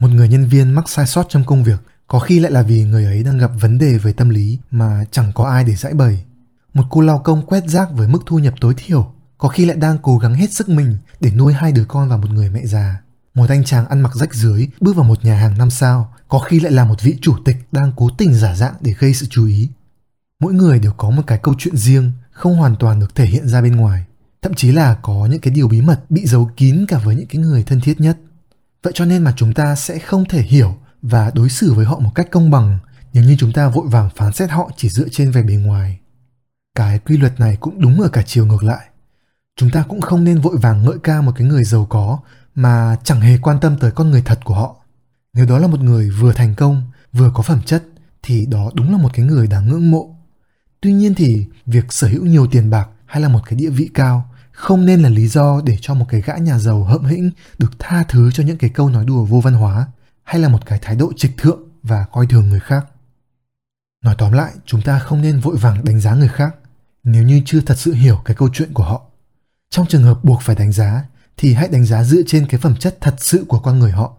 Một 0.00 0.08
người 0.08 0.28
nhân 0.28 0.48
viên 0.48 0.70
mắc 0.70 0.88
sai 0.88 1.06
sót 1.06 1.26
trong 1.28 1.44
công 1.44 1.64
việc, 1.64 1.80
có 2.06 2.18
khi 2.18 2.40
lại 2.40 2.52
là 2.52 2.62
vì 2.62 2.82
người 2.84 3.04
ấy 3.04 3.22
đang 3.22 3.38
gặp 3.38 3.50
vấn 3.60 3.78
đề 3.78 3.98
về 3.98 4.12
tâm 4.12 4.28
lý 4.28 4.58
mà 4.70 5.04
chẳng 5.10 5.32
có 5.34 5.44
ai 5.44 5.64
để 5.64 5.74
giải 5.74 5.94
bày. 5.94 6.24
Một 6.74 6.82
cô 6.90 7.00
lao 7.00 7.18
công 7.18 7.46
quét 7.46 7.64
rác 7.66 7.88
với 7.92 8.08
mức 8.08 8.18
thu 8.26 8.38
nhập 8.38 8.54
tối 8.60 8.74
thiểu, 8.76 9.12
có 9.38 9.48
khi 9.48 9.64
lại 9.64 9.76
đang 9.76 9.98
cố 10.02 10.18
gắng 10.18 10.34
hết 10.34 10.52
sức 10.52 10.68
mình 10.68 10.98
để 11.20 11.30
nuôi 11.30 11.52
hai 11.52 11.72
đứa 11.72 11.84
con 11.84 12.08
và 12.08 12.16
một 12.16 12.30
người 12.30 12.50
mẹ 12.50 12.66
già. 12.66 13.00
Một 13.34 13.48
anh 13.48 13.64
chàng 13.64 13.86
ăn 13.86 14.00
mặc 14.00 14.14
rách 14.14 14.34
rưới, 14.34 14.66
bước 14.80 14.96
vào 14.96 15.04
một 15.04 15.24
nhà 15.24 15.36
hàng 15.36 15.58
năm 15.58 15.70
sao, 15.70 16.14
có 16.28 16.38
khi 16.38 16.60
lại 16.60 16.72
là 16.72 16.84
một 16.84 17.02
vị 17.02 17.18
chủ 17.20 17.36
tịch 17.44 17.56
đang 17.72 17.92
cố 17.96 18.08
tình 18.18 18.34
giả 18.34 18.54
dạng 18.54 18.74
để 18.80 18.94
gây 18.98 19.14
sự 19.14 19.26
chú 19.30 19.46
ý. 19.46 19.68
Mỗi 20.40 20.54
người 20.54 20.78
đều 20.78 20.92
có 20.92 21.10
một 21.10 21.22
cái 21.26 21.38
câu 21.42 21.54
chuyện 21.58 21.76
riêng 21.76 22.12
không 22.36 22.56
hoàn 22.56 22.76
toàn 22.76 23.00
được 23.00 23.14
thể 23.14 23.26
hiện 23.26 23.48
ra 23.48 23.62
bên 23.62 23.76
ngoài, 23.76 24.04
thậm 24.42 24.54
chí 24.54 24.72
là 24.72 24.94
có 24.94 25.28
những 25.30 25.40
cái 25.40 25.54
điều 25.54 25.68
bí 25.68 25.80
mật 25.80 26.10
bị 26.10 26.26
giấu 26.26 26.50
kín 26.56 26.86
cả 26.88 26.98
với 27.04 27.16
những 27.16 27.26
cái 27.26 27.42
người 27.42 27.62
thân 27.62 27.80
thiết 27.80 28.00
nhất. 28.00 28.18
Vậy 28.82 28.92
cho 28.96 29.04
nên 29.04 29.24
mà 29.24 29.32
chúng 29.36 29.54
ta 29.54 29.76
sẽ 29.76 29.98
không 29.98 30.24
thể 30.24 30.42
hiểu 30.42 30.76
và 31.02 31.30
đối 31.34 31.48
xử 31.48 31.72
với 31.72 31.86
họ 31.86 31.98
một 31.98 32.10
cách 32.14 32.28
công 32.30 32.50
bằng, 32.50 32.78
nếu 33.12 33.24
như 33.24 33.36
chúng 33.38 33.52
ta 33.52 33.68
vội 33.68 33.86
vàng 33.88 34.10
phán 34.16 34.32
xét 34.32 34.50
họ 34.50 34.70
chỉ 34.76 34.88
dựa 34.88 35.08
trên 35.12 35.30
vẻ 35.30 35.42
bề 35.42 35.54
ngoài. 35.54 35.98
Cái 36.74 36.98
quy 36.98 37.16
luật 37.16 37.40
này 37.40 37.56
cũng 37.60 37.80
đúng 37.80 38.00
ở 38.00 38.08
cả 38.08 38.22
chiều 38.26 38.46
ngược 38.46 38.64
lại. 38.64 38.86
Chúng 39.56 39.70
ta 39.70 39.84
cũng 39.88 40.00
không 40.00 40.24
nên 40.24 40.40
vội 40.40 40.56
vàng 40.62 40.84
ngợi 40.84 40.98
ca 41.02 41.20
một 41.20 41.32
cái 41.36 41.46
người 41.46 41.64
giàu 41.64 41.86
có 41.90 42.18
mà 42.54 42.96
chẳng 43.04 43.20
hề 43.20 43.38
quan 43.38 43.60
tâm 43.60 43.76
tới 43.80 43.90
con 43.90 44.10
người 44.10 44.22
thật 44.22 44.40
của 44.44 44.54
họ. 44.54 44.76
Nếu 45.34 45.46
đó 45.46 45.58
là 45.58 45.66
một 45.66 45.80
người 45.80 46.10
vừa 46.10 46.32
thành 46.32 46.54
công, 46.54 46.82
vừa 47.12 47.30
có 47.34 47.42
phẩm 47.42 47.60
chất, 47.66 47.84
thì 48.22 48.46
đó 48.46 48.70
đúng 48.74 48.92
là 48.92 48.98
một 48.98 49.10
cái 49.14 49.26
người 49.26 49.46
đáng 49.46 49.68
ngưỡng 49.68 49.90
mộ 49.90 50.15
tuy 50.86 50.92
nhiên 50.92 51.14
thì, 51.14 51.46
việc 51.66 51.84
sở 51.92 52.08
hữu 52.08 52.24
nhiều 52.24 52.46
tiền 52.46 52.70
bạc 52.70 52.88
hay 53.06 53.22
là 53.22 53.28
một 53.28 53.40
cái 53.46 53.56
địa 53.56 53.70
vị 53.70 53.90
cao 53.94 54.30
không 54.52 54.86
nên 54.86 55.02
là 55.02 55.08
lý 55.08 55.28
do 55.28 55.60
để 55.64 55.78
cho 55.80 55.94
một 55.94 56.06
cái 56.08 56.20
gã 56.20 56.36
nhà 56.36 56.58
giàu 56.58 56.84
hậm 56.84 57.04
hĩnh 57.04 57.30
được 57.58 57.70
tha 57.78 58.04
thứ 58.08 58.30
cho 58.30 58.42
những 58.42 58.58
cái 58.58 58.70
câu 58.70 58.88
nói 58.88 59.04
đùa 59.04 59.24
vô 59.24 59.40
văn 59.40 59.54
hóa 59.54 59.86
hay 60.24 60.40
là 60.40 60.48
một 60.48 60.66
cái 60.66 60.78
thái 60.82 60.96
độ 60.96 61.12
trịch 61.16 61.36
thượng 61.36 61.60
và 61.82 62.04
coi 62.12 62.26
thường 62.26 62.48
người 62.48 62.60
khác. 62.60 62.86
Nói 64.04 64.14
tóm 64.18 64.32
lại, 64.32 64.52
chúng 64.66 64.82
ta 64.82 64.98
không 64.98 65.22
nên 65.22 65.40
vội 65.40 65.56
vàng 65.56 65.84
đánh 65.84 66.00
giá 66.00 66.14
người 66.14 66.28
khác 66.28 66.56
nếu 67.04 67.22
như 67.22 67.42
chưa 67.44 67.60
thật 67.60 67.78
sự 67.78 67.92
hiểu 67.92 68.22
cái 68.24 68.36
câu 68.36 68.48
chuyện 68.52 68.74
của 68.74 68.84
họ. 68.84 69.02
Trong 69.70 69.86
trường 69.86 70.02
hợp 70.02 70.24
buộc 70.24 70.42
phải 70.42 70.56
đánh 70.56 70.72
giá 70.72 71.04
thì 71.36 71.54
hãy 71.54 71.68
đánh 71.68 71.84
giá 71.84 72.04
dựa 72.04 72.22
trên 72.26 72.46
cái 72.46 72.60
phẩm 72.60 72.76
chất 72.76 72.98
thật 73.00 73.14
sự 73.18 73.44
của 73.48 73.58
con 73.58 73.78
người 73.78 73.90
họ. 73.90 74.16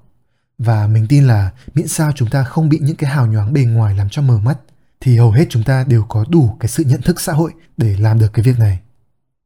Và 0.58 0.88
mình 0.88 1.08
tin 1.10 1.28
là 1.28 1.52
miễn 1.74 1.88
sao 1.88 2.12
chúng 2.16 2.30
ta 2.30 2.44
không 2.44 2.70
bị 2.70 2.80
những 2.82 2.96
cái 2.96 3.10
hào 3.10 3.28
nhoáng 3.28 3.54
bề 3.54 3.64
ngoài 3.64 3.96
làm 3.96 4.10
cho 4.10 4.22
mờ 4.22 4.40
mắt 4.40 4.58
thì 5.02 5.18
hầu 5.18 5.32
hết 5.32 5.46
chúng 5.50 5.64
ta 5.64 5.84
đều 5.84 6.04
có 6.04 6.26
đủ 6.30 6.58
cái 6.60 6.68
sự 6.68 6.84
nhận 6.84 7.02
thức 7.02 7.22
xã 7.22 7.34
hội 7.34 7.52
để 7.78 7.98
làm 7.98 8.20
được 8.20 8.34
cái 8.34 8.44
việc 8.44 8.60
này. 8.60 8.80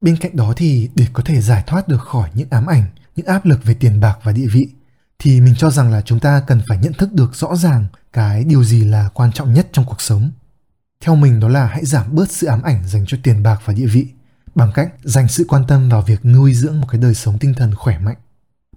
Bên 0.02 0.18
cạnh 0.18 0.36
đó 0.36 0.54
thì 0.58 0.90
để 0.96 1.08
có 1.14 1.24
thể 1.24 1.42
giải 1.42 1.64
thoát 1.68 1.88
được 1.88 2.02
khỏi 2.02 2.30
những 2.34 2.48
ám 2.50 2.66
ảnh, 2.66 2.84
những 3.16 3.26
áp 3.26 3.46
lực 3.46 3.64
về 3.64 3.74
tiền 3.74 4.00
bạc 4.00 4.18
và 4.24 4.32
địa 4.32 4.48
vị, 4.52 4.68
thì 5.20 5.42
mình 5.42 5.56
cho 5.58 5.70
rằng 5.70 5.92
là 5.92 6.02
chúng 6.02 6.20
ta 6.20 6.44
cần 6.48 6.62
phải 6.68 6.78
nhận 6.78 6.94
thức 6.94 7.14
được 7.14 7.36
rõ 7.36 7.56
ràng 7.56 7.86
cái 8.14 8.44
điều 8.44 8.64
gì 8.64 8.84
là 8.84 9.10
quan 9.14 9.32
trọng 9.32 9.54
nhất 9.54 9.68
trong 9.72 9.86
cuộc 9.86 10.02
sống. 10.02 10.32
Theo 11.02 11.16
mình 11.16 11.40
đó 11.40 11.48
là 11.48 11.66
hãy 11.66 11.86
giảm 11.86 12.16
bớt 12.16 12.32
sự 12.32 12.48
ám 12.48 12.62
ảnh 12.62 12.88
dành 12.88 13.06
cho 13.08 13.18
tiền 13.24 13.44
bạc 13.44 13.62
và 13.66 13.74
địa 13.74 13.86
vị, 13.86 14.08
bằng 14.56 14.72
cách 14.76 14.94
dành 15.04 15.28
sự 15.28 15.46
quan 15.48 15.68
tâm 15.68 15.90
vào 15.90 16.02
việc 16.02 16.26
nuôi 16.26 16.54
dưỡng 16.54 16.82
một 16.82 16.88
cái 16.90 17.02
đời 17.02 17.16
sống 17.16 17.40
tinh 17.40 17.54
thần 17.54 17.76
khỏe 17.76 18.00
mạnh. 18.00 18.18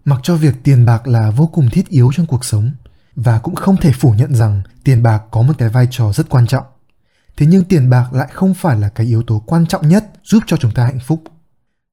Mặc 0.04 0.20
cho 0.22 0.36
việc 0.36 0.54
tiền 0.62 0.84
bạc 0.84 1.06
là 1.06 1.30
vô 1.30 1.46
cùng 1.46 1.70
thiết 1.70 1.88
yếu 1.88 2.10
trong 2.14 2.26
cuộc 2.26 2.44
sống 2.44 2.70
và 3.16 3.38
cũng 3.38 3.54
không 3.54 3.76
thể 3.76 3.92
phủ 3.92 4.10
nhận 4.12 4.34
rằng 4.34 4.62
tiền 4.84 5.02
bạc 5.02 5.22
có 5.30 5.42
một 5.42 5.52
cái 5.58 5.68
vai 5.68 5.88
trò 5.90 6.12
rất 6.12 6.28
quan 6.28 6.46
trọng. 6.46 6.64
Thế 7.36 7.46
nhưng 7.46 7.64
tiền 7.64 7.90
bạc 7.90 8.12
lại 8.12 8.28
không 8.32 8.54
phải 8.54 8.80
là 8.80 8.88
cái 8.88 9.06
yếu 9.06 9.22
tố 9.22 9.42
quan 9.46 9.66
trọng 9.66 9.88
nhất 9.88 10.12
giúp 10.24 10.42
cho 10.46 10.56
chúng 10.56 10.74
ta 10.74 10.84
hạnh 10.84 10.98
phúc. 11.06 11.22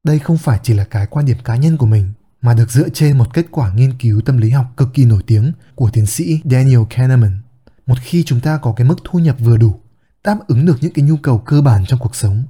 Đây 0.04 0.20
không 0.20 0.38
phải 0.38 0.60
chỉ 0.64 0.74
là 0.74 0.84
cái 0.84 1.08
quan 1.08 1.26
điểm 1.26 1.38
cá 1.44 1.56
nhân 1.56 1.78
của 1.78 1.86
mình, 1.86 2.14
mà 2.42 2.54
được 2.54 2.72
dựa 2.72 2.90
trên 2.90 3.18
một 3.18 3.34
kết 3.34 3.46
quả 3.52 3.74
nghiên 3.74 3.98
cứu 3.98 4.22
tâm 4.22 4.38
lý 4.38 4.50
học 4.50 4.66
cực 4.78 4.94
kỳ 4.94 5.06
nổi 5.06 5.24
tiếng 5.28 5.52
của 5.76 5.90
tiến 5.94 6.06
sĩ 6.06 6.42
Daniel 6.44 6.82
Kahneman. 6.90 7.42
một 7.86 7.98
khi 8.02 8.24
chúng 8.24 8.40
ta 8.40 8.58
có 8.58 8.74
cái 8.74 8.88
mức 8.88 8.96
thu 9.04 9.20
nhập 9.20 9.36
vừa 9.40 9.58
đủ, 9.58 9.80
đáp 10.24 10.38
ứng 10.48 10.66
được 10.66 10.78
những 10.82 10.94
cái 10.94 11.06
nhu 11.06 11.18
cầu 11.18 11.38
cơ 11.38 11.62
bản 11.62 11.86
trong 11.88 12.00
cuộc 12.00 12.16
sống, 12.16 12.44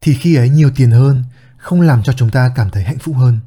thì 0.00 0.14
khi 0.14 0.34
ấy 0.34 0.48
nhiều 0.48 0.70
tiền 0.76 0.90
hơn, 0.90 1.24
không 1.56 1.80
làm 1.80 2.02
cho 2.02 2.12
chúng 2.12 2.30
ta 2.30 2.52
cảm 2.54 2.70
thấy 2.70 2.82
hạnh 2.82 2.98
phúc 2.98 3.16
hơn. 3.16 3.38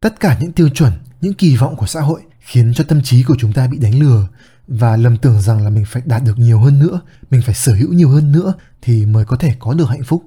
Tất 0.00 0.20
cả 0.20 0.38
những 0.40 0.52
tiêu 0.52 0.68
chuẩn 0.68 0.92
những 1.22 1.34
kỳ 1.34 1.56
vọng 1.56 1.76
của 1.76 1.86
xã 1.86 2.00
hội 2.00 2.20
khiến 2.40 2.74
cho 2.74 2.84
tâm 2.84 3.02
trí 3.02 3.22
của 3.22 3.36
chúng 3.38 3.52
ta 3.52 3.66
bị 3.66 3.78
đánh 3.78 4.00
lừa 4.00 4.28
và 4.68 4.96
lầm 4.96 5.16
tưởng 5.18 5.40
rằng 5.40 5.64
là 5.64 5.70
mình 5.70 5.84
phải 5.86 6.02
đạt 6.06 6.22
được 6.24 6.38
nhiều 6.38 6.60
hơn 6.60 6.78
nữa, 6.78 7.00
mình 7.30 7.42
phải 7.42 7.54
sở 7.54 7.74
hữu 7.74 7.92
nhiều 7.92 8.08
hơn 8.08 8.32
nữa 8.32 8.54
thì 8.82 9.06
mới 9.06 9.24
có 9.24 9.36
thể 9.36 9.54
có 9.58 9.74
được 9.74 9.88
hạnh 9.88 10.04
phúc. 10.04 10.24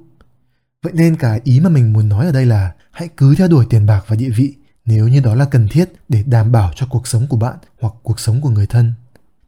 Vậy 0.84 0.93
nên 0.95 1.15
cả 1.15 1.39
ý 1.43 1.60
mà 1.60 1.69
mình 1.69 1.93
muốn 1.93 2.10
nói 2.10 2.25
ở 2.25 2.31
đây 2.31 2.45
là 2.45 2.71
hãy 2.91 3.10
cứ 3.17 3.36
theo 3.36 3.47
đuổi 3.47 3.65
tiền 3.69 3.86
bạc 3.86 4.03
và 4.08 4.15
địa 4.15 4.29
vị 4.29 4.53
nếu 4.86 5.08
như 5.08 5.19
đó 5.19 5.36
là 5.36 5.45
cần 5.45 5.67
thiết 5.67 5.89
để 6.10 6.23
đảm 6.23 6.51
bảo 6.51 6.71
cho 6.75 6.86
cuộc 6.89 7.08
sống 7.08 7.27
của 7.27 7.38
bạn 7.38 7.58
hoặc 7.81 7.93
cuộc 8.03 8.19
sống 8.19 8.41
của 8.41 8.49
người 8.49 8.67
thân. 8.67 8.93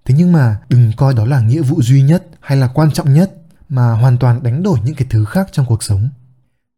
Thế 0.05 0.15
nhưng 0.17 0.31
mà 0.31 0.57
đừng 0.69 0.91
coi 0.97 1.13
đó 1.13 1.25
là 1.25 1.39
nghĩa 1.39 1.61
vụ 1.61 1.81
duy 1.81 2.01
nhất 2.01 2.27
hay 2.39 2.57
là 2.57 2.67
quan 2.67 2.91
trọng 2.91 3.13
nhất 3.13 3.31
mà 3.69 3.91
hoàn 3.91 4.17
toàn 4.17 4.43
đánh 4.43 4.63
đổi 4.63 4.79
những 4.83 4.95
cái 4.95 5.07
thứ 5.09 5.25
khác 5.25 5.49
trong 5.51 5.65
cuộc 5.65 5.83
sống. 5.83 6.09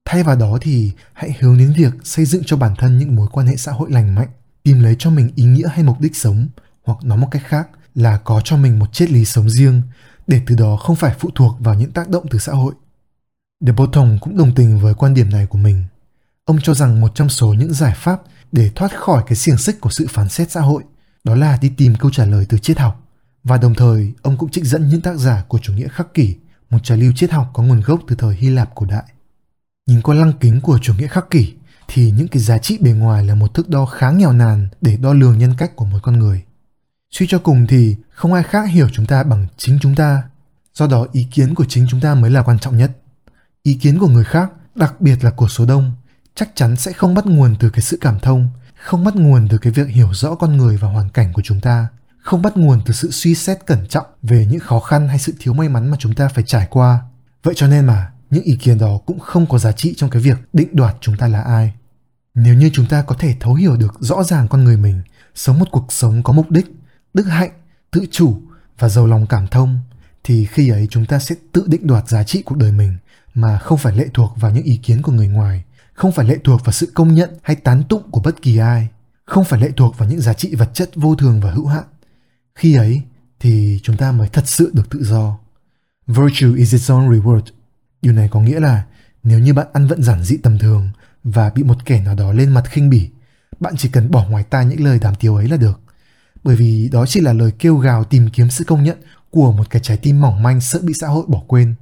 Thay 0.05 0.23
vào 0.23 0.35
đó 0.35 0.57
thì 0.61 0.91
hãy 1.13 1.37
hướng 1.39 1.57
đến 1.57 1.73
việc 1.77 1.93
xây 2.03 2.25
dựng 2.25 2.43
cho 2.45 2.57
bản 2.57 2.75
thân 2.77 2.97
những 2.97 3.15
mối 3.15 3.27
quan 3.31 3.47
hệ 3.47 3.55
xã 3.55 3.71
hội 3.71 3.91
lành 3.91 4.15
mạnh 4.15 4.27
tìm 4.69 4.79
lấy 4.79 4.95
cho 4.99 5.09
mình 5.09 5.31
ý 5.35 5.43
nghĩa 5.43 5.67
hay 5.71 5.83
mục 5.83 5.99
đích 5.99 6.15
sống 6.15 6.47
hoặc 6.83 7.03
nói 7.03 7.17
một 7.17 7.27
cách 7.31 7.41
khác 7.45 7.69
là 7.95 8.17
có 8.17 8.41
cho 8.43 8.57
mình 8.57 8.79
một 8.79 8.93
triết 8.93 9.11
lý 9.11 9.25
sống 9.25 9.49
riêng 9.49 9.81
để 10.27 10.41
từ 10.47 10.55
đó 10.55 10.77
không 10.77 10.95
phải 10.95 11.15
phụ 11.19 11.29
thuộc 11.35 11.57
vào 11.59 11.75
những 11.75 11.91
tác 11.91 12.09
động 12.09 12.25
từ 12.31 12.39
xã 12.39 12.51
hội. 12.51 12.73
De 13.65 13.71
Botton 13.71 14.17
cũng 14.21 14.37
đồng 14.37 14.55
tình 14.55 14.79
với 14.79 14.93
quan 14.93 15.13
điểm 15.13 15.29
này 15.29 15.45
của 15.45 15.57
mình. 15.57 15.85
Ông 16.45 16.57
cho 16.63 16.73
rằng 16.73 17.01
một 17.01 17.11
trong 17.15 17.29
số 17.29 17.53
những 17.53 17.73
giải 17.73 17.93
pháp 17.97 18.21
để 18.51 18.71
thoát 18.75 18.99
khỏi 18.99 19.23
cái 19.27 19.35
xiềng 19.35 19.57
xích 19.57 19.81
của 19.81 19.89
sự 19.89 20.07
phán 20.09 20.29
xét 20.29 20.51
xã 20.51 20.61
hội 20.61 20.83
đó 21.23 21.35
là 21.35 21.57
đi 21.61 21.69
tìm 21.69 21.95
câu 21.95 22.11
trả 22.11 22.25
lời 22.25 22.45
từ 22.49 22.57
triết 22.57 22.79
học. 22.79 23.07
Và 23.43 23.57
đồng 23.57 23.75
thời, 23.75 24.13
ông 24.21 24.37
cũng 24.37 24.51
trích 24.51 24.65
dẫn 24.65 24.89
những 24.89 25.01
tác 25.01 25.17
giả 25.17 25.43
của 25.47 25.59
chủ 25.59 25.73
nghĩa 25.73 25.87
khắc 25.87 26.13
kỷ, 26.13 26.35
một 26.69 26.79
trào 26.83 26.97
lưu 26.97 27.11
triết 27.15 27.31
học 27.31 27.49
có 27.53 27.63
nguồn 27.63 27.81
gốc 27.81 27.99
từ 28.07 28.15
thời 28.15 28.35
Hy 28.35 28.49
Lạp 28.49 28.75
cổ 28.75 28.85
đại. 28.85 29.03
Nhìn 29.87 30.01
qua 30.01 30.15
lăng 30.15 30.33
kính 30.39 30.61
của 30.61 30.79
chủ 30.81 30.93
nghĩa 30.93 31.07
khắc 31.07 31.29
kỷ 31.29 31.53
thì 31.89 32.11
những 32.11 32.27
cái 32.27 32.41
giá 32.41 32.57
trị 32.57 32.77
bề 32.81 32.91
ngoài 32.91 33.25
là 33.25 33.35
một 33.35 33.53
thước 33.53 33.69
đo 33.69 33.85
khá 33.85 34.11
nghèo 34.11 34.33
nàn 34.33 34.67
để 34.81 34.97
đo 34.97 35.13
lường 35.13 35.37
nhân 35.37 35.53
cách 35.57 35.75
của 35.75 35.85
một 35.85 35.99
con 36.03 36.19
người. 36.19 36.43
Suy 37.11 37.27
cho 37.29 37.39
cùng 37.39 37.67
thì 37.67 37.95
không 38.09 38.33
ai 38.33 38.43
khác 38.43 38.69
hiểu 38.69 38.89
chúng 38.93 39.05
ta 39.05 39.23
bằng 39.23 39.47
chính 39.57 39.79
chúng 39.81 39.95
ta. 39.95 40.23
Do 40.73 40.87
đó 40.87 41.05
ý 41.11 41.27
kiến 41.31 41.55
của 41.55 41.65
chính 41.65 41.87
chúng 41.89 42.01
ta 42.01 42.15
mới 42.15 42.31
là 42.31 42.41
quan 42.41 42.59
trọng 42.59 42.77
nhất. 42.77 42.91
Ý 43.63 43.73
kiến 43.73 43.99
của 43.99 44.07
người 44.07 44.23
khác, 44.23 44.51
đặc 44.75 45.01
biệt 45.01 45.23
là 45.23 45.31
của 45.31 45.47
số 45.47 45.65
đông, 45.65 45.91
chắc 46.35 46.49
chắn 46.55 46.75
sẽ 46.75 46.93
không 46.93 47.13
bắt 47.13 47.25
nguồn 47.25 47.55
từ 47.59 47.69
cái 47.69 47.81
sự 47.81 47.97
cảm 48.01 48.19
thông, 48.19 48.49
không 48.75 49.03
bắt 49.03 49.15
nguồn 49.15 49.47
từ 49.47 49.57
cái 49.57 49.73
việc 49.73 49.87
hiểu 49.87 50.13
rõ 50.13 50.35
con 50.35 50.57
người 50.57 50.77
và 50.77 50.87
hoàn 50.87 51.09
cảnh 51.09 51.33
của 51.33 51.41
chúng 51.45 51.61
ta, 51.61 51.87
không 52.19 52.41
bắt 52.41 52.57
nguồn 52.57 52.81
từ 52.85 52.93
sự 52.93 53.11
suy 53.11 53.35
xét 53.35 53.65
cẩn 53.65 53.87
trọng 53.87 54.05
về 54.21 54.45
những 54.45 54.59
khó 54.59 54.79
khăn 54.79 55.07
hay 55.07 55.19
sự 55.19 55.33
thiếu 55.39 55.53
may 55.53 55.69
mắn 55.69 55.91
mà 55.91 55.97
chúng 55.99 56.15
ta 56.15 56.27
phải 56.27 56.43
trải 56.47 56.67
qua. 56.69 57.01
Vậy 57.43 57.53
cho 57.57 57.67
nên 57.67 57.85
mà 57.85 58.11
những 58.29 58.43
ý 58.43 58.55
kiến 58.55 58.77
đó 58.77 58.99
cũng 59.05 59.19
không 59.19 59.45
có 59.45 59.57
giá 59.57 59.71
trị 59.71 59.93
trong 59.97 60.09
cái 60.09 60.21
việc 60.21 60.37
định 60.53 60.75
đoạt 60.75 60.95
chúng 61.01 61.17
ta 61.17 61.27
là 61.27 61.41
ai. 61.41 61.73
Nếu 62.35 62.53
như 62.53 62.69
chúng 62.73 62.85
ta 62.85 63.01
có 63.01 63.15
thể 63.15 63.35
thấu 63.39 63.53
hiểu 63.53 63.77
được 63.77 63.97
rõ 63.99 64.23
ràng 64.23 64.47
con 64.47 64.63
người 64.63 64.77
mình, 64.77 65.01
sống 65.35 65.59
một 65.59 65.67
cuộc 65.71 65.93
sống 65.93 66.23
có 66.23 66.33
mục 66.33 66.51
đích, 66.51 66.65
đức 67.13 67.23
hạnh, 67.23 67.51
tự 67.91 68.05
chủ 68.11 68.41
và 68.79 68.89
giàu 68.89 69.07
lòng 69.07 69.25
cảm 69.27 69.47
thông, 69.47 69.79
thì 70.23 70.45
khi 70.45 70.69
ấy 70.69 70.87
chúng 70.89 71.05
ta 71.05 71.19
sẽ 71.19 71.35
tự 71.51 71.63
định 71.67 71.87
đoạt 71.87 72.07
giá 72.07 72.23
trị 72.23 72.41
cuộc 72.41 72.57
đời 72.57 72.71
mình 72.71 72.97
mà 73.33 73.59
không 73.59 73.77
phải 73.77 73.97
lệ 73.97 74.07
thuộc 74.13 74.33
vào 74.35 74.51
những 74.51 74.63
ý 74.63 74.77
kiến 74.77 75.01
của 75.01 75.11
người 75.11 75.27
ngoài, 75.27 75.63
không 75.93 76.11
phải 76.11 76.25
lệ 76.25 76.37
thuộc 76.43 76.65
vào 76.65 76.73
sự 76.73 76.91
công 76.93 77.15
nhận 77.15 77.29
hay 77.41 77.55
tán 77.55 77.83
tụng 77.89 78.11
của 78.11 78.21
bất 78.21 78.41
kỳ 78.41 78.57
ai, 78.57 78.87
không 79.25 79.45
phải 79.45 79.59
lệ 79.59 79.71
thuộc 79.77 79.97
vào 79.97 80.09
những 80.09 80.21
giá 80.21 80.33
trị 80.33 80.55
vật 80.55 80.69
chất 80.73 80.89
vô 80.95 81.15
thường 81.15 81.41
và 81.41 81.51
hữu 81.51 81.67
hạn. 81.67 81.83
Khi 82.55 82.75
ấy 82.75 83.01
thì 83.39 83.79
chúng 83.83 83.97
ta 83.97 84.11
mới 84.11 84.29
thật 84.29 84.47
sự 84.47 84.71
được 84.73 84.89
tự 84.89 85.03
do. 85.03 85.37
Virtue 86.07 86.57
is 86.57 86.73
its 86.73 86.91
own 86.91 87.09
reward. 87.09 87.41
Điều 88.01 88.13
này 88.13 88.29
có 88.31 88.39
nghĩa 88.39 88.59
là 88.59 88.83
nếu 89.23 89.39
như 89.39 89.53
bạn 89.53 89.67
ăn 89.73 89.87
vận 89.87 90.03
giản 90.03 90.23
dị 90.23 90.37
tầm 90.37 90.57
thường 90.57 90.89
và 91.23 91.49
bị 91.49 91.63
một 91.63 91.85
kẻ 91.85 92.01
nào 92.01 92.15
đó 92.15 92.31
lên 92.31 92.49
mặt 92.49 92.63
khinh 92.69 92.89
bỉ, 92.89 93.09
bạn 93.59 93.73
chỉ 93.77 93.89
cần 93.89 94.11
bỏ 94.11 94.25
ngoài 94.29 94.43
tai 94.43 94.65
những 94.65 94.83
lời 94.83 94.99
đàm 94.99 95.15
tiếu 95.15 95.35
ấy 95.35 95.47
là 95.47 95.57
được. 95.57 95.79
Bởi 96.43 96.55
vì 96.55 96.89
đó 96.91 97.05
chỉ 97.05 97.19
là 97.19 97.33
lời 97.33 97.51
kêu 97.59 97.77
gào 97.77 98.03
tìm 98.03 98.29
kiếm 98.29 98.49
sự 98.49 98.63
công 98.63 98.83
nhận 98.83 98.97
của 99.29 99.51
một 99.51 99.69
cái 99.69 99.81
trái 99.81 99.97
tim 99.97 100.21
mỏng 100.21 100.43
manh 100.43 100.61
sợ 100.61 100.79
bị 100.83 100.93
xã 101.01 101.07
hội 101.07 101.25
bỏ 101.27 101.41
quên. 101.47 101.75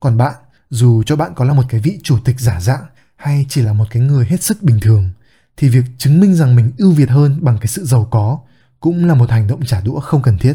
Còn 0.00 0.16
bạn, 0.16 0.34
dù 0.70 1.02
cho 1.02 1.16
bạn 1.16 1.32
có 1.34 1.44
là 1.44 1.52
một 1.52 1.64
cái 1.68 1.80
vị 1.80 1.98
chủ 2.02 2.18
tịch 2.24 2.40
giả 2.40 2.60
dạng 2.60 2.84
hay 3.16 3.46
chỉ 3.48 3.62
là 3.62 3.72
một 3.72 3.84
cái 3.90 4.02
người 4.02 4.26
hết 4.26 4.42
sức 4.42 4.62
bình 4.62 4.80
thường, 4.80 5.10
thì 5.56 5.68
việc 5.68 5.84
chứng 5.98 6.20
minh 6.20 6.34
rằng 6.34 6.56
mình 6.56 6.72
ưu 6.78 6.92
việt 6.92 7.08
hơn 7.08 7.38
bằng 7.40 7.58
cái 7.58 7.66
sự 7.66 7.84
giàu 7.84 8.08
có 8.10 8.38
cũng 8.80 9.04
là 9.04 9.14
một 9.14 9.30
hành 9.30 9.46
động 9.46 9.64
trả 9.66 9.80
đũa 9.80 10.00
không 10.00 10.22
cần 10.22 10.38
thiết. 10.38 10.54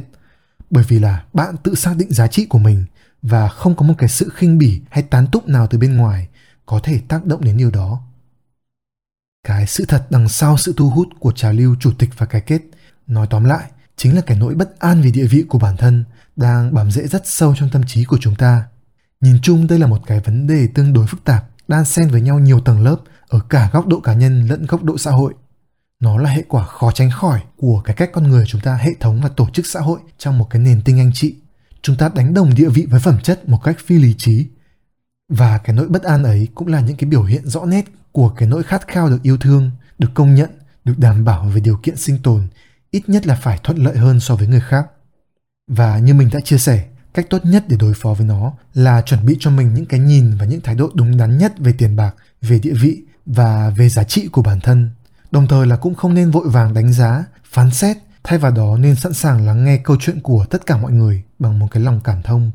Bởi 0.69 0.83
vì 0.87 0.99
là 0.99 1.23
bạn 1.33 1.55
tự 1.63 1.75
xác 1.75 1.93
định 1.97 2.13
giá 2.13 2.27
trị 2.27 2.45
của 2.45 2.59
mình 2.59 2.85
và 3.21 3.47
không 3.47 3.75
có 3.75 3.85
một 3.85 3.93
cái 3.97 4.09
sự 4.09 4.29
khinh 4.35 4.57
bỉ 4.57 4.81
hay 4.89 5.03
tán 5.03 5.27
tụng 5.31 5.43
nào 5.47 5.67
từ 5.67 5.77
bên 5.77 5.97
ngoài 5.97 6.27
có 6.65 6.79
thể 6.83 6.99
tác 7.07 7.25
động 7.25 7.43
đến 7.43 7.57
điều 7.57 7.71
đó 7.71 8.01
cái 9.43 9.67
sự 9.67 9.86
thật 9.86 10.08
đằng 10.10 10.30
sau 10.30 10.58
sự 10.58 10.73
thu 10.78 10.89
hút 10.89 11.08
của 11.19 11.32
trào 11.32 11.54
lưu 11.54 11.76
chủ 11.80 11.91
tịch 11.97 12.10
và 12.17 12.26
cái 12.26 12.41
kết, 12.41 12.62
nói 13.08 13.28
tóm 13.30 13.43
lại, 13.43 13.71
chính 13.95 14.15
là 14.15 14.21
cái 14.21 14.38
nỗi 14.38 14.56
bất 14.56 14.80
an 14.80 15.02
về 15.02 15.12
địa 15.12 15.26
vị 15.26 15.45
của 15.50 15.60
bản 15.60 15.78
thân 15.78 16.06
đang 16.36 16.73
bám 16.73 16.91
rễ 16.91 17.08
rất 17.08 17.28
sâu 17.28 17.56
trong 17.58 17.69
tâm 17.69 17.84
trí 17.88 18.04
của 18.04 18.17
chúng 18.21 18.36
ta. 18.36 18.63
Nhìn 19.21 19.39
chung, 19.41 19.67
đây 19.67 19.80
là 19.80 19.88
một 19.88 20.02
cái 20.08 20.19
vấn 20.19 20.47
đề 20.47 20.67
tương 20.73 20.93
đối 20.93 21.08
phức 21.08 21.23
tạp, 21.23 21.45
đan 21.67 21.86
xen 21.86 22.08
với 22.08 22.21
nhau 22.21 22.39
nhiều 22.39 22.60
tầng 22.60 22.84
lớp 22.84 22.97
ở 23.28 23.39
cả 23.50 23.69
góc 23.73 23.88
độ 23.88 24.00
cá 24.00 24.13
nhân 24.13 24.47
lẫn 24.47 24.65
góc 24.65 24.84
độ 24.84 24.97
xã 24.97 25.12
hội. 25.12 25.34
Nó 26.00 26.17
là 26.17 26.30
hệ 26.30 26.43
quả 26.47 26.65
khó 26.65 26.91
tránh 26.91 27.12
khỏi 27.12 27.41
của 27.58 27.82
cái 27.86 27.95
cách 27.95 28.10
con 28.13 28.23
người 28.23 28.45
chúng 28.47 28.62
ta 28.62 28.76
hệ 28.76 28.91
thống 29.00 29.21
và 29.21 29.30
tổ 29.30 29.50
chức 29.54 29.65
xã 29.65 29.80
hội 29.80 30.00
trong 30.17 30.38
một 30.38 30.47
cái 30.50 30.62
nền 30.62 30.82
tinh 30.82 31.00
anh 31.00 31.12
trị 31.13 31.36
chúng 31.88 31.95
ta 31.95 32.10
đánh 32.15 32.34
đồng 32.34 32.56
địa 32.56 32.69
vị 32.69 32.88
với 32.89 33.00
phẩm 33.00 33.17
chất 33.23 33.50
một 33.50 33.63
cách 33.63 33.78
phi 33.86 33.97
lý 33.97 34.13
trí 34.17 34.47
và 35.29 35.57
cái 35.57 35.75
nỗi 35.75 35.87
bất 35.87 36.03
an 36.03 36.23
ấy 36.23 36.47
cũng 36.55 36.67
là 36.67 36.79
những 36.79 36.97
cái 36.97 37.09
biểu 37.09 37.23
hiện 37.23 37.47
rõ 37.47 37.65
nét 37.65 37.85
của 38.11 38.29
cái 38.29 38.49
nỗi 38.49 38.63
khát 38.63 38.87
khao 38.87 39.09
được 39.09 39.23
yêu 39.23 39.37
thương, 39.37 39.71
được 39.99 40.09
công 40.13 40.35
nhận, 40.35 40.49
được 40.85 40.93
đảm 40.97 41.25
bảo 41.25 41.45
về 41.45 41.61
điều 41.61 41.77
kiện 41.83 41.95
sinh 41.95 42.19
tồn, 42.23 42.47
ít 42.91 43.09
nhất 43.09 43.27
là 43.27 43.35
phải 43.35 43.59
thuận 43.63 43.77
lợi 43.77 43.97
hơn 43.97 44.19
so 44.19 44.35
với 44.35 44.47
người 44.47 44.61
khác. 44.61 44.87
Và 45.67 45.97
như 45.97 46.13
mình 46.13 46.29
đã 46.33 46.39
chia 46.39 46.57
sẻ, 46.57 46.85
cách 47.13 47.25
tốt 47.29 47.45
nhất 47.45 47.63
để 47.67 47.77
đối 47.79 47.93
phó 47.93 48.13
với 48.13 48.27
nó 48.27 48.53
là 48.73 49.01
chuẩn 49.01 49.25
bị 49.25 49.37
cho 49.39 49.51
mình 49.51 49.73
những 49.73 49.85
cái 49.85 49.99
nhìn 49.99 50.37
và 50.37 50.45
những 50.45 50.61
thái 50.61 50.75
độ 50.75 50.89
đúng 50.93 51.17
đắn 51.17 51.37
nhất 51.37 51.53
về 51.57 51.73
tiền 51.77 51.95
bạc, 51.95 52.15
về 52.41 52.59
địa 52.59 52.73
vị 52.81 53.01
và 53.25 53.69
về 53.69 53.89
giá 53.89 54.03
trị 54.03 54.27
của 54.27 54.41
bản 54.41 54.59
thân. 54.59 54.89
Đồng 55.31 55.47
thời 55.47 55.67
là 55.67 55.75
cũng 55.75 55.95
không 55.95 56.13
nên 56.13 56.31
vội 56.31 56.49
vàng 56.49 56.73
đánh 56.73 56.93
giá, 56.93 57.25
phán 57.43 57.71
xét, 57.71 57.97
thay 58.23 58.39
vào 58.39 58.51
đó 58.51 58.77
nên 58.77 58.95
sẵn 58.95 59.13
sàng 59.13 59.45
lắng 59.45 59.65
nghe 59.65 59.77
câu 59.77 59.97
chuyện 59.99 60.19
của 60.21 60.45
tất 60.49 60.65
cả 60.65 60.77
mọi 60.77 60.91
người 60.91 61.23
bằng 61.39 61.59
một 61.59 61.67
cái 61.71 61.83
lòng 61.83 62.01
cảm 62.03 62.21
thông. 62.21 62.51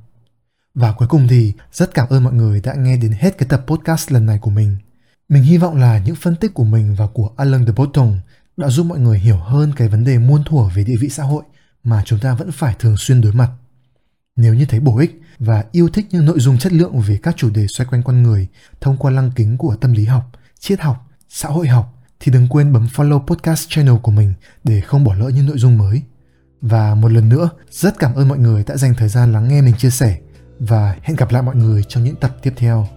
Và 0.74 0.92
cuối 0.92 1.08
cùng 1.08 1.28
thì 1.28 1.52
rất 1.72 1.94
cảm 1.94 2.08
ơn 2.08 2.24
mọi 2.24 2.32
người 2.32 2.60
đã 2.60 2.74
nghe 2.74 2.96
đến 2.96 3.12
hết 3.12 3.38
cái 3.38 3.48
tập 3.48 3.64
podcast 3.66 4.12
lần 4.12 4.26
này 4.26 4.38
của 4.38 4.50
mình. 4.50 4.76
Mình 5.28 5.42
hy 5.42 5.58
vọng 5.58 5.76
là 5.76 5.98
những 5.98 6.16
phân 6.16 6.36
tích 6.36 6.54
của 6.54 6.64
mình 6.64 6.94
và 6.94 7.06
của 7.06 7.30
Alan 7.36 7.66
de 7.66 7.72
Botton 7.72 8.18
đã 8.56 8.68
giúp 8.68 8.86
mọi 8.86 8.98
người 8.98 9.18
hiểu 9.18 9.36
hơn 9.36 9.72
cái 9.76 9.88
vấn 9.88 10.04
đề 10.04 10.18
muôn 10.18 10.44
thuở 10.44 10.68
về 10.74 10.84
địa 10.84 10.96
vị 11.00 11.08
xã 11.08 11.22
hội 11.22 11.42
mà 11.84 12.02
chúng 12.06 12.18
ta 12.18 12.34
vẫn 12.34 12.52
phải 12.52 12.74
thường 12.78 12.96
xuyên 12.96 13.20
đối 13.20 13.32
mặt. 13.32 13.50
Nếu 14.36 14.54
như 14.54 14.66
thấy 14.66 14.80
bổ 14.80 14.98
ích 14.98 15.20
và 15.38 15.64
yêu 15.72 15.88
thích 15.88 16.06
những 16.10 16.24
nội 16.26 16.40
dung 16.40 16.58
chất 16.58 16.72
lượng 16.72 17.00
về 17.00 17.18
các 17.22 17.36
chủ 17.36 17.50
đề 17.50 17.66
xoay 17.66 17.86
quanh 17.90 18.02
con 18.02 18.22
người 18.22 18.48
thông 18.80 18.96
qua 18.96 19.10
lăng 19.10 19.30
kính 19.36 19.56
của 19.56 19.76
tâm 19.76 19.92
lý 19.92 20.04
học, 20.04 20.32
triết 20.58 20.80
học, 20.80 21.06
xã 21.28 21.48
hội 21.48 21.68
học 21.68 22.02
thì 22.20 22.32
đừng 22.32 22.48
quên 22.48 22.72
bấm 22.72 22.86
follow 22.86 23.26
podcast 23.26 23.68
channel 23.68 23.96
của 24.02 24.12
mình 24.12 24.34
để 24.64 24.80
không 24.80 25.04
bỏ 25.04 25.14
lỡ 25.14 25.28
những 25.28 25.46
nội 25.46 25.58
dung 25.58 25.78
mới. 25.78 26.02
Và 26.60 26.94
một 26.94 27.08
lần 27.08 27.28
nữa, 27.28 27.50
rất 27.70 27.98
cảm 27.98 28.14
ơn 28.14 28.28
mọi 28.28 28.38
người 28.38 28.64
đã 28.66 28.76
dành 28.76 28.94
thời 28.94 29.08
gian 29.08 29.32
lắng 29.32 29.48
nghe 29.48 29.62
mình 29.62 29.74
chia 29.78 29.90
sẻ 29.90 30.18
và 30.68 30.96
hẹn 31.02 31.16
gặp 31.16 31.32
lại 31.32 31.42
mọi 31.42 31.56
người 31.56 31.84
trong 31.88 32.04
những 32.04 32.16
tập 32.16 32.30
tiếp 32.42 32.52
theo. 32.56 32.88